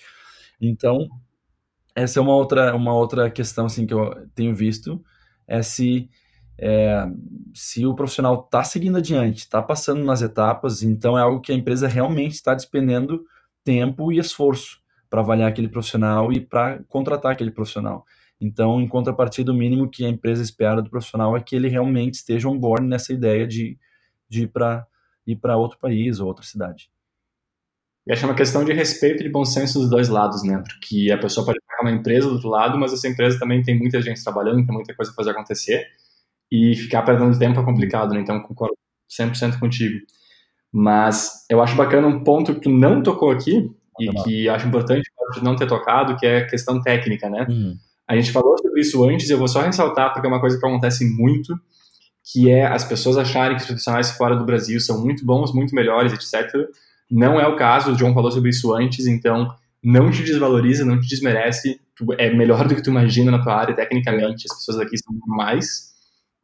Então, 0.60 1.08
essa 1.96 2.20
é 2.20 2.22
uma 2.22 2.36
outra, 2.36 2.76
uma 2.76 2.94
outra 2.94 3.30
questão 3.30 3.66
assim, 3.66 3.86
que 3.86 3.94
eu 3.94 4.28
tenho 4.36 4.54
visto, 4.54 5.04
é 5.48 5.62
se, 5.62 6.10
é, 6.58 7.06
se 7.54 7.86
o 7.86 7.96
profissional 7.96 8.44
está 8.46 8.64
seguindo 8.64 8.98
adiante, 8.98 9.40
está 9.40 9.62
passando 9.62 10.04
nas 10.04 10.22
etapas, 10.22 10.84
então 10.84 11.18
é 11.18 11.22
algo 11.22 11.42
que 11.42 11.52
a 11.52 11.56
empresa 11.56 11.88
realmente 11.88 12.34
está 12.34 12.54
despendendo 12.54 13.24
tempo 13.64 14.12
e 14.12 14.20
esforço 14.20 14.80
para 15.10 15.22
avaliar 15.22 15.50
aquele 15.50 15.70
profissional 15.70 16.32
e 16.34 16.40
para 16.42 16.84
contratar 16.90 17.32
aquele 17.32 17.52
profissional. 17.52 18.06
Então, 18.40 18.82
em 18.82 18.88
contrapartida, 18.88 19.52
o 19.52 19.56
mínimo 19.56 19.90
que 19.90 20.06
a 20.06 20.10
empresa 20.10 20.44
espera 20.44 20.82
do 20.82 20.90
profissional 20.90 21.38
é 21.38 21.42
que 21.42 21.56
ele 21.56 21.70
realmente 21.70 22.16
esteja 22.16 22.50
on 22.50 22.58
board 22.60 22.86
nessa 22.86 23.14
ideia 23.14 23.48
de, 23.48 23.78
de 24.36 24.44
ir 24.44 24.48
para 24.48 24.86
ir 25.26 25.36
para 25.36 25.58
outro 25.58 25.80
país 25.80 26.20
ou 26.20 26.28
outra 26.28 26.46
cidade. 26.46 26.90
E 28.06 28.14
acho 28.14 28.24
é 28.24 28.30
uma 28.30 28.36
questão 28.36 28.64
de 28.64 28.72
respeito 28.72 29.22
e 29.22 29.24
de 29.24 29.32
bom 29.32 29.44
senso 29.44 29.80
dos 29.80 29.90
dois 29.90 30.10
lados, 30.10 30.44
né? 30.44 30.62
Porque 30.64 31.12
a 31.12 31.18
pessoa 31.18 31.44
pode 31.44 31.60
pegar 31.68 31.82
uma 31.82 31.98
empresa 31.98 32.28
do 32.28 32.36
outro 32.36 32.50
lado, 32.50 32.78
mas 32.78 32.94
essa 32.94 33.08
empresa 33.08 33.40
também 33.40 33.64
tem 33.64 33.78
muita 33.78 34.00
gente 34.02 34.24
trabalhando, 34.24 34.64
tem 34.64 34.76
muita 34.76 34.94
coisa 34.94 35.12
a 35.12 35.16
fazer 35.16 35.32
acontecer, 35.32 35.88
e 36.52 36.76
ficar 36.76 37.02
perdendo 37.02 37.38
tempo 37.40 37.60
é 37.60 37.66
complicado, 37.66 38.14
né? 38.14 38.20
Então, 38.22 38.40
concordo 38.44 38.78
100% 39.10 39.60
contigo. 39.60 40.00
Mas 40.72 41.46
eu 41.50 41.62
acho 41.64 41.76
bacana 41.76 42.06
um 42.06 42.24
ponto 42.24 42.54
que 42.54 42.62
tu 42.62 42.70
não 42.70 43.02
tocou 43.02 43.32
aqui, 43.32 43.72
e 44.00 44.24
que 44.24 44.50
acho 44.50 44.68
importante 44.68 45.10
não 45.42 45.56
ter 45.56 45.68
tocado, 45.68 46.16
que 46.18 46.26
é 46.26 46.38
a 46.40 46.48
questão 46.48 46.82
técnica, 46.82 47.30
né? 47.30 47.48
Uhum. 47.50 47.76
A 48.08 48.16
gente 48.16 48.32
falou 48.32 48.56
sobre 48.58 48.82
isso 48.82 49.04
antes, 49.04 49.30
eu 49.30 49.38
vou 49.38 49.48
só 49.48 49.62
ressaltar 49.62 50.14
porque 50.14 50.28
é 50.28 50.30
uma 50.30 50.40
coisa 50.40 50.60
que 50.60 50.66
acontece 50.66 51.06
muito, 51.10 51.58
que 52.32 52.50
é 52.50 52.66
as 52.66 52.84
pessoas 52.84 53.18
acharem 53.18 53.56
que 53.56 53.62
os 53.62 53.68
profissionais 53.68 54.12
fora 54.12 54.36
do 54.36 54.46
Brasil 54.46 54.80
são 54.80 55.00
muito 55.04 55.24
bons, 55.24 55.54
muito 55.54 55.76
melhores, 55.76 56.12
etc. 56.12 56.52
Não 57.10 57.40
é 57.40 57.48
o 57.48 57.56
caso, 57.56 57.92
o 57.92 57.96
John 57.96 58.14
falou 58.14 58.32
sobre 58.32 58.50
isso 58.50 58.74
antes, 58.74 59.06
então 59.06 59.54
não 59.84 60.10
te 60.10 60.24
desvaloriza, 60.24 60.84
não 60.84 61.00
te 61.00 61.08
desmerece, 61.08 61.80
tu 61.96 62.08
é 62.18 62.34
melhor 62.34 62.68
do 62.68 62.76
que 62.76 62.82
tu 62.82 62.90
imagina 62.90 63.32
na 63.32 63.44
tua 63.44 63.56
área, 63.56 63.76
tecnicamente, 63.76 64.48
as 64.50 64.58
pessoas 64.58 64.80
aqui 64.80 64.98
são 64.98 65.16
mais, 65.28 65.94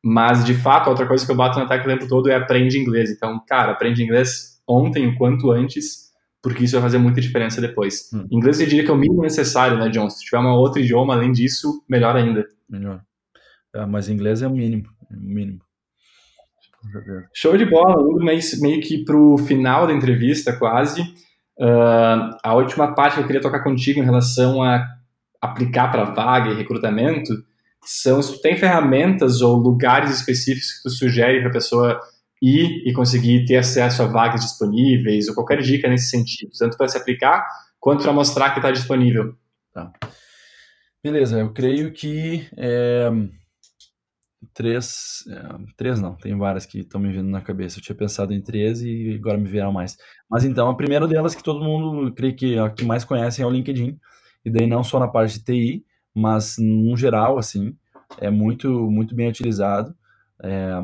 mas 0.04 0.46
de 0.46 0.54
fato, 0.54 0.90
outra 0.90 1.08
coisa 1.08 1.26
que 1.26 1.32
eu 1.32 1.36
bato 1.36 1.58
na 1.58 1.68
tecla 1.68 1.94
o 1.94 1.98
tempo 1.98 2.08
todo 2.08 2.30
é 2.30 2.36
aprende 2.36 2.78
inglês, 2.78 3.10
então, 3.10 3.44
cara, 3.48 3.72
aprende 3.72 4.04
inglês 4.04 4.62
ontem, 4.68 5.08
o 5.08 5.18
quanto 5.18 5.52
antes, 5.52 6.12
porque 6.44 6.64
isso 6.64 6.74
vai 6.74 6.84
fazer 6.84 7.00
muita 7.00 7.20
diferença 7.20 7.60
depois. 7.60 8.12
Hum. 8.14 8.28
Inglês 8.32 8.60
eu 8.60 8.68
diria 8.68 8.84
que 8.84 8.92
é 8.92 8.94
o 8.94 8.98
mínimo 8.98 9.24
necessário, 9.24 9.78
né, 9.78 9.90
John? 9.90 10.10
Se 10.10 10.24
tiver 10.24 10.40
um 10.40 10.48
outro 10.50 10.80
idioma 10.80 11.16
além 11.16 11.32
disso, 11.32 11.84
melhor 11.90 12.16
ainda. 12.16 12.48
Melhor. 12.70 13.02
É, 13.74 13.86
mas 13.86 14.10
inglês 14.10 14.42
é 14.42 14.48
o 14.48 14.52
mínimo, 14.52 14.88
é 15.10 15.16
o 15.16 15.20
mínimo. 15.20 15.62
Show 17.34 17.58
de 17.58 17.66
bola, 17.66 18.02
indo 18.02 18.24
meio, 18.24 18.82
que 18.82 19.04
pro 19.04 19.38
final 19.38 19.88
da 19.88 19.94
entrevista, 19.94 20.54
quase. 20.54 21.02
Uh, 21.60 22.36
a 22.44 22.56
última 22.56 22.94
parte 22.96 23.16
que 23.16 23.22
eu 23.22 23.28
queria 23.28 23.42
tocar 23.42 23.64
contigo 23.64 24.00
em 24.00 24.04
relação 24.04 24.64
a 24.64 24.84
aplicar 25.42 25.92
para 25.92 26.06
vaga 26.06 26.50
e 26.52 26.56
recrutamento 26.56 27.34
são 27.84 28.22
se 28.22 28.34
tu 28.34 28.42
tem 28.42 28.56
ferramentas 28.56 29.42
ou 29.42 29.58
lugares 29.58 30.12
específicos 30.12 30.74
que 30.74 30.84
tu 30.84 30.90
sugere 30.90 31.40
para 31.40 31.50
a 31.50 31.54
pessoa 31.54 32.00
ir 32.42 32.88
e 32.88 32.94
conseguir 32.94 33.46
ter 33.46 33.58
acesso 33.58 34.02
a 34.02 34.08
vagas 34.08 34.42
disponíveis 34.42 35.28
ou 35.28 35.36
qualquer 35.36 35.62
dica 35.62 35.88
nesse 35.88 36.10
sentido, 36.10 36.52
tanto 36.58 36.78
para 36.78 36.88
se 36.88 36.98
aplicar 36.98 37.46
quanto 37.80 38.04
para 38.04 38.14
mostrar 38.14 38.52
que 38.52 38.60
está 38.60 38.72
disponível. 38.72 39.36
Tá. 39.74 39.92
Beleza, 41.04 41.40
eu 41.40 41.52
creio 41.52 41.92
que 41.92 42.48
é, 42.58 43.10
três, 44.54 45.24
é, 45.30 45.74
três 45.76 46.02
não, 46.02 46.16
tem 46.16 46.38
várias 46.38 46.66
que 46.66 46.80
estão 46.80 47.00
me 47.00 47.12
vindo 47.12 47.30
na 47.30 47.42
cabeça. 47.42 47.80
Eu 47.80 47.84
tinha 47.84 47.96
pensado 47.96 48.34
em 48.34 48.42
três 48.42 48.82
e 48.82 49.16
agora 49.16 49.38
me 49.38 49.48
vieram 49.48 49.72
mais. 49.72 49.98
Mas 50.30 50.44
então, 50.44 50.70
a 50.70 50.76
primeira 50.76 51.08
delas 51.08 51.36
que 51.36 51.44
todo 51.44 51.64
mundo 51.64 52.14
creio 52.14 52.36
que 52.36 52.58
a 52.58 52.70
que 52.70 52.86
mais 52.86 53.04
conhecem 53.04 53.44
é 53.44 53.48
o 53.48 53.52
LinkedIn. 53.52 53.98
E 54.44 54.50
daí 54.50 54.68
não 54.68 54.84
só 54.84 55.00
na 55.00 55.08
parte 55.08 55.40
de 55.40 55.46
TI, 55.46 55.86
mas 56.14 56.56
no 56.60 56.96
geral, 56.98 57.38
assim, 57.38 57.76
é 58.20 58.30
muito, 58.30 58.70
muito 58.90 59.16
bem 59.16 59.30
utilizado. 59.30 59.96
É, 60.44 60.84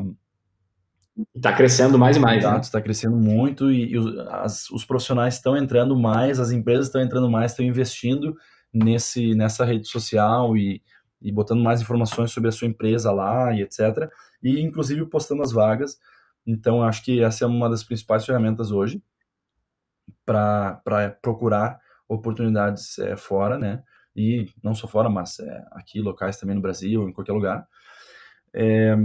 Está 1.34 1.52
crescendo 1.52 1.98
mais 1.98 2.16
e 2.16 2.20
mais. 2.20 2.38
Exato, 2.38 2.60
está 2.60 2.78
né? 2.78 2.84
crescendo 2.84 3.16
muito 3.16 3.72
e, 3.72 3.90
e 3.90 3.98
os, 3.98 4.18
as, 4.28 4.70
os 4.70 4.84
profissionais 4.84 5.34
estão 5.34 5.56
entrando 5.56 5.98
mais, 5.98 6.38
as 6.38 6.52
empresas 6.52 6.86
estão 6.86 7.02
entrando 7.02 7.28
mais, 7.28 7.50
estão 7.50 7.66
investindo 7.66 8.36
nesse, 8.72 9.34
nessa 9.34 9.64
rede 9.64 9.88
social 9.88 10.56
e, 10.56 10.80
e 11.20 11.32
botando 11.32 11.62
mais 11.62 11.80
informações 11.80 12.30
sobre 12.30 12.48
a 12.48 12.52
sua 12.52 12.68
empresa 12.68 13.12
lá 13.12 13.52
e 13.52 13.62
etc. 13.62 14.10
E 14.42 14.60
inclusive 14.60 15.04
postando 15.06 15.42
as 15.42 15.52
vagas. 15.52 15.98
Então, 16.46 16.82
acho 16.82 17.04
que 17.04 17.22
essa 17.22 17.44
é 17.44 17.46
uma 17.46 17.68
das 17.68 17.84
principais 17.84 18.24
ferramentas 18.24 18.70
hoje 18.70 19.02
para 20.24 20.80
procurar 21.22 21.80
oportunidades 22.08 22.98
é, 22.98 23.16
fora, 23.16 23.58
né? 23.58 23.82
E 24.16 24.46
não 24.62 24.74
só 24.74 24.88
fora, 24.88 25.08
mas 25.08 25.38
é, 25.40 25.64
aqui, 25.72 26.00
locais 26.00 26.38
também 26.38 26.56
no 26.56 26.62
Brasil, 26.62 27.08
em 27.08 27.12
qualquer 27.12 27.32
lugar. 27.32 27.66
É, 28.52 28.96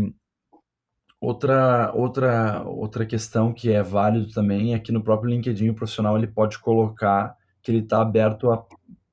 Outra, 1.23 1.89
outra, 1.95 2.63
outra 2.65 3.05
questão 3.05 3.53
que 3.53 3.71
é 3.71 3.81
válido 3.81 4.29
também 4.33 4.73
é 4.73 4.79
que 4.79 4.91
no 4.91 5.01
próprio 5.01 5.29
LinkedIn 5.29 5.69
o 5.69 5.73
profissional 5.73 6.17
ele 6.17 6.27
pode 6.27 6.59
colocar 6.59 7.33
que 7.61 7.71
ele 7.71 7.77
está 7.79 8.01
aberto 8.01 8.51
a, 8.51 8.61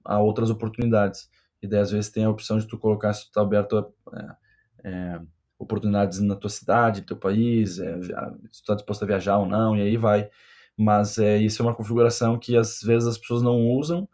a 0.05 0.19
outras 0.19 0.51
oportunidades. 0.51 1.31
E 1.63 1.67
daí 1.67 1.81
às 1.81 1.91
vezes 1.91 2.11
tem 2.11 2.25
a 2.25 2.31
opção 2.31 2.59
de 2.59 2.67
tu 2.67 2.79
colocar 2.79 3.13
se 3.13 3.25
tu 3.25 3.29
está 3.29 3.43
aberto 3.43 3.79
a, 3.79 4.17
é, 4.17 4.37
é, 4.85 5.21
oportunidades 5.59 6.21
na 6.21 6.35
tua 6.35 6.51
cidade, 6.51 7.03
teu 7.03 7.17
país, 7.17 7.79
é, 7.79 8.01
se 8.03 8.09
tu 8.09 8.51
está 8.53 8.75
disposto 8.75 9.03
a 9.03 9.07
viajar 9.07 9.39
ou 9.39 9.47
não, 9.47 9.77
e 9.77 9.83
aí 9.83 9.97
vai. 9.97 10.31
Mas 10.77 11.19
é, 11.19 11.37
isso 11.37 11.63
é 11.63 11.67
uma 11.67 11.75
configuração 11.75 12.39
que 12.39 12.57
às 12.57 12.81
vezes 12.81 13.07
as 13.07 13.19
pessoas 13.19 13.43
não 13.43 13.69
usam 13.69 14.09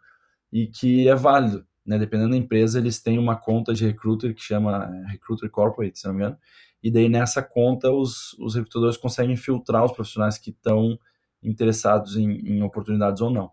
e 0.51 0.67
que 0.67 1.07
é 1.07 1.15
válido. 1.15 1.65
Né? 1.85 1.97
Dependendo 1.97 2.31
da 2.31 2.37
empresa, 2.37 2.79
eles 2.79 3.01
têm 3.01 3.17
uma 3.17 3.37
conta 3.37 3.73
de 3.73 3.85
recruiter 3.85 4.35
que 4.35 4.41
chama 4.41 4.91
é, 4.93 5.11
Recruiter 5.11 5.49
Corporate, 5.49 5.97
se 5.97 6.05
não 6.05 6.13
me 6.13 6.19
engano, 6.21 6.37
e 6.83 6.91
daí 6.91 7.07
nessa 7.07 7.41
conta 7.41 7.89
os, 7.89 8.33
os 8.33 8.55
recrutadores 8.55 8.97
conseguem 8.97 9.37
filtrar 9.37 9.85
os 9.85 9.93
profissionais 9.93 10.37
que 10.37 10.49
estão 10.49 10.99
interessados 11.41 12.17
em, 12.17 12.29
em 12.29 12.61
oportunidades 12.61 13.21
ou 13.21 13.29
não. 13.29 13.51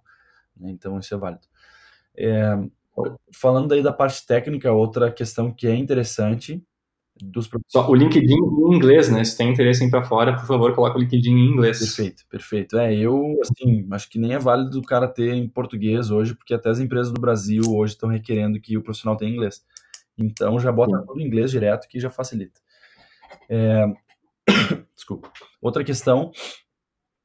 Né? 0.56 0.70
Então 0.70 0.98
isso 0.98 1.14
é 1.14 1.16
válido. 1.16 1.46
É, 2.16 2.58
falando 3.32 3.72
aí 3.72 3.82
da 3.82 3.92
parte 3.92 4.26
técnica, 4.26 4.72
outra 4.72 5.10
questão 5.10 5.52
que 5.52 5.66
é 5.66 5.74
interessante 5.74 6.62
dos 7.22 7.48
Só 7.68 7.88
o 7.88 7.94
LinkedIn 7.94 8.34
em 8.34 8.74
inglês, 8.74 9.08
né? 9.08 9.22
Se 9.22 9.36
tem 9.36 9.50
interesse 9.50 9.84
em 9.84 9.86
ir 9.86 9.90
para 9.90 10.02
fora, 10.02 10.34
por 10.34 10.46
favor, 10.46 10.74
coloque 10.74 10.96
o 10.96 11.00
LinkedIn 11.00 11.30
em 11.30 11.52
inglês. 11.52 11.78
Perfeito, 11.78 12.24
perfeito. 12.28 12.76
É, 12.76 12.92
eu, 12.92 13.38
assim, 13.40 13.86
acho 13.92 14.10
que 14.10 14.18
nem 14.18 14.34
é 14.34 14.38
válido 14.38 14.80
o 14.80 14.82
cara 14.82 15.06
ter 15.06 15.32
em 15.32 15.48
português 15.48 16.10
hoje, 16.10 16.34
porque 16.34 16.54
até 16.54 16.70
as 16.70 16.80
empresas 16.80 17.12
do 17.12 17.20
Brasil 17.20 17.62
hoje 17.68 17.94
estão 17.94 18.08
requerendo 18.08 18.60
que 18.60 18.76
o 18.76 18.82
profissional 18.82 19.16
tenha 19.16 19.30
inglês. 19.30 19.64
Então 20.18 20.58
já 20.58 20.72
bota 20.72 20.98
Sim. 20.98 21.06
tudo 21.06 21.20
em 21.20 21.26
inglês 21.26 21.50
direto 21.50 21.88
que 21.88 22.00
já 22.00 22.10
facilita. 22.10 22.60
É... 23.48 23.86
Desculpa. 24.94 25.30
Outra 25.60 25.84
questão, 25.84 26.32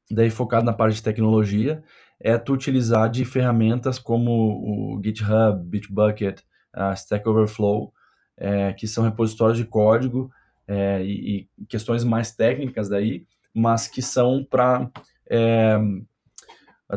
daí 0.08 0.30
focado 0.30 0.64
na 0.64 0.72
parte 0.72 0.96
de 0.96 1.02
tecnologia, 1.02 1.82
é 2.20 2.36
tu 2.36 2.52
utilizar 2.52 3.10
de 3.10 3.24
ferramentas 3.24 3.98
como 3.98 4.30
o 4.30 5.00
GitHub, 5.02 5.64
Bitbucket, 5.64 6.42
a 6.72 6.92
Stack 6.92 7.26
Overflow, 7.26 7.92
é, 8.36 8.72
que 8.72 8.86
são 8.86 9.04
repositórios 9.04 9.56
de 9.56 9.64
código 9.64 10.30
é, 10.68 11.02
e, 11.02 11.48
e, 11.58 11.66
questões 11.66 12.04
mais 12.04 12.32
técnicas 12.32 12.88
daí, 12.88 13.26
mas 13.54 13.88
que 13.88 14.02
são 14.02 14.44
para 14.44 14.90
é, 15.28 15.78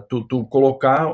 tu, 0.09 0.23
tu, 0.25 0.45
colocar 0.45 1.07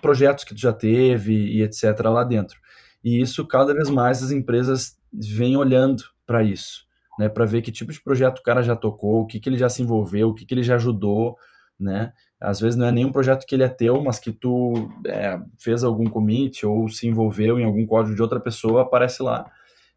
projetos 0.00 0.44
que 0.44 0.54
tu 0.54 0.60
já 0.60 0.72
teve 0.72 1.32
e 1.32 1.62
etc. 1.62 1.98
lá 2.04 2.22
dentro. 2.22 2.60
E 3.02 3.20
isso 3.20 3.46
cada 3.46 3.72
vez 3.72 3.88
mais 3.88 4.22
as 4.22 4.30
empresas 4.30 4.98
vêm 5.12 5.56
olhando 5.56 6.04
para 6.26 6.42
isso, 6.42 6.86
né, 7.18 7.28
para 7.28 7.44
ver 7.44 7.62
que 7.62 7.72
tipo 7.72 7.92
de 7.92 8.02
projeto 8.02 8.38
o 8.38 8.42
cara 8.42 8.62
já 8.62 8.76
tocou, 8.76 9.22
o 9.22 9.26
que, 9.26 9.40
que 9.40 9.48
ele 9.48 9.58
já 9.58 9.68
se 9.68 9.82
envolveu, 9.82 10.28
o 10.28 10.34
que, 10.34 10.44
que 10.44 10.52
ele 10.52 10.62
já 10.62 10.74
ajudou, 10.74 11.36
né? 11.78 12.12
Às 12.40 12.60
vezes 12.60 12.76
não 12.76 12.86
é 12.86 12.92
nenhum 12.92 13.10
projeto 13.10 13.46
que 13.46 13.54
ele 13.54 13.62
é 13.62 13.68
teu, 13.68 14.02
mas 14.02 14.18
que 14.18 14.30
tu 14.30 14.90
é, 15.06 15.40
fez 15.58 15.82
algum 15.82 16.04
commit 16.04 16.66
ou 16.66 16.88
se 16.88 17.06
envolveu 17.06 17.58
em 17.58 17.64
algum 17.64 17.86
código 17.86 18.14
de 18.14 18.20
outra 18.20 18.38
pessoa, 18.38 18.82
aparece 18.82 19.22
lá. 19.22 19.50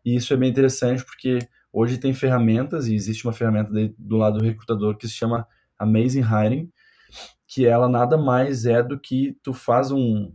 E 0.06 0.16
isso 0.16 0.34
é 0.34 0.38
bem 0.38 0.50
interessante 0.50 1.04
porque 1.04 1.40
hoje 1.72 1.98
tem 1.98 2.14
ferramentas, 2.14 2.88
e 2.88 2.96
existe 2.96 3.26
uma 3.26 3.34
ferramenta 3.34 3.72
de, 3.72 3.94
do 3.98 4.16
lado 4.16 4.40
do 4.40 4.46
recrutador 4.46 4.96
que 4.96 5.08
se 5.08 5.14
chama 5.14 5.46
Amazing 5.78 6.22
Hiring, 6.22 6.72
que 7.46 7.66
ela 7.66 7.90
nada 7.90 8.18
mais 8.18 8.66
é 8.66 8.82
do 8.82 8.98
que 8.98 9.38
tu 9.44 9.54
faz 9.54 9.92
um. 9.92 10.34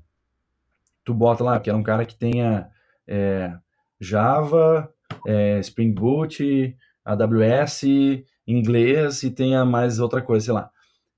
Tu 1.05 1.15
bota 1.15 1.43
lá, 1.43 1.59
que 1.59 1.71
é 1.71 1.75
um 1.75 1.83
cara 1.83 2.05
que 2.05 2.15
tenha 2.15 2.69
é, 3.07 3.53
Java, 3.99 4.93
é, 5.27 5.59
Spring 5.61 5.93
Boot, 5.93 6.77
AWS, 7.05 7.83
inglês 8.47 9.23
e 9.23 9.31
tenha 9.31 9.65
mais 9.65 10.01
outra 10.01 10.21
coisa, 10.21 10.45
sei 10.45 10.55
lá 10.55 10.71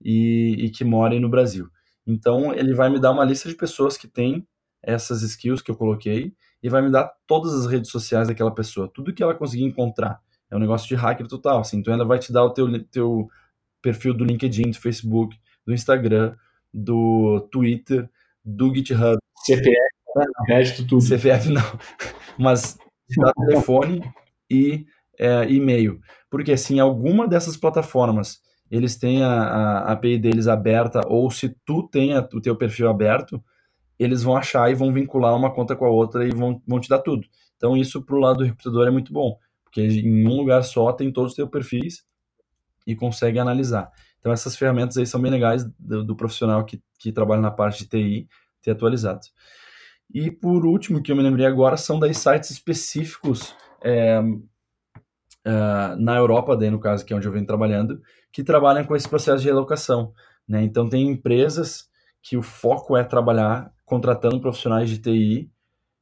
e, 0.02 0.56
e 0.58 0.70
que 0.70 0.84
morem 0.84 1.20
no 1.20 1.28
Brasil. 1.28 1.68
Então, 2.06 2.54
ele 2.54 2.74
vai 2.74 2.88
me 2.88 3.00
dar 3.00 3.10
uma 3.10 3.24
lista 3.24 3.48
de 3.48 3.54
pessoas 3.54 3.96
que 3.96 4.06
têm 4.06 4.46
essas 4.82 5.22
skills 5.22 5.60
que 5.60 5.70
eu 5.70 5.76
coloquei 5.76 6.32
e 6.62 6.68
vai 6.68 6.80
me 6.80 6.90
dar 6.90 7.12
todas 7.26 7.52
as 7.52 7.66
redes 7.66 7.90
sociais 7.90 8.28
daquela 8.28 8.54
pessoa, 8.54 8.90
tudo 8.92 9.12
que 9.12 9.22
ela 9.22 9.34
conseguir 9.34 9.64
encontrar. 9.64 10.20
É 10.50 10.56
um 10.56 10.60
negócio 10.60 10.86
de 10.86 10.94
hacker 10.94 11.26
total, 11.26 11.60
assim. 11.60 11.78
Então, 11.78 11.92
ela 11.92 12.04
vai 12.04 12.18
te 12.18 12.32
dar 12.32 12.44
o 12.44 12.50
teu, 12.50 12.84
teu 12.86 13.28
perfil 13.82 14.14
do 14.14 14.24
LinkedIn, 14.24 14.70
do 14.70 14.78
Facebook, 14.78 15.36
do 15.66 15.72
Instagram, 15.72 16.36
do 16.72 17.40
Twitter, 17.50 18.08
do 18.44 18.72
GitHub. 18.72 19.18
CPF, 19.44 19.76
crédito, 20.46 20.86
tudo. 20.86 21.02
CPF 21.02 21.50
não. 21.50 21.62
Mas 22.38 22.78
dá 23.16 23.32
telefone 23.32 24.02
e 24.50 24.86
é, 25.18 25.50
e-mail. 25.50 26.00
Porque, 26.30 26.52
assim, 26.52 26.78
alguma 26.78 27.26
dessas 27.26 27.56
plataformas 27.56 28.40
eles 28.70 28.96
têm 28.96 29.22
a, 29.22 29.30
a 29.30 29.92
API 29.92 30.18
deles 30.18 30.48
aberta, 30.48 31.00
ou 31.06 31.30
se 31.30 31.54
tu 31.64 31.86
tem 31.88 32.16
o 32.16 32.40
teu 32.40 32.56
perfil 32.56 32.88
aberto, 32.88 33.42
eles 33.98 34.22
vão 34.22 34.36
achar 34.36 34.70
e 34.70 34.74
vão 34.74 34.92
vincular 34.92 35.34
uma 35.34 35.52
conta 35.52 35.74
com 35.74 35.84
a 35.84 35.90
outra 35.90 36.26
e 36.26 36.30
vão, 36.30 36.60
vão 36.66 36.80
te 36.80 36.88
dar 36.88 36.98
tudo. 36.98 37.26
Então, 37.56 37.76
isso 37.76 38.02
para 38.02 38.16
o 38.16 38.20
lado 38.20 38.38
do 38.38 38.44
recrutador 38.44 38.86
é 38.86 38.90
muito 38.90 39.12
bom, 39.12 39.38
porque 39.64 39.82
em 39.82 40.26
um 40.26 40.36
lugar 40.36 40.62
só 40.62 40.92
tem 40.92 41.10
todos 41.12 41.32
os 41.32 41.36
teus 41.36 41.48
perfis 41.48 42.04
e 42.86 42.94
consegue 42.94 43.38
analisar. 43.38 43.90
Então, 44.20 44.32
essas 44.32 44.56
ferramentas 44.56 44.96
aí 44.96 45.06
são 45.06 45.20
bem 45.20 45.30
legais 45.30 45.64
do, 45.78 46.04
do 46.04 46.16
profissional 46.16 46.64
que, 46.64 46.82
que 46.98 47.12
trabalha 47.12 47.40
na 47.40 47.50
parte 47.50 47.84
de 47.84 47.88
TI 47.88 48.28
ter 48.60 48.72
atualizado. 48.72 49.20
E 50.12 50.30
por 50.30 50.64
último, 50.66 51.02
que 51.02 51.10
eu 51.10 51.16
me 51.16 51.22
lembrei 51.22 51.46
agora, 51.46 51.76
são 51.76 51.98
daí 51.98 52.14
sites 52.14 52.50
específicos 52.50 53.54
é, 53.82 54.20
uh, 55.46 55.96
na 55.96 56.16
Europa, 56.16 56.56
daí 56.56 56.70
no 56.70 56.80
caso, 56.80 57.04
que 57.04 57.12
é 57.12 57.16
onde 57.16 57.26
eu 57.26 57.32
venho 57.32 57.46
trabalhando, 57.46 58.00
que 58.32 58.42
trabalham 58.42 58.84
com 58.84 58.96
esse 58.96 59.08
processo 59.08 59.42
de 59.42 59.48
relocação. 59.48 60.12
Né? 60.48 60.62
Então, 60.64 60.88
tem 60.88 61.08
empresas 61.08 61.84
que 62.22 62.36
o 62.36 62.42
foco 62.42 62.96
é 62.96 63.04
trabalhar 63.04 63.72
contratando 63.84 64.40
profissionais 64.40 64.90
de 64.90 64.98
TI 64.98 65.50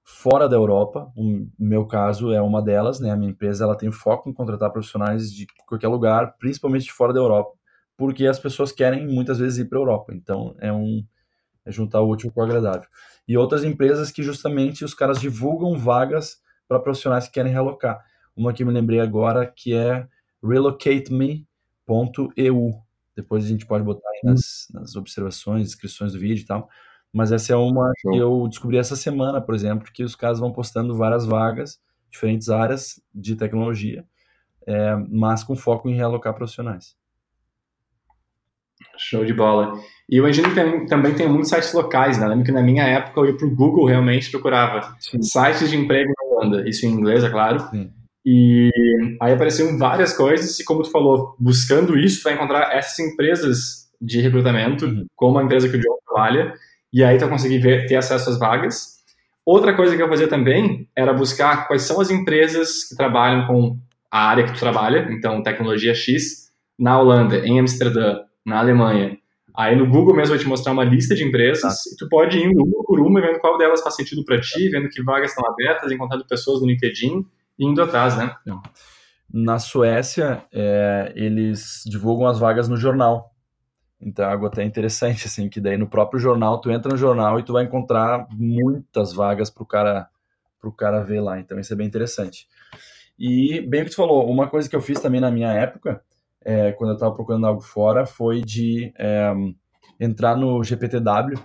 fora 0.03 0.49
da 0.49 0.57
Europa. 0.57 1.13
O 1.17 1.47
meu 1.59 1.87
caso 1.87 2.33
é 2.33 2.41
uma 2.41 2.63
delas, 2.63 2.99
né? 2.99 3.11
A 3.11 3.17
minha 3.17 3.31
empresa 3.31 3.65
ela 3.65 3.77
tem 3.77 3.93
foco 3.93 4.29
em 4.29 4.33
contratar 4.33 4.71
profissionais 4.71 5.31
de 5.31 5.47
qualquer 5.67 5.89
lugar, 5.89 6.37
principalmente 6.39 6.85
de 6.85 6.93
fora 6.93 7.13
da 7.13 7.21
Europa, 7.21 7.53
porque 7.97 8.27
as 8.27 8.39
pessoas 8.39 8.73
querem 8.73 9.07
muitas 9.07 9.39
vezes 9.39 9.59
ir 9.59 9.69
para 9.69 9.79
a 9.79 9.83
Europa. 9.83 10.15
Então, 10.15 10.55
é 10.59 10.73
um 10.73 11.05
é 11.67 11.73
juntar 11.73 12.01
o 12.03 12.11
útil 12.11 12.31
com 12.31 12.41
o 12.41 12.45
agradável. 12.45 12.87
E 13.27 13.39
outras 13.39 13.65
empresas 13.65 14.11
que 14.11 14.23
justamente 14.23 14.85
os 14.85 14.93
caras 14.93 15.19
divulgam 15.19 15.79
vagas 15.79 16.37
para 16.69 16.79
profissionais 16.79 17.27
que 17.27 17.33
querem 17.33 17.53
relocar. 17.53 18.05
Uma 18.37 18.53
que 18.53 18.65
me 18.65 18.73
lembrei 18.73 19.01
agora 19.01 19.47
que 19.47 19.75
é 19.75 20.07
relocateme.eu. 20.43 21.47
Depois 23.17 23.45
a 23.45 23.49
gente 23.49 23.65
pode 23.67 23.85
botar 23.85 24.09
aí 24.09 24.21
nas, 24.25 24.67
nas 24.73 24.97
observações, 24.97 25.67
descrições 25.67 26.13
do 26.13 26.19
vídeo 26.19 26.43
e 26.43 26.47
tal. 26.47 26.69
Mas 27.13 27.31
essa 27.31 27.53
é 27.53 27.57
uma 27.57 27.93
que 28.01 28.17
eu 28.17 28.49
descobri 28.49 28.77
essa 28.77 28.97
semana, 28.97 29.41
por 29.41 29.55
exemplo, 29.55 29.89
que 29.93 30.03
os 30.03 30.17
caras 30.17 30.41
vão 30.41 30.53
postando 30.53 30.97
várias 30.97 31.25
vagas, 31.25 31.81
diferentes 32.11 32.49
áreas 32.49 33.01
de 33.15 33.37
tecnologia, 33.37 34.05
é, 34.67 34.97
mas 35.09 35.45
com 35.45 35.55
foco 35.55 35.89
em 35.89 35.95
realocar 35.95 36.35
profissionais. 36.35 36.97
Show 38.99 39.25
de 39.25 39.33
bola. 39.33 39.79
E 40.11 40.17
eu 40.17 40.25
imagino 40.25 40.49
que 40.49 40.55
também, 40.57 40.87
também 40.87 41.15
tem 41.15 41.29
muitos 41.29 41.51
sites 41.51 41.73
locais, 41.73 42.19
né? 42.19 42.27
lembro 42.27 42.45
que 42.45 42.53
na 42.53 42.63
minha 42.63 42.83
época 42.85 43.21
eu 43.21 43.27
ia 43.27 43.37
para 43.37 43.47
o 43.47 43.55
Google 43.55 43.87
realmente 43.87 44.31
procurava 44.31 44.97
Sim. 44.99 45.23
sites 45.23 45.71
de 45.71 45.77
emprego 45.77 46.13
na 46.17 46.37
Holanda, 46.37 46.69
isso 46.69 46.85
em 46.85 46.91
inglês, 46.91 47.23
é 47.23 47.31
claro. 47.31 47.61
Sim. 47.71 47.93
E 48.25 48.71
aí 49.21 49.33
apareceram 49.33 49.77
várias 49.77 50.17
coisas, 50.17 50.59
e 50.59 50.65
como 50.65 50.83
tu 50.83 50.91
falou, 50.91 51.37
buscando 51.39 51.99
isso, 51.99 52.21
tu 52.21 52.25
vai 52.25 52.35
encontrar 52.35 52.75
essas 52.75 52.99
empresas 52.99 53.91
de 54.01 54.21
recrutamento, 54.21 54.87
uhum. 54.87 55.05
como 55.15 55.39
a 55.39 55.45
empresa 55.45 55.69
que 55.69 55.77
o 55.77 55.81
John 55.81 55.99
trabalha, 56.07 56.55
e 56.93 57.05
aí 57.05 57.19
tu 57.19 57.23
vai 57.23 57.31
conseguir 57.31 57.59
ver, 57.59 57.87
ter 57.87 57.97
acesso 57.97 58.31
às 58.31 58.39
vagas. 58.39 58.95
Outra 59.45 59.75
coisa 59.75 59.95
que 59.95 60.03
eu 60.03 60.09
fazia 60.09 60.27
também 60.27 60.89
era 60.97 61.13
buscar 61.13 61.67
quais 61.67 61.83
são 61.83 62.01
as 62.01 62.11
empresas 62.11 62.89
que 62.89 62.97
trabalham 62.97 63.47
com 63.47 63.79
a 64.11 64.29
área 64.29 64.45
que 64.45 64.53
tu 64.53 64.61
trabalha, 64.61 65.09
então 65.11 65.43
tecnologia 65.43 65.95
X, 65.95 66.51
na 66.79 66.99
Holanda, 66.99 67.39
em 67.39 67.61
Amsterdã, 67.61 68.21
na 68.45 68.59
Alemanha. 68.59 69.19
Aí 69.57 69.77
no 69.77 69.87
Google 69.87 70.17
mesmo 70.17 70.35
vai 70.35 70.43
te 70.43 70.49
mostrar 70.49 70.73
uma 70.73 70.83
lista 70.83 71.15
de 71.15 71.23
empresas 71.23 71.63
tá. 71.63 71.91
e 71.93 71.97
tu 71.97 72.09
pode 72.09 72.39
ir 72.39 72.49
uma 72.49 72.85
por 72.85 73.01
uma, 73.01 73.21
vendo 73.21 73.39
qual 73.39 73.59
delas 73.59 73.83
faz 73.83 73.95
sentido 73.95 74.25
para 74.25 74.41
ti, 74.41 74.69
vendo 74.69 74.89
que 74.89 75.03
vagas 75.03 75.31
estão 75.31 75.47
abertas, 75.47 75.93
encontrando 75.93 76.27
pessoas 76.27 76.61
no 76.61 76.67
LinkedIn 76.67 77.25
indo 77.59 77.83
atrás, 77.83 78.17
né? 78.17 78.35
Na 79.33 79.59
Suécia, 79.59 80.45
é, 80.53 81.13
eles 81.17 81.83
divulgam 81.87 82.27
as 82.27 82.39
vagas 82.39 82.69
no 82.69 82.77
jornal. 82.77 83.33
Então, 84.01 84.25
é 84.25 84.33
algo 84.33 84.47
até 84.47 84.63
interessante, 84.63 85.27
assim, 85.29 85.49
que 85.49 85.61
daí 85.61 85.77
no 85.77 85.89
próprio 85.89 86.21
jornal, 86.21 86.61
tu 86.61 86.71
entra 86.71 86.91
no 86.91 86.97
jornal 86.97 87.39
e 87.39 87.43
tu 87.43 87.53
vai 87.53 87.65
encontrar 87.65 88.27
muitas 88.31 89.13
vagas 89.13 89.51
para 89.51 89.63
o 89.63 89.67
cara, 89.67 90.09
pro 90.61 90.73
cara 90.73 91.03
ver 91.03 91.21
lá. 91.21 91.39
Então, 91.39 91.59
isso 91.59 91.73
é 91.73 91.77
bem 91.77 91.87
interessante. 91.87 92.47
E, 93.19 93.61
bem 93.61 93.83
o 93.83 93.85
que 93.85 93.91
tu 93.91 93.97
falou, 93.97 94.29
uma 94.29 94.49
coisa 94.49 94.69
que 94.69 94.77
eu 94.77 94.81
fiz 94.81 95.01
também 95.01 95.21
na 95.21 95.31
minha 95.31 95.53
época, 95.53 96.03
é, 96.45 96.73
quando 96.73 96.91
eu 96.91 96.95
estava 96.95 97.15
procurando 97.15 97.47
algo 97.47 97.61
fora, 97.61 98.05
foi 98.05 98.43
de 98.43 98.93
é, 98.99 99.33
entrar 99.99 100.37
no 100.37 100.63
GPTW, 100.63 101.39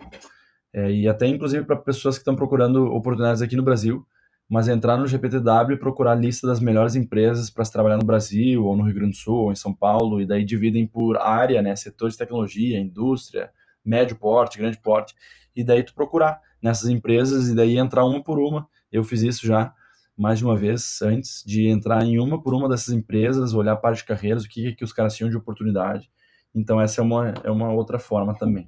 é, 0.73 0.91
e 0.91 1.07
até 1.07 1.25
inclusive 1.27 1.65
para 1.65 1.75
pessoas 1.75 2.15
que 2.15 2.21
estão 2.21 2.35
procurando 2.35 2.85
oportunidades 2.85 3.41
aqui 3.41 3.55
no 3.55 3.63
Brasil, 3.63 4.05
mas 4.49 4.67
entrar 4.67 4.97
no 4.97 5.05
GPTW 5.05 5.73
e 5.73 5.77
procurar 5.77 6.13
a 6.13 6.15
lista 6.15 6.47
das 6.47 6.59
melhores 6.59 6.95
empresas 6.95 7.51
para 7.51 7.63
se 7.63 7.71
trabalhar 7.71 7.97
no 7.97 8.05
Brasil, 8.05 8.65
ou 8.65 8.75
no 8.75 8.83
Rio 8.83 8.95
Grande 8.95 9.11
do 9.11 9.17
Sul, 9.17 9.35
ou 9.35 9.51
em 9.51 9.55
São 9.55 9.71
Paulo, 9.71 10.19
e 10.19 10.25
daí 10.25 10.43
dividem 10.43 10.87
por 10.87 11.17
área, 11.17 11.61
né, 11.61 11.75
setor 11.75 12.09
de 12.09 12.17
tecnologia, 12.17 12.79
indústria, 12.79 13.51
médio 13.85 14.17
porte, 14.17 14.57
grande 14.57 14.79
porte, 14.79 15.13
e 15.55 15.63
daí 15.63 15.83
tu 15.83 15.93
procurar 15.93 16.41
nessas 16.61 16.89
empresas 16.89 17.47
e 17.47 17.55
daí 17.55 17.77
entrar 17.77 18.03
uma 18.05 18.23
por 18.23 18.39
uma. 18.39 18.67
Eu 18.91 19.03
fiz 19.03 19.21
isso 19.21 19.45
já, 19.45 19.71
mais 20.17 20.39
de 20.39 20.45
uma 20.45 20.57
vez 20.57 20.99
antes 21.03 21.43
de 21.45 21.67
entrar 21.67 22.03
em 22.03 22.19
uma 22.19 22.41
por 22.41 22.55
uma 22.55 22.67
dessas 22.67 22.93
empresas, 22.93 23.53
olhar 23.53 23.73
a 23.73 23.77
parte 23.77 23.99
de 23.99 24.05
carreiras, 24.05 24.45
o 24.45 24.49
que, 24.49 24.73
que 24.73 24.83
os 24.83 24.91
caras 24.91 25.15
tinham 25.15 25.29
de 25.29 25.37
oportunidade. 25.37 26.09
Então, 26.55 26.81
essa 26.81 27.01
é 27.01 27.03
uma, 27.03 27.33
é 27.43 27.51
uma 27.51 27.71
outra 27.71 27.99
forma 27.99 28.35
também. 28.35 28.67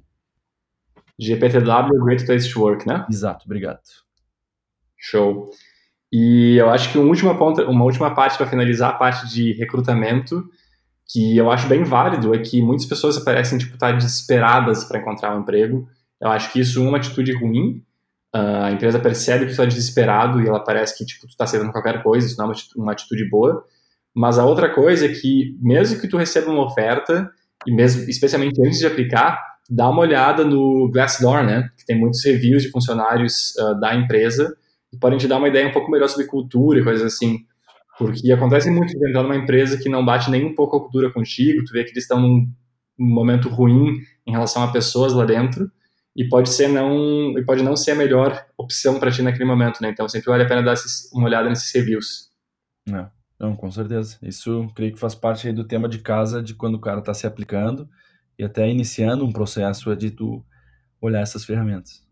GPTW, 1.18 2.04
Great 2.04 2.24
Place 2.24 2.52
to 2.52 2.60
Work, 2.60 2.86
né? 2.86 3.04
Exato, 3.10 3.44
obrigado. 3.44 3.80
Show. 4.96 5.50
E 6.12 6.56
eu 6.56 6.68
acho 6.68 6.92
que 6.92 6.98
uma 6.98 7.08
última, 7.08 7.32
uma 7.32 8.14
parte 8.14 8.36
para 8.36 8.46
finalizar 8.46 8.90
a 8.90 8.94
parte 8.94 9.26
de 9.28 9.52
recrutamento, 9.54 10.44
que 11.08 11.36
eu 11.36 11.50
acho 11.50 11.66
bem 11.68 11.84
válido, 11.84 12.34
é 12.34 12.38
que 12.38 12.60
muitas 12.60 12.86
pessoas 12.86 13.18
parecem 13.18 13.58
tipo, 13.58 13.74
estar 13.74 13.92
desesperadas 13.92 14.84
para 14.84 15.00
encontrar 15.00 15.34
um 15.34 15.40
emprego. 15.40 15.88
Eu 16.20 16.28
acho 16.28 16.52
que 16.52 16.60
isso 16.60 16.84
é 16.84 16.88
uma 16.88 16.98
atitude 16.98 17.32
ruim, 17.32 17.82
Uh, 18.34 18.64
a 18.64 18.72
empresa 18.72 18.98
percebe 18.98 19.40
que 19.40 19.48
tu 19.48 19.50
está 19.50 19.66
desesperado 19.66 20.40
e 20.40 20.48
ela 20.48 20.58
parece 20.58 20.96
que 20.96 21.04
tipo, 21.04 21.26
tu 21.26 21.30
está 21.30 21.44
aceitando 21.44 21.70
qualquer 21.70 22.02
coisa, 22.02 22.26
isso 22.26 22.38
não 22.38 22.50
é 22.50 22.54
uma 22.76 22.92
atitude 22.92 23.28
boa. 23.28 23.62
Mas 24.14 24.38
a 24.38 24.44
outra 24.44 24.70
coisa 24.70 25.04
é 25.04 25.08
que, 25.10 25.56
mesmo 25.60 26.00
que 26.00 26.08
tu 26.08 26.16
receba 26.16 26.50
uma 26.50 26.64
oferta, 26.64 27.30
e 27.66 27.72
mesmo, 27.72 28.08
especialmente 28.08 28.58
antes 28.66 28.78
de 28.78 28.86
aplicar, 28.86 29.38
dá 29.68 29.88
uma 29.88 30.00
olhada 30.00 30.44
no 30.44 30.90
Glassdoor, 30.90 31.44
né? 31.44 31.68
Que 31.76 31.84
tem 31.84 31.98
muitos 31.98 32.24
reviews 32.24 32.62
de 32.62 32.70
funcionários 32.70 33.54
uh, 33.56 33.78
da 33.78 33.94
empresa 33.94 34.56
podem 34.98 35.18
te 35.18 35.26
dar 35.26 35.38
uma 35.38 35.48
ideia 35.48 35.68
um 35.68 35.72
pouco 35.72 35.90
melhor 35.90 36.08
sobre 36.08 36.26
cultura 36.26 36.80
e 36.80 36.84
coisas 36.84 37.02
assim. 37.02 37.44
Porque 37.98 38.32
acontece 38.32 38.70
muito 38.70 38.98
de 38.98 39.08
entrar 39.08 39.22
numa 39.22 39.36
empresa 39.36 39.78
que 39.78 39.88
não 39.88 40.04
bate 40.04 40.30
nem 40.30 40.44
um 40.44 40.54
pouco 40.54 40.76
a 40.76 40.80
cultura 40.80 41.12
contigo, 41.12 41.64
tu 41.64 41.72
vê 41.72 41.84
que 41.84 41.90
eles 41.90 42.04
estão 42.04 42.20
num, 42.20 42.48
momento 42.98 43.48
ruim 43.48 44.00
em 44.26 44.32
relação 44.32 44.62
a 44.62 44.70
pessoas 44.70 45.12
lá 45.12 45.24
dentro, 45.24 45.70
e 46.14 46.28
pode 46.28 46.50
ser 46.50 46.68
não 46.68 47.36
e 47.38 47.44
pode 47.44 47.62
não 47.62 47.74
ser 47.74 47.92
a 47.92 47.94
melhor 47.94 48.46
opção 48.56 49.00
para 49.00 49.10
ti 49.10 49.22
naquele 49.22 49.46
momento, 49.46 49.80
né? 49.80 49.90
Então 49.90 50.08
sempre 50.08 50.30
vale 50.30 50.42
a 50.44 50.46
pena 50.46 50.62
dar 50.62 50.74
uma 51.12 51.26
olhada 51.26 51.48
nesses 51.48 51.72
reviews. 51.74 52.30
É, 52.88 53.06
não, 53.40 53.56
com 53.56 53.70
certeza. 53.70 54.18
Isso 54.22 54.70
creio 54.74 54.92
que 54.92 55.00
faz 55.00 55.14
parte 55.14 55.50
do 55.52 55.64
tema 55.64 55.88
de 55.88 55.98
casa 55.98 56.42
de 56.42 56.54
quando 56.54 56.74
o 56.74 56.80
cara 56.80 57.00
está 57.00 57.14
se 57.14 57.26
aplicando 57.26 57.88
e 58.38 58.44
até 58.44 58.68
iniciando 58.68 59.24
um 59.24 59.32
processo 59.32 59.90
é 59.90 59.96
de 59.96 60.10
tu 60.10 60.44
olhar 61.00 61.20
essas 61.20 61.44
ferramentas. 61.44 62.02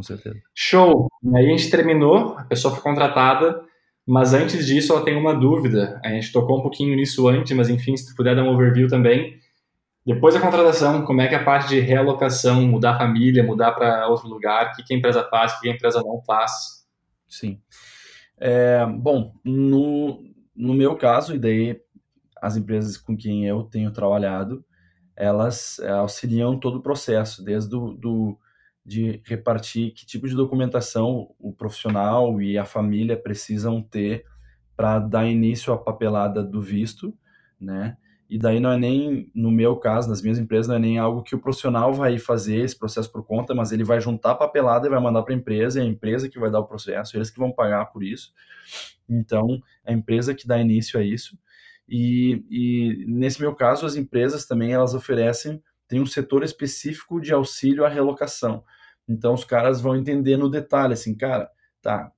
Com 0.00 0.02
certeza. 0.02 0.40
Show. 0.54 1.08
E 1.22 1.36
aí 1.36 1.46
a 1.46 1.56
gente 1.56 1.70
terminou, 1.70 2.38
a 2.38 2.44
pessoa 2.44 2.72
foi 2.72 2.82
contratada, 2.82 3.62
mas 4.06 4.32
antes 4.32 4.66
disso 4.66 4.94
ela 4.94 5.04
tem 5.04 5.14
uma 5.14 5.34
dúvida. 5.34 6.00
A 6.02 6.08
gente 6.08 6.32
tocou 6.32 6.58
um 6.58 6.62
pouquinho 6.62 6.96
nisso 6.96 7.28
antes, 7.28 7.54
mas 7.54 7.68
enfim, 7.68 7.94
se 7.94 8.08
tu 8.08 8.16
puder 8.16 8.34
dar 8.34 8.42
um 8.42 8.54
overview 8.54 8.88
também 8.88 9.38
depois 10.06 10.34
da 10.34 10.40
contratação, 10.40 11.04
como 11.04 11.20
é 11.20 11.28
que 11.28 11.34
é 11.34 11.38
a 11.38 11.44
parte 11.44 11.68
de 11.68 11.80
realocação, 11.80 12.62
mudar 12.66 12.94
a 12.94 12.98
família, 12.98 13.44
mudar 13.44 13.72
para 13.72 14.08
outro 14.08 14.28
lugar, 14.28 14.72
o 14.72 14.76
que, 14.76 14.82
que 14.82 14.94
a 14.94 14.96
empresa 14.96 15.22
faz, 15.28 15.52
o 15.52 15.60
que 15.60 15.68
a 15.68 15.72
empresa 15.72 16.02
não 16.02 16.22
faz? 16.22 16.50
Sim. 17.28 17.60
É, 18.38 18.86
bom, 18.86 19.34
no, 19.44 20.22
no 20.56 20.72
meu 20.72 20.96
caso, 20.96 21.34
e 21.34 21.38
daí 21.38 21.78
as 22.40 22.56
empresas 22.56 22.96
com 22.96 23.14
quem 23.14 23.46
eu 23.46 23.64
tenho 23.64 23.92
trabalhado, 23.92 24.64
elas 25.14 25.78
é, 25.80 25.90
auxiliam 25.90 26.58
todo 26.58 26.78
o 26.78 26.82
processo, 26.82 27.44
desde 27.44 27.68
do, 27.68 27.92
do, 27.92 28.38
de 28.90 29.22
repartir 29.24 29.92
que 29.92 30.04
tipo 30.04 30.26
de 30.26 30.34
documentação 30.34 31.32
o 31.38 31.52
profissional 31.52 32.42
e 32.42 32.58
a 32.58 32.64
família 32.64 33.16
precisam 33.16 33.80
ter 33.80 34.24
para 34.76 34.98
dar 34.98 35.28
início 35.28 35.72
à 35.72 35.78
papelada 35.78 36.42
do 36.42 36.60
visto, 36.60 37.16
né? 37.60 37.96
E 38.28 38.36
daí 38.36 38.58
não 38.58 38.72
é 38.72 38.76
nem, 38.76 39.30
no 39.32 39.48
meu 39.48 39.76
caso, 39.76 40.08
nas 40.08 40.20
minhas 40.20 40.40
empresas, 40.40 40.66
não 40.66 40.74
é 40.74 40.78
nem 40.80 40.98
algo 40.98 41.22
que 41.22 41.36
o 41.36 41.38
profissional 41.38 41.94
vai 41.94 42.18
fazer 42.18 42.56
esse 42.56 42.76
processo 42.76 43.12
por 43.12 43.24
conta, 43.24 43.54
mas 43.54 43.70
ele 43.70 43.84
vai 43.84 44.00
juntar 44.00 44.32
a 44.32 44.34
papelada 44.34 44.88
e 44.88 44.90
vai 44.90 45.00
mandar 45.00 45.22
para 45.22 45.34
a 45.34 45.36
empresa, 45.36 45.78
é 45.78 45.82
a 45.84 45.86
empresa 45.86 46.28
que 46.28 46.38
vai 46.40 46.50
dar 46.50 46.58
o 46.58 46.66
processo, 46.66 47.16
eles 47.16 47.30
que 47.30 47.38
vão 47.38 47.52
pagar 47.52 47.86
por 47.86 48.02
isso. 48.02 48.32
Então, 49.08 49.62
é 49.84 49.92
a 49.92 49.94
empresa 49.94 50.34
que 50.34 50.48
dá 50.48 50.58
início 50.58 50.98
a 50.98 51.04
isso. 51.04 51.38
E, 51.88 52.44
e 52.50 53.04
nesse 53.06 53.40
meu 53.40 53.54
caso, 53.54 53.86
as 53.86 53.94
empresas 53.94 54.46
também, 54.46 54.72
elas 54.72 54.94
oferecem, 54.94 55.62
tem 55.86 56.00
um 56.00 56.06
setor 56.06 56.42
específico 56.42 57.20
de 57.20 57.32
auxílio 57.32 57.84
à 57.84 57.88
relocação. 57.88 58.64
Então, 59.10 59.34
os 59.34 59.44
caras 59.44 59.80
vão 59.80 59.96
entender 59.96 60.36
no 60.36 60.48
detalhe, 60.48 60.94
assim, 60.94 61.16
cara, 61.16 61.50
tá, 61.82 62.12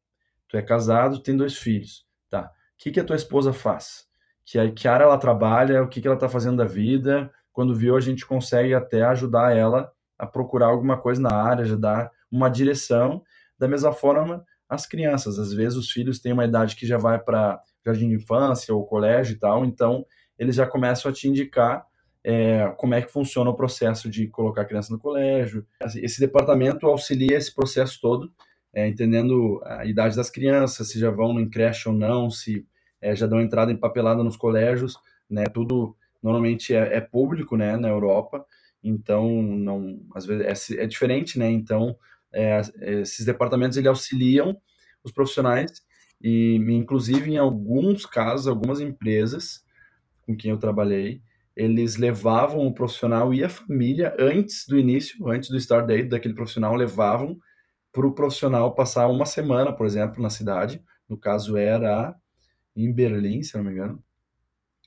tu 0.48 0.56
é 0.56 0.62
casado, 0.62 1.22
tem 1.22 1.36
dois 1.36 1.56
filhos, 1.56 2.06
tá, 2.28 2.42
o 2.42 2.50
que, 2.76 2.90
que 2.90 3.00
a 3.00 3.04
tua 3.04 3.16
esposa 3.16 3.52
faz? 3.52 4.06
que 4.44 4.58
a 4.58 4.70
Kiara 4.70 5.04
ela 5.04 5.18
trabalha, 5.18 5.82
o 5.82 5.88
que, 5.88 6.00
que 6.00 6.06
ela 6.06 6.16
está 6.16 6.28
fazendo 6.28 6.56
da 6.58 6.64
vida. 6.64 7.30
Quando 7.52 7.74
viu, 7.74 7.96
a 7.96 8.00
gente 8.00 8.26
consegue 8.26 8.74
até 8.74 9.02
ajudar 9.02 9.56
ela 9.56 9.90
a 10.18 10.26
procurar 10.26 10.66
alguma 10.66 10.98
coisa 10.98 11.20
na 11.20 11.34
área, 11.34 11.64
já 11.64 11.76
dar 11.76 12.10
uma 12.30 12.48
direção. 12.48 13.22
Da 13.58 13.68
mesma 13.68 13.92
forma, 13.92 14.44
as 14.68 14.86
crianças, 14.86 15.38
às 15.38 15.52
vezes 15.52 15.78
os 15.78 15.90
filhos 15.90 16.18
têm 16.18 16.32
uma 16.32 16.44
idade 16.44 16.76
que 16.76 16.86
já 16.86 16.98
vai 16.98 17.18
para 17.18 17.60
jardim 17.84 18.08
de 18.08 18.14
infância 18.16 18.74
ou 18.74 18.86
colégio 18.86 19.34
e 19.34 19.38
tal, 19.38 19.64
então 19.64 20.06
eles 20.38 20.54
já 20.56 20.66
começam 20.66 21.10
a 21.10 21.14
te 21.14 21.28
indicar 21.28 21.84
é, 22.24 22.72
como 22.76 22.94
é 22.94 23.02
que 23.02 23.10
funciona 23.10 23.50
o 23.50 23.54
processo 23.54 24.08
de 24.08 24.28
colocar 24.28 24.62
a 24.62 24.64
criança 24.64 24.92
no 24.92 24.98
colégio. 24.98 25.66
Esse 25.96 26.20
departamento 26.20 26.86
auxilia 26.86 27.36
esse 27.36 27.52
processo 27.54 28.00
todo, 28.00 28.32
é, 28.72 28.88
entendendo 28.88 29.60
a 29.64 29.84
idade 29.84 30.16
das 30.16 30.30
crianças, 30.30 30.88
se 30.88 30.98
já 30.98 31.10
vão 31.10 31.32
no 31.32 31.50
creche 31.50 31.88
ou 31.88 31.94
não, 31.94 32.30
se 32.30 32.66
é, 33.00 33.14
já 33.14 33.26
dão 33.26 33.40
entrada 33.40 33.72
em 33.72 33.76
papelada 33.76 34.22
nos 34.22 34.36
colégios, 34.36 34.96
né? 35.28 35.46
Tudo 35.46 35.96
normalmente 36.22 36.74
é, 36.74 36.96
é, 36.96 37.00
público, 37.00 37.56
né? 37.56 37.76
Na 37.76 37.88
Europa, 37.88 38.46
então 38.82 39.42
não, 39.42 40.00
às 40.14 40.24
vezes 40.24 40.70
é, 40.70 40.84
é 40.84 40.86
diferente, 40.86 41.38
né? 41.38 41.50
Então 41.50 41.96
é, 42.32 42.60
esses 43.00 43.26
departamentos 43.26 43.76
ele 43.76 43.88
auxiliam 43.88 44.56
os 45.02 45.10
profissionais 45.10 45.82
e 46.22 46.54
inclusive 46.56 47.32
em 47.32 47.36
alguns 47.36 48.06
casos, 48.06 48.46
algumas 48.46 48.80
empresas 48.80 49.64
com 50.24 50.36
quem 50.36 50.52
eu 50.52 50.58
trabalhei, 50.58 51.20
eles 51.56 51.96
levavam 51.96 52.66
o 52.66 52.74
profissional 52.74 53.32
e 53.32 53.44
a 53.44 53.48
família 53.48 54.14
antes 54.18 54.66
do 54.66 54.78
início, 54.78 55.28
antes 55.28 55.48
do 55.50 55.56
start 55.56 55.86
date 55.86 56.08
daquele 56.08 56.34
profissional, 56.34 56.74
levavam 56.74 57.38
para 57.92 58.06
o 58.06 58.14
profissional 58.14 58.74
passar 58.74 59.06
uma 59.08 59.26
semana, 59.26 59.72
por 59.72 59.86
exemplo, 59.86 60.22
na 60.22 60.30
cidade. 60.30 60.82
No 61.08 61.16
caso 61.16 61.56
era 61.56 62.14
em 62.74 62.90
Berlim, 62.92 63.42
se 63.42 63.56
não 63.56 63.64
me 63.64 63.72
engano, 63.72 64.02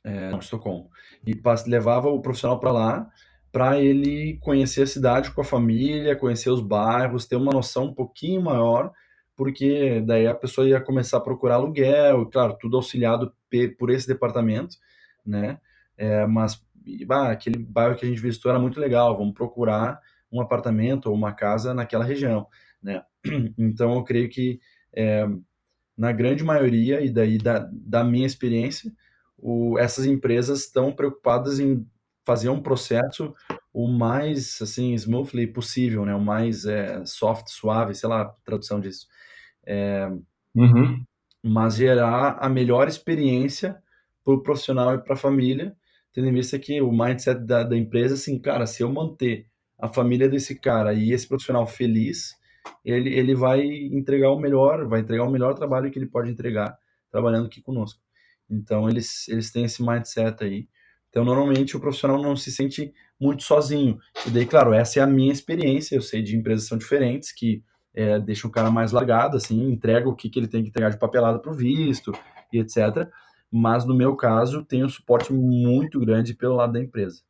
é, 0.03 0.31
não, 0.31 0.39
Estocolmo, 0.39 0.89
e 1.25 1.33
levava 1.67 2.09
o 2.09 2.21
profissional 2.21 2.59
para 2.59 2.71
lá 2.71 3.11
para 3.51 3.79
ele 3.79 4.37
conhecer 4.41 4.81
a 4.81 4.87
cidade 4.87 5.31
com 5.31 5.39
a 5.39 5.45
família, 5.45 6.13
conhecer 6.13 6.49
os 6.49 6.59
bairros, 6.59 7.25
ter 7.25 7.37
uma 7.37 7.53
noção 7.53 7.85
um 7.85 7.93
pouquinho 7.93 8.41
maior, 8.41 8.91
porque 9.33 10.01
daí 10.05 10.27
a 10.27 10.35
pessoa 10.35 10.67
ia 10.67 10.81
começar 10.81 11.17
a 11.17 11.21
procurar 11.21 11.55
aluguel, 11.55 12.23
e 12.23 12.29
claro, 12.29 12.57
tudo 12.59 12.75
auxiliado 12.75 13.33
por 13.79 13.89
esse 13.89 14.05
departamento, 14.07 14.75
né? 15.25 15.57
É, 15.97 16.25
mas 16.25 16.61
bah, 17.05 17.31
aquele 17.31 17.57
bairro 17.57 17.95
que 17.95 18.05
a 18.05 18.09
gente 18.09 18.21
visitou 18.21 18.49
era 18.49 18.59
muito 18.59 18.79
legal, 18.79 19.17
vamos 19.17 19.33
procurar 19.33 19.99
um 20.31 20.41
apartamento 20.41 21.07
ou 21.07 21.15
uma 21.15 21.33
casa 21.33 21.73
naquela 21.73 22.03
região, 22.03 22.47
né? 22.81 23.03
Então 23.57 23.95
eu 23.95 24.03
creio 24.03 24.29
que 24.29 24.59
é, 24.93 25.27
na 25.97 26.11
grande 26.11 26.43
maioria, 26.43 27.01
e 27.01 27.09
daí 27.09 27.37
da, 27.37 27.69
da 27.71 28.03
minha 28.03 28.27
experiência, 28.27 28.91
o, 29.37 29.77
essas 29.79 30.05
empresas 30.05 30.61
estão 30.61 30.91
preocupadas 30.91 31.59
em 31.59 31.85
fazer 32.25 32.49
um 32.49 32.61
processo 32.61 33.33
o 33.71 33.87
mais 33.87 34.59
assim 34.61 34.93
smoothly 34.93 35.47
possível, 35.47 36.05
né? 36.05 36.15
O 36.15 36.21
mais 36.21 36.65
é, 36.65 37.05
soft, 37.05 37.47
suave, 37.49 37.93
sei 37.93 38.09
lá, 38.09 38.21
a 38.21 38.25
tradução 38.43 38.79
disso. 38.79 39.07
É, 39.65 40.09
uhum. 40.55 41.03
Mas 41.43 41.75
gerar 41.75 42.37
a 42.39 42.49
melhor 42.49 42.87
experiência 42.87 43.81
para 44.23 44.33
o 44.33 44.41
profissional 44.41 44.95
e 44.95 44.97
para 44.97 45.13
a 45.13 45.17
família, 45.17 45.75
tendo 46.15 46.29
em 46.29 46.33
vista 46.33 46.57
que 46.57 46.81
o 46.81 46.91
mindset 46.93 47.41
da, 47.41 47.63
da 47.63 47.75
empresa, 47.77 48.13
assim, 48.13 48.39
cara, 48.39 48.65
se 48.65 48.81
eu 48.81 48.89
manter 48.89 49.47
a 49.77 49.89
família 49.89 50.29
desse 50.29 50.55
cara 50.55 50.93
e 50.93 51.11
esse 51.11 51.27
profissional 51.27 51.67
feliz, 51.67 52.33
ele, 52.85 53.13
ele 53.13 53.35
vai 53.35 53.61
entregar 53.65 54.31
o 54.31 54.39
melhor, 54.39 54.87
vai 54.87 55.01
entregar 55.01 55.25
o 55.25 55.29
melhor 55.29 55.53
trabalho 55.53 55.91
que 55.91 55.99
ele 55.99 56.05
pode 56.05 56.31
entregar 56.31 56.77
trabalhando 57.11 57.47
aqui 57.47 57.61
conosco. 57.61 57.99
Então, 58.49 58.87
eles, 58.87 59.27
eles 59.27 59.51
têm 59.51 59.65
esse 59.65 59.83
mindset 59.83 60.41
aí. 60.41 60.69
Então, 61.09 61.25
normalmente, 61.25 61.75
o 61.75 61.81
profissional 61.81 62.21
não 62.21 62.35
se 62.35 62.49
sente 62.49 62.93
muito 63.19 63.43
sozinho. 63.43 63.99
E 64.25 64.29
daí, 64.29 64.45
claro, 64.45 64.73
essa 64.73 64.99
é 64.99 65.03
a 65.03 65.07
minha 65.07 65.33
experiência. 65.33 65.95
Eu 65.95 66.01
sei 66.01 66.21
de 66.21 66.37
empresas 66.37 66.65
são 66.65 66.77
diferentes, 66.77 67.33
que 67.33 67.61
é, 67.93 68.19
deixam 68.19 68.49
o 68.49 68.53
cara 68.53 68.71
mais 68.71 68.93
largado, 68.93 69.35
assim, 69.35 69.69
entrega 69.69 70.07
o 70.07 70.15
que, 70.15 70.29
que 70.29 70.39
ele 70.39 70.47
tem 70.47 70.63
que 70.63 70.69
entregar 70.69 70.91
de 70.91 70.99
papelada 70.99 71.39
para 71.39 71.51
o 71.51 71.55
visto 71.55 72.13
e 72.53 72.59
etc. 72.59 73.09
Mas, 73.51 73.85
no 73.85 73.95
meu 73.95 74.15
caso, 74.15 74.63
tem 74.63 74.83
um 74.83 74.89
suporte 74.89 75.31
muito 75.31 75.99
grande 75.99 76.33
pelo 76.33 76.55
lado 76.55 76.73
da 76.73 76.79
empresa. 76.79 77.21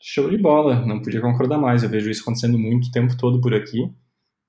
Show 0.00 0.30
de 0.30 0.38
bola, 0.38 0.84
não 0.86 1.02
podia 1.02 1.20
concordar 1.20 1.58
mais. 1.58 1.82
Eu 1.82 1.88
vejo 1.88 2.10
isso 2.10 2.22
acontecendo 2.22 2.58
muito 2.58 2.88
o 2.88 2.90
tempo 2.90 3.16
todo 3.16 3.40
por 3.40 3.54
aqui. 3.54 3.92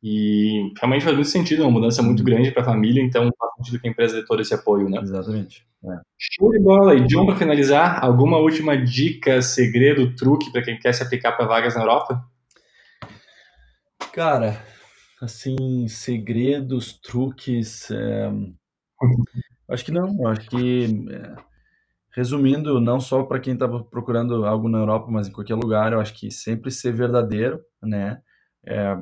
E 0.04 0.72
realmente 0.78 1.04
faz 1.04 1.16
muito 1.16 1.30
sentido, 1.30 1.62
é 1.62 1.66
uma 1.66 1.72
mudança 1.72 2.02
muito 2.02 2.24
grande 2.24 2.52
para 2.52 2.64
a 2.64 2.66
família, 2.66 3.04
então 3.04 3.30
faz 3.38 3.52
sentido 3.58 3.80
que 3.80 3.88
a 3.88 3.92
empresa 3.92 4.20
dê 4.20 4.26
todo 4.26 4.42
esse 4.42 4.54
apoio, 4.54 4.90
né? 4.90 5.00
Exatamente. 5.00 5.64
É. 5.84 6.00
Show 6.18 6.52
de 6.52 6.60
bola! 6.60 6.96
E 6.96 7.06
John, 7.06 7.26
para 7.26 7.36
finalizar, 7.36 8.04
alguma 8.04 8.38
última 8.38 8.76
dica, 8.76 9.42
segredo, 9.42 10.16
truque 10.16 10.52
para 10.52 10.64
quem 10.64 10.80
quer 10.80 10.94
se 10.94 11.04
aplicar 11.04 11.34
para 11.34 11.46
vagas 11.46 11.76
na 11.76 11.82
Europa? 11.82 12.24
Cara, 14.12 14.60
assim, 15.22 15.88
segredos, 15.88 16.94
truques. 17.00 17.92
É... 17.92 18.32
Acho 19.72 19.86
que 19.86 19.92
não, 19.92 20.28
acho 20.28 20.50
que 20.50 21.08
é, 21.10 21.36
resumindo, 22.12 22.82
não 22.82 23.00
só 23.00 23.24
para 23.24 23.40
quem 23.40 23.54
está 23.54 23.68
procurando 23.68 24.46
algo 24.46 24.68
na 24.68 24.80
Europa, 24.80 25.08
mas 25.10 25.30
em 25.30 25.32
qualquer 25.32 25.56
lugar, 25.56 25.94
eu 25.94 26.02
acho 26.02 26.14
que 26.14 26.30
sempre 26.30 26.70
ser 26.70 26.92
verdadeiro, 26.92 27.62
né? 27.82 28.22
É, 28.66 28.98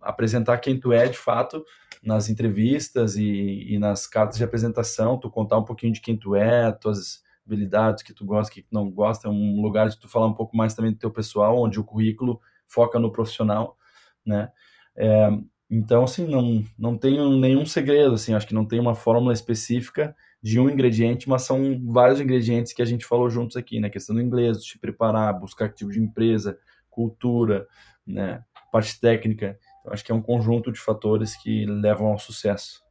apresentar 0.00 0.58
quem 0.58 0.80
tu 0.80 0.92
é 0.92 1.06
de 1.06 1.16
fato 1.16 1.62
nas 2.02 2.28
entrevistas 2.30 3.16
e, 3.16 3.74
e, 3.74 3.78
nas 3.78 4.06
cartas 4.06 4.38
de 4.38 4.44
apresentação, 4.44 5.18
tu 5.18 5.30
contar 5.30 5.58
um 5.58 5.64
pouquinho 5.64 5.92
de 5.92 6.00
quem 6.00 6.16
tu 6.16 6.34
é, 6.34 6.72
tuas 6.72 7.22
habilidades, 7.46 8.02
que 8.02 8.14
tu 8.14 8.24
gosta, 8.24 8.52
que 8.52 8.62
tu 8.62 8.68
não 8.72 8.90
gosta, 8.90 9.28
é 9.28 9.30
um 9.30 9.60
lugar 9.60 9.88
de 9.90 10.00
tu 10.00 10.08
falar 10.08 10.26
um 10.26 10.34
pouco 10.34 10.56
mais 10.56 10.74
também 10.74 10.92
do 10.92 10.98
teu 10.98 11.10
pessoal, 11.10 11.60
onde 11.60 11.78
o 11.78 11.84
currículo 11.84 12.40
foca 12.66 12.98
no 12.98 13.12
profissional, 13.12 13.76
né? 14.24 14.50
É, 14.96 15.28
então, 15.70 16.04
assim, 16.04 16.26
não, 16.26 16.64
não 16.78 16.96
tenho 16.96 17.36
nenhum 17.38 17.64
segredo, 17.64 18.14
assim, 18.14 18.34
acho 18.34 18.46
que 18.46 18.54
não 18.54 18.66
tem 18.66 18.78
uma 18.78 18.94
fórmula 18.94 19.32
específica 19.32 20.14
de 20.42 20.60
um 20.60 20.68
ingrediente, 20.68 21.28
mas 21.28 21.42
são 21.42 21.80
vários 21.86 22.20
ingredientes 22.20 22.72
que 22.72 22.82
a 22.82 22.84
gente 22.84 23.06
falou 23.06 23.30
juntos 23.30 23.56
aqui, 23.56 23.80
né? 23.80 23.88
Questão 23.88 24.14
do 24.14 24.20
inglês, 24.20 24.58
de 24.62 24.66
te 24.66 24.78
preparar, 24.78 25.32
buscar 25.32 25.70
tipo 25.70 25.90
de 25.90 26.00
empresa, 26.00 26.58
cultura, 26.90 27.66
né? 28.06 28.44
Parte 28.70 29.00
técnica. 29.00 29.58
Então, 29.80 29.92
acho 29.92 30.04
que 30.04 30.12
é 30.12 30.14
um 30.14 30.20
conjunto 30.20 30.70
de 30.70 30.78
fatores 30.78 31.34
que 31.36 31.64
levam 31.64 32.08
ao 32.08 32.18
sucesso. 32.18 32.82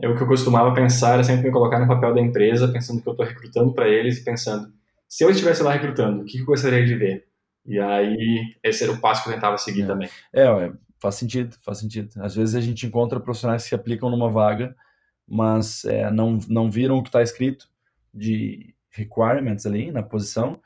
É 0.00 0.08
o 0.08 0.16
que 0.16 0.22
eu 0.22 0.28
costumava 0.28 0.74
pensar, 0.74 1.18
é 1.18 1.22
sempre 1.22 1.46
me 1.46 1.52
colocar 1.52 1.78
no 1.78 1.88
papel 1.88 2.14
da 2.14 2.20
empresa, 2.20 2.68
pensando 2.68 3.02
que 3.02 3.08
eu 3.08 3.12
estou 3.12 3.26
recrutando 3.26 3.72
para 3.72 3.88
eles 3.88 4.18
e 4.18 4.24
pensando, 4.24 4.72
se 5.08 5.24
eu 5.24 5.30
estivesse 5.30 5.62
lá 5.62 5.72
recrutando, 5.72 6.22
o 6.22 6.24
que 6.24 6.38
eu 6.38 6.46
gostaria 6.46 6.84
de 6.84 6.94
ver? 6.94 7.26
E 7.66 7.78
aí, 7.78 8.56
esse 8.62 8.84
era 8.84 8.92
o 8.92 9.00
passo 9.00 9.22
que 9.22 9.30
eu 9.30 9.34
tentava 9.34 9.56
seguir 9.56 9.82
é. 9.82 9.86
também. 9.86 10.08
É, 10.32 10.72
faz 11.04 11.16
sentido, 11.16 11.54
faz 11.60 11.78
sentido. 11.78 12.10
Às 12.22 12.34
vezes 12.34 12.54
a 12.54 12.62
gente 12.62 12.86
encontra 12.86 13.20
profissionais 13.20 13.62
que 13.62 13.68
se 13.68 13.74
aplicam 13.74 14.08
numa 14.08 14.30
vaga, 14.30 14.74
mas 15.28 15.84
é, 15.84 16.10
não, 16.10 16.38
não 16.48 16.70
viram 16.70 16.96
o 16.96 17.02
que 17.02 17.10
está 17.10 17.22
escrito 17.22 17.68
de 18.12 18.74
requirements 18.88 19.66
ali 19.66 19.92
na 19.92 20.02
posição 20.02 20.58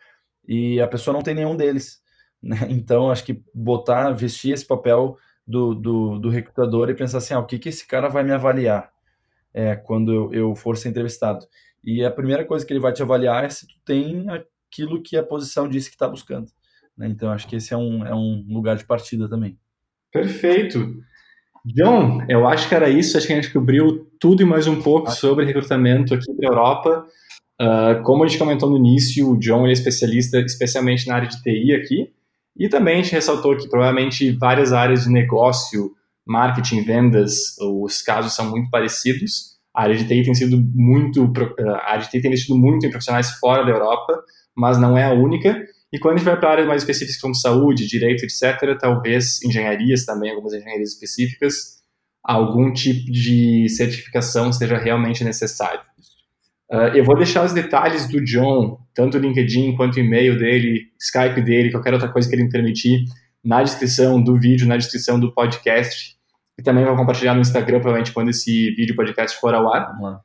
e 0.47 0.81
a 0.81 0.87
pessoa 0.87 1.13
não 1.13 1.23
tem 1.23 1.35
nenhum 1.35 1.57
deles. 1.57 2.01
Né? 2.41 2.57
Então, 2.71 3.11
acho 3.11 3.25
que 3.25 3.43
botar, 3.53 4.13
vestir 4.13 4.53
esse 4.53 4.65
papel 4.65 5.19
do, 5.45 5.75
do, 5.75 6.21
do 6.21 6.31
recrutador 6.31 6.89
e 6.89 6.95
pensar 6.95 7.19
assim, 7.19 7.35
ah, 7.35 7.41
o 7.41 7.45
que, 7.45 7.59
que 7.59 7.69
esse 7.69 7.85
cara 7.85 8.09
vai 8.09 8.23
me 8.23 8.31
avaliar 8.31 8.93
é, 9.53 9.75
quando 9.75 10.13
eu, 10.13 10.33
eu 10.33 10.55
for 10.55 10.77
ser 10.77 10.91
entrevistado. 10.91 11.45
E 11.83 12.05
a 12.05 12.13
primeira 12.13 12.45
coisa 12.45 12.65
que 12.65 12.73
ele 12.73 12.79
vai 12.79 12.93
te 12.93 13.03
avaliar 13.03 13.45
é 13.45 13.49
se 13.49 13.67
tu 13.67 13.75
tem 13.85 14.27
aquilo 14.31 15.03
que 15.03 15.17
a 15.17 15.23
posição 15.25 15.69
disse 15.69 15.91
que 15.91 15.97
está 15.97 16.07
buscando. 16.07 16.49
Né? 16.97 17.09
Então, 17.09 17.33
acho 17.33 17.49
que 17.49 17.57
esse 17.57 17.75
é 17.75 17.77
um, 17.77 18.07
é 18.07 18.15
um 18.15 18.47
lugar 18.49 18.77
de 18.77 18.85
partida 18.85 19.29
também. 19.29 19.59
Perfeito. 20.13 20.95
John, 21.65 22.25
eu 22.29 22.47
acho 22.47 22.69
que 22.69 22.75
era 22.75 22.89
isso. 22.89 23.17
Acho 23.17 23.27
que 23.27 23.33
a 23.33 23.37
gente 23.37 23.53
cobriu 23.53 24.07
tudo 24.19 24.43
e 24.43 24.47
mais 24.47 24.67
um 24.67 24.81
pouco 24.81 25.11
sobre 25.11 25.45
recrutamento 25.45 26.15
aqui 26.15 26.33
para 26.35 26.49
a 26.49 26.53
Europa. 26.53 27.07
Uh, 27.61 28.03
como 28.05 28.25
a 28.25 28.27
gente 28.27 28.39
comentou 28.39 28.71
no 28.71 28.77
início, 28.77 29.31
o 29.31 29.39
John 29.39 29.67
é 29.67 29.73
especialista 29.73 30.39
especialmente 30.39 31.07
na 31.07 31.17
área 31.17 31.29
de 31.29 31.43
TI 31.43 31.75
aqui. 31.75 32.13
E 32.57 32.69
também 32.69 32.95
a 32.95 33.03
gente 33.03 33.13
ressaltou 33.13 33.57
que 33.57 33.69
provavelmente 33.69 34.31
várias 34.33 34.73
áreas 34.73 35.05
de 35.05 35.11
negócio, 35.11 35.93
marketing, 36.27 36.83
vendas, 36.83 37.57
os 37.61 38.03
casos 38.03 38.35
são 38.35 38.51
muito 38.51 38.71
parecidos. 38.71 39.59
A 39.75 39.83
área 39.83 39.97
de 39.97 40.05
TI 40.05 40.25
tem 40.25 40.35
sido 40.35 40.61
muito, 40.75 41.33
a 41.59 41.93
área 41.93 42.05
de 42.05 42.11
TI 42.11 42.21
tem 42.21 42.31
investido 42.31 42.59
muito 42.59 42.85
em 42.85 42.91
profissionais 42.91 43.31
fora 43.33 43.65
da 43.65 43.71
Europa, 43.71 44.21
mas 44.57 44.79
não 44.79 44.97
é 44.97 45.05
a 45.05 45.13
única. 45.13 45.65
E 45.93 45.99
quando 45.99 46.15
a 46.15 46.19
gente 46.19 46.27
vai 46.27 46.39
para 46.39 46.51
áreas 46.51 46.69
mais 46.69 46.83
específicas 46.83 47.21
como 47.21 47.35
saúde, 47.35 47.87
direito, 47.87 48.25
etc., 48.25 48.79
talvez 48.79 49.43
engenharias 49.43 50.05
também, 50.05 50.31
algumas 50.31 50.53
engenharias 50.53 50.93
específicas, 50.93 51.79
algum 52.23 52.73
tipo 52.73 53.11
de 53.11 53.69
certificação 53.71 54.53
seja 54.53 54.77
realmente 54.77 55.25
necessário. 55.25 55.81
Uh, 56.71 56.95
eu 56.95 57.03
vou 57.03 57.17
deixar 57.17 57.43
os 57.43 57.55
detalhes 57.55 58.07
do 58.07 58.23
John, 58.23 58.79
tanto 58.95 59.17
o 59.17 59.21
LinkedIn 59.21 59.75
quanto 59.75 59.97
o 59.97 60.01
e-mail 60.01 60.39
dele, 60.39 60.89
Skype 61.01 61.41
dele, 61.41 61.71
qualquer 61.71 61.95
outra 61.95 62.13
coisa 62.13 62.29
que 62.29 62.35
ele 62.35 62.45
me 62.45 62.51
permitir, 62.51 63.05
na 63.43 63.63
descrição 63.63 64.23
do 64.23 64.39
vídeo, 64.39 64.69
na 64.69 64.77
descrição 64.77 65.19
do 65.19 65.33
podcast. 65.33 66.19
E 66.59 66.63
também 66.63 66.85
vou 66.85 66.97
compartilhar 66.97 67.33
no 67.33 67.41
Instagram, 67.41 67.81
provavelmente, 67.81 68.13
quando 68.13 68.29
esse 68.29 68.73
vídeo 68.73 68.95
podcast 68.95 69.41
for 69.41 69.55
ao 69.55 69.73
ar. 69.73 69.99
Lá. 69.99 70.21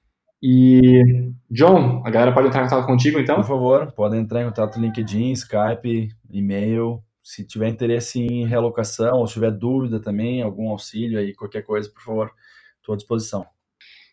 E, 0.45 1.31
John, 1.49 2.03
a 2.05 2.09
galera 2.09 2.33
pode 2.33 2.49
entrar 2.49 2.59
em 2.59 2.69
contato 2.69 2.85
contigo, 2.85 3.17
então? 3.17 3.37
Por 3.37 3.45
favor, 3.45 3.93
podem 3.93 4.19
entrar 4.19 4.41
em 4.41 4.45
contato 4.45 4.77
no 4.77 4.85
LinkedIn, 4.85 5.31
Skype, 5.31 6.09
e-mail. 6.29 7.01
Se 7.23 7.47
tiver 7.47 7.69
interesse 7.69 8.19
em 8.19 8.45
realocação, 8.45 9.19
ou 9.19 9.25
se 9.25 9.35
tiver 9.35 9.51
dúvida 9.51 10.01
também, 10.01 10.41
algum 10.41 10.69
auxílio 10.69 11.17
aí, 11.17 11.33
qualquer 11.33 11.61
coisa, 11.61 11.89
por 11.89 12.03
favor, 12.03 12.31
estou 12.77 12.91
à 12.91 12.97
disposição. 12.97 13.45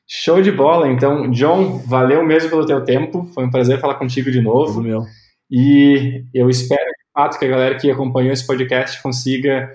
Show 0.07 0.41
de 0.41 0.53
bola, 0.53 0.87
então, 0.87 1.29
John, 1.33 1.79
valeu 1.79 2.25
mesmo 2.25 2.49
pelo 2.49 2.65
teu 2.65 2.85
tempo, 2.85 3.25
foi 3.35 3.45
um 3.45 3.51
prazer 3.51 3.81
falar 3.81 3.97
contigo 3.97 4.31
de 4.31 4.41
novo. 4.41 4.75
Tudo 4.75 4.87
meu. 4.87 5.03
E 5.51 6.25
eu 6.33 6.49
espero, 6.49 6.85
de 6.85 7.13
fato, 7.13 7.41
que 7.41 7.45
a 7.45 7.49
galera 7.49 7.77
que 7.77 7.91
acompanhou 7.91 8.33
esse 8.33 8.47
podcast 8.47 9.03
consiga 9.03 9.69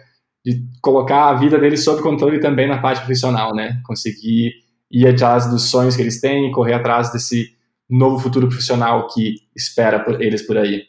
colocar 0.81 1.31
a 1.31 1.33
vida 1.33 1.59
deles 1.59 1.83
sob 1.83 2.01
controle 2.01 2.39
também 2.39 2.65
na 2.65 2.77
parte 2.77 2.99
profissional, 2.99 3.53
né? 3.53 3.81
Conseguir 3.85 4.53
ir 4.91 5.07
atrás 5.07 5.49
dos 5.49 5.69
sonhos 5.69 5.95
que 5.95 6.01
eles 6.01 6.21
têm, 6.21 6.51
correr 6.51 6.73
atrás 6.73 7.11
desse 7.11 7.55
novo 7.89 8.19
futuro 8.19 8.47
profissional 8.47 9.07
que 9.07 9.35
espera 9.55 9.99
por 10.03 10.21
eles 10.21 10.45
por 10.45 10.57
aí. 10.57 10.83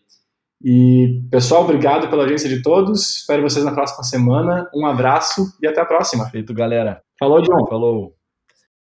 E, 0.62 1.22
pessoal, 1.30 1.64
obrigado 1.64 2.08
pela 2.08 2.22
audiência 2.22 2.48
de 2.48 2.62
todos. 2.62 3.18
Espero 3.18 3.42
vocês 3.42 3.64
na 3.64 3.72
próxima 3.72 4.02
semana. 4.02 4.68
Um 4.74 4.86
abraço 4.86 5.52
e 5.62 5.66
até 5.66 5.80
a 5.80 5.86
próxima. 5.86 6.28
Feito, 6.30 6.54
galera. 6.54 7.02
Falou, 7.18 7.42
John. 7.42 7.66
Falou. 7.68 8.15